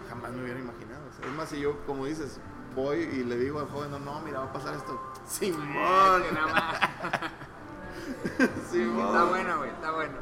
[0.09, 1.01] jamás me hubiera imaginado.
[1.09, 2.39] o sea, es más si yo como dices,
[2.75, 4.99] voy y le digo al joven, no, no, mira, va a pasar esto.
[5.27, 6.23] Simón.
[8.71, 9.05] Simón.
[9.07, 10.13] Está bueno, güey, está bueno.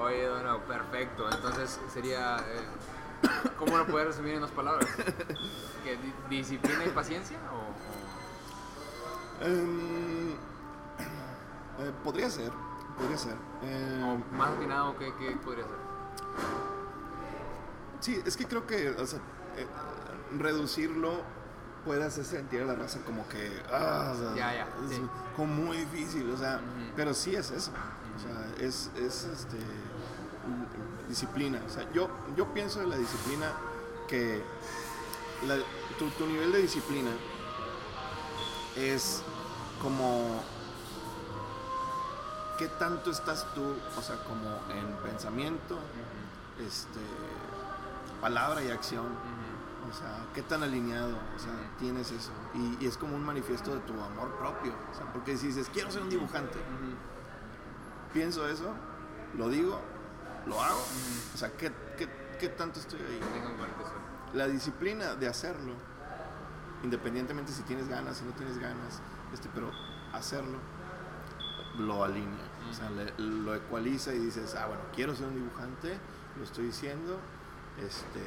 [0.00, 1.28] Oye, Dono, perfecto.
[1.30, 2.36] Entonces sería.
[2.38, 2.64] eh,
[3.58, 4.86] ¿Cómo lo puedes resumir en dos palabras?
[5.84, 7.38] ¿Que di- ¿Disciplina y paciencia?
[7.52, 7.74] ¿O, o-
[9.46, 10.30] Em,
[11.78, 12.52] eh, podría ser,
[12.96, 13.34] podría ser.
[13.62, 15.76] Eh, ¿O más afinado qué, qué podría ser?
[18.00, 19.18] Sí, es que creo que, o sea,
[19.56, 19.66] eh,
[20.38, 21.22] reducirlo
[21.84, 25.02] puede hacer sentir a la raza como que, ah, o sea, Ya, ya, es sí.
[25.36, 26.60] como muy difícil, o sea,
[26.96, 27.70] pero sí es eso,
[28.16, 29.56] o sea, es, es este,
[31.08, 33.52] disciplina, o sea, yo, yo pienso de la disciplina
[34.08, 34.42] que
[35.46, 35.58] la-
[35.98, 37.10] tu, tu nivel de disciplina
[38.76, 39.22] es
[39.80, 40.42] como
[42.58, 45.78] qué tanto estás tú, o sea, como en pensamiento,
[46.64, 47.00] este,
[48.20, 49.06] palabra y acción.
[49.90, 52.32] O sea, qué tan alineado, o sea, tienes eso.
[52.54, 54.72] Y, y es como un manifiesto de tu amor propio.
[54.90, 56.58] O sea, porque si dices, quiero ser un dibujante,
[58.12, 58.74] pienso eso,
[59.36, 59.78] lo digo,
[60.46, 60.82] lo hago.
[61.34, 62.08] O sea, ¿qué, qué,
[62.40, 63.20] qué tanto estoy ahí?
[64.32, 65.74] La disciplina de hacerlo,
[66.82, 69.00] independientemente si tienes ganas, si no tienes ganas,
[69.32, 69.70] este, pero
[70.12, 70.58] hacerlo,
[71.78, 72.48] lo alinea.
[72.70, 75.98] O sea, le- lo ecualiza y dices, ah, bueno, quiero ser un dibujante,
[76.38, 77.18] lo estoy diciendo,
[77.78, 78.20] este,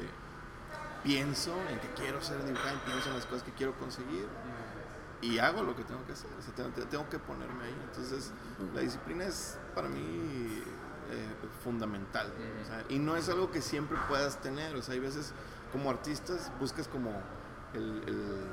[1.03, 4.27] pienso en que quiero ser dibujante, pienso en las cosas que quiero conseguir
[5.21, 6.29] y hago lo que tengo que hacer.
[6.37, 7.75] O sea, tengo, tengo que ponerme ahí.
[7.89, 8.31] Entonces,
[8.75, 10.63] la disciplina es para mí
[11.09, 11.33] eh,
[11.63, 12.27] fundamental.
[12.27, 12.61] Ujú.
[12.61, 14.75] O sea, y no es algo que siempre puedas tener.
[14.75, 15.33] O sea, hay veces
[15.71, 17.09] como artistas buscas como
[17.73, 18.47] el, el-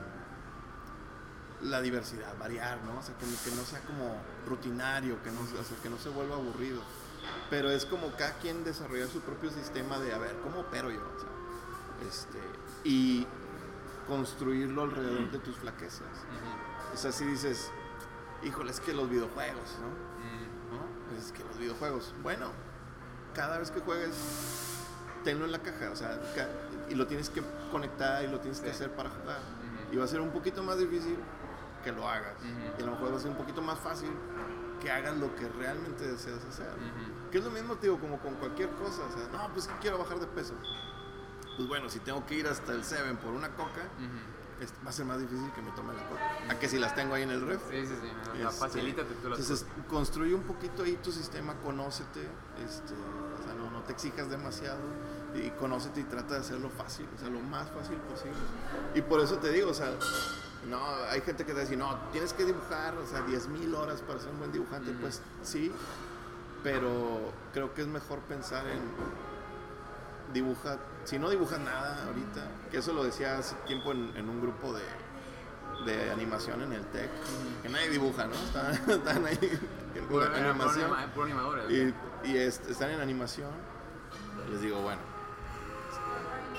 [1.63, 2.99] la diversidad, variar, ¿no?
[2.99, 4.17] O sea, que, que no sea como
[4.47, 6.81] rutinario, que no, o sea, que no se vuelva aburrido.
[7.51, 11.01] Pero es como cada quien desarrollar su propio sistema de, a ver, ¿cómo opero yo?
[11.01, 12.39] O sea, este,
[12.85, 13.27] y
[14.07, 16.03] construirlo alrededor de tus flaquezas.
[16.93, 17.71] O sea, si dices,
[18.43, 20.15] híjole, es que los videojuegos, ¿no?
[21.19, 22.51] Es que los videojuegos, bueno,
[23.35, 24.15] cada vez que juegues,
[25.23, 26.21] tenlo en la caja, o sea,
[26.89, 29.41] y lo tienes que conectar y lo tienes que hacer para jugar.
[29.93, 31.17] Y va a ser un poquito más difícil
[31.85, 32.35] que lo hagas.
[32.41, 32.75] Ujú.
[32.79, 34.11] Y a lo mejor va a ser un poquito más fácil
[34.81, 36.67] que hagas lo que realmente deseas hacer.
[36.69, 37.31] Ujú.
[37.31, 39.03] Que es lo mismo, tío, como con cualquier cosa.
[39.05, 40.55] O sea, no, pues quiero bajar de peso.
[41.57, 44.63] Pues bueno, si tengo que ir hasta el Seven por una coca, Ujú.
[44.65, 46.23] es- va a ser más difícil que me tome la coca.
[46.51, 47.63] A que si las tengo ahí en el ref.
[47.71, 48.09] Sí, sí, sí.
[48.39, 52.29] sea, Este, facilítate tú las Entonces, construye un poquito ahí tu sistema, conócete,
[52.67, 54.81] este, o sea, no, no te exijas demasiado
[55.35, 58.37] y conócete y trata de hacerlo fácil, o sea, lo más fácil posible.
[58.97, 59.93] Y por eso te digo, o sea,
[60.69, 60.79] no,
[61.11, 64.31] hay gente que te dice, no, tienes que dibujar, o sea, 10.000 horas para ser
[64.31, 65.71] un buen dibujante, pues sí,
[66.63, 68.81] pero creo que es mejor pensar en
[70.33, 74.41] dibuja, si no dibujas nada ahorita, que eso lo decía hace tiempo en, en un
[74.41, 74.83] grupo de,
[75.93, 77.11] de animación en el TEC,
[77.63, 78.35] que nadie dibuja, ¿no?
[78.35, 79.39] Están, están ahí
[79.95, 81.71] en Puro, puro animación anima- puro animadores.
[82.25, 83.51] y, y est- están en animación.
[84.51, 85.01] Les digo, bueno,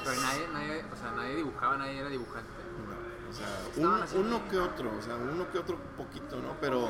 [0.03, 2.49] Pero nadie, nadie, o sea, nadie dibujaba, nadie era dibujante.
[3.35, 6.55] O sea, un- uno que otro, o sea, uno que otro poquito, ¿no?
[6.61, 6.89] Pero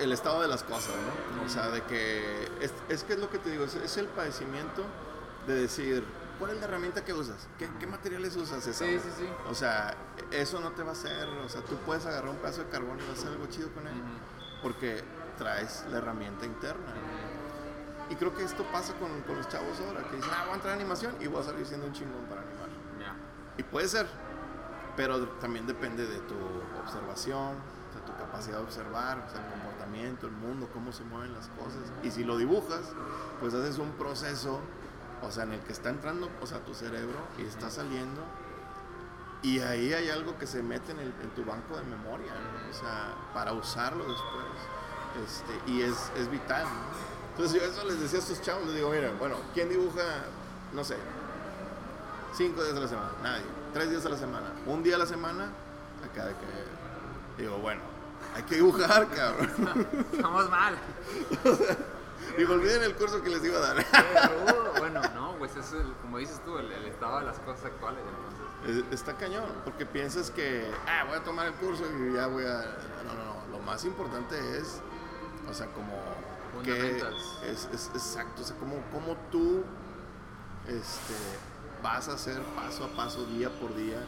[0.00, 0.92] el estado de las cosas,
[1.36, 1.44] ¿no?
[1.44, 4.06] O sea, de que es, es que es lo que te digo, es, es el
[4.06, 4.84] padecimiento
[5.46, 6.04] de decir,
[6.38, 7.48] ¿cuál es la herramienta que usas?
[7.58, 8.64] ¿Qué, qué materiales usas?
[8.66, 8.84] Esa?
[8.84, 9.28] Sí, sí, sí.
[9.50, 9.94] O sea,
[10.30, 12.98] eso no te va a hacer, o sea, tú puedes agarrar un pedazo de carbón
[12.98, 13.94] y vas a hacer algo chido con él,
[14.62, 15.02] porque
[15.36, 16.92] traes la herramienta interna.
[18.08, 20.54] Y creo que esto pasa con, con los chavos ahora, que dicen, ah, voy a
[20.56, 22.61] entrar a animación y voy a salir siendo un chingón para animar.
[23.58, 24.06] Y puede ser,
[24.96, 26.34] pero también depende de tu
[26.82, 27.54] observación,
[27.92, 31.48] sea, tu capacidad de observar, o sea, el comportamiento, el mundo, cómo se mueven las
[31.48, 31.80] cosas.
[32.02, 32.80] Y si lo dibujas,
[33.40, 34.60] pues haces un proceso,
[35.22, 38.22] o sea, en el que está entrando, o sea, tu cerebro y está saliendo.
[39.42, 42.70] Y ahí hay algo que se mete en, el- en tu banco de memoria, ¿no?
[42.70, 44.44] o sea, para usarlo después.
[45.26, 46.62] Este, y es, es vital.
[46.64, 47.30] ¿no?
[47.32, 50.02] Entonces yo eso les decía a estos chavos, les digo, mira, bueno, ¿quién dibuja,
[50.72, 50.96] no sé,
[52.34, 53.10] cinco días a la semana?
[53.22, 53.44] Nadie.
[53.72, 54.52] Tres días a la semana.
[54.66, 55.50] Un día a la semana,
[56.04, 57.80] acá de que, digo, bueno,
[58.34, 59.86] hay que dibujar, cabrón.
[60.12, 60.76] Estamos mal.
[62.38, 63.84] Digo, olviden el curso que les iba a dar.
[64.46, 67.64] Pero, bueno, no, pues es el, como dices tú, el, el estado de las cosas
[67.66, 68.00] actuales.
[68.64, 72.28] Entonces, Es- Está cañón, porque piensas que, ah, voy a tomar el curso y ya
[72.28, 72.58] voy a...
[73.04, 74.80] No, no, no, lo más importante es,
[75.50, 75.92] o sea, como
[76.62, 76.98] que
[77.44, 79.64] es, es exacto, o sea, como, como tú
[80.68, 81.14] este,
[81.82, 83.98] vas a hacer paso a paso, día por día,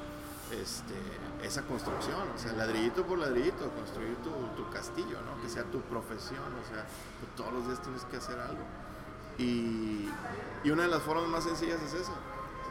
[0.52, 0.94] este,
[1.42, 5.42] esa construcción, o sea, ladrillito por ladrillito, construir tu, tu castillo, ¿no?
[5.42, 6.86] Que sea tu profesión, o sea,
[7.20, 8.62] tú todos los días tienes que hacer algo.
[9.38, 10.08] Y,
[10.62, 12.12] y una de las formas más sencillas es esa,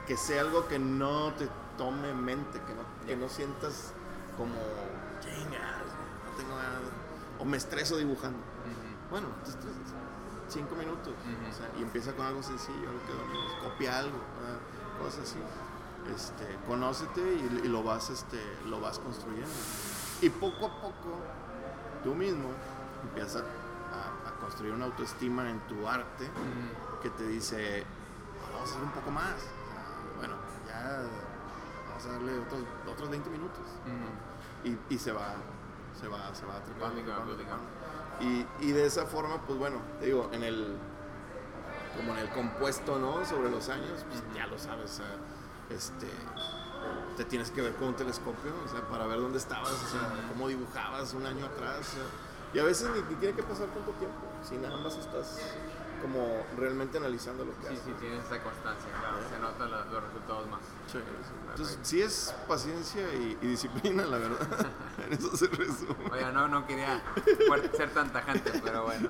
[0.08, 3.94] que sea algo que no te tome mente, que no, que no sientas
[4.38, 6.82] como, no tengo ganas,
[7.40, 8.40] o me estreso dibujando.
[9.10, 9.94] Bueno, te estresas.
[10.48, 11.14] Cinco minutos.
[11.14, 11.50] Ujú.
[11.50, 13.52] o sea, y empieza con algo sencillo, algo que domines.
[13.62, 14.60] Copia algo, ¿verdad?
[15.02, 15.40] Cosas así.
[16.14, 19.50] Este, conócete y, y lo vas este, lo vas construyendo.
[20.22, 21.20] Y poco a poco,
[22.04, 22.50] tú mismo
[23.04, 26.30] empiezas a, a construir una autoestima en tu arte
[27.02, 27.84] que te dice,
[28.54, 29.34] vamos a hacer un poco más.
[29.34, 30.36] O sea, bueno,
[30.68, 31.04] ya
[31.90, 32.62] vamos a darle otros,
[32.92, 33.62] otros 20 minutos.
[34.64, 35.36] Y, y se va,
[36.00, 36.62] se va, se va.
[38.22, 40.78] Y, y de esa forma, pues bueno, te digo, en el,
[41.96, 43.26] como en el compuesto, ¿no?
[43.26, 45.16] Sobre los años, pues ya lo sabes, o sea,
[45.70, 46.08] este,
[47.18, 50.10] te tienes que ver con un telescopio, o sea, para ver dónde estabas, o sea,
[50.30, 52.04] cómo dibujabas un año atrás, o sea,
[52.54, 55.40] y a veces ni, ni tiene que pasar tanto tiempo, si nada más estás
[56.04, 57.86] como realmente analizando lo que Sí, haces.
[57.86, 59.18] sí, tienes esa constancia, claro.
[59.30, 60.60] Se notan la- los resultados más.
[60.92, 61.34] Sí, sí.
[61.50, 64.38] Entonces, sí es paciencia y, y disciplina, la verdad.
[65.08, 65.96] en eso se resume.
[66.12, 67.02] Oiga, no, no quería
[67.76, 69.10] ser tan tajante, pero bueno.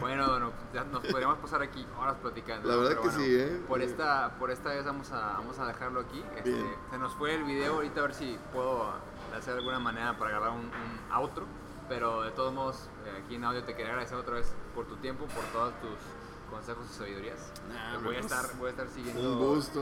[0.00, 2.68] Bueno, nos podríamos pasar aquí horas platicando.
[2.68, 3.62] La verdad que bueno, sí, ¿eh?
[3.68, 6.22] Por esta, por esta vez vamos a, vamos a dejarlo aquí.
[6.36, 8.92] Este, se nos fue el video, ahorita a ver si puedo
[9.36, 11.44] hacer alguna manera para grabar un, un outro.
[11.88, 14.96] Pero de todos modos, eh, aquí en audio te quería agradecer otra vez por tu
[14.96, 15.90] tiempo, por todos tus
[16.54, 17.52] consejos y sabidurías.
[17.68, 19.20] Nah, voy, a pues, estar, voy a estar siguiendo.
[19.32, 19.80] Un gusto.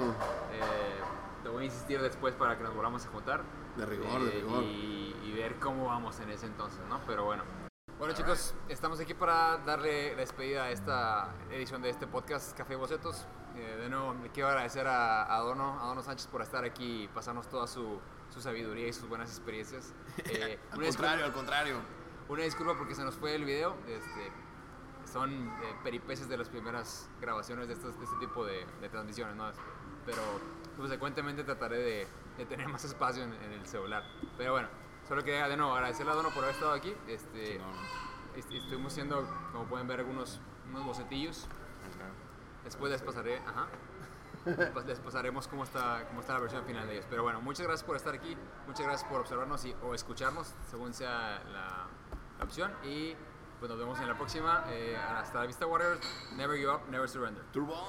[0.52, 1.00] eh,
[1.42, 3.42] te voy a insistir después para que nos volvamos a juntar.
[3.76, 4.62] De rigor, de Eh, rigor.
[4.64, 7.00] Y, y ver cómo vamos en ese entonces, ¿no?
[7.06, 7.42] Pero bueno.
[7.98, 12.72] Bueno chicos, estamos aquí para darle la despedida a esta edición de este podcast Café
[12.72, 13.26] y Bocetos.
[13.54, 17.04] Eh, de nuevo, le quiero agradecer a, a Dono, a Dono Sánchez por estar aquí
[17.04, 18.00] y pasarnos toda su,
[18.30, 19.92] su sabiduría y sus buenas experiencias.
[20.24, 21.76] Eh, Al una, disculpa, contrario, al contrario.
[22.28, 23.76] una disculpa porque se nos fue el video.
[23.86, 24.32] Este,
[25.12, 29.36] son eh, peripecias de las primeras grabaciones de, estos- de este tipo de, de transmisiones,
[29.36, 29.50] ¿no?
[30.06, 30.22] Pero
[30.76, 32.08] consecuentemente trataré de,
[32.38, 34.02] de tener más espacio en, en el celular.
[34.38, 34.68] Pero bueno,
[35.06, 36.94] solo quería de nuevo agradecerle a Dono por haber estado aquí.
[37.06, 37.56] Este,
[38.36, 39.22] est- estuvimos haciendo,
[39.52, 40.40] como pueden ver, algunos
[40.70, 41.46] unos bocetillos.
[42.64, 43.66] Después les pasaré, ajá.
[44.44, 47.06] Después les pasaremos cómo está, cómo está la versión final de ellos.
[47.10, 48.36] Pero bueno, muchas gracias por estar aquí,
[48.66, 51.86] muchas gracias por observarnos y, o escucharnos, según sea la,
[52.38, 52.72] la opción.
[52.84, 53.14] Y
[53.62, 54.64] pues nos vemos en la próxima.
[54.70, 56.00] Eh, hasta la vista, Warriors.
[56.36, 57.44] Never give up, never surrender.
[57.52, 57.86] Turbo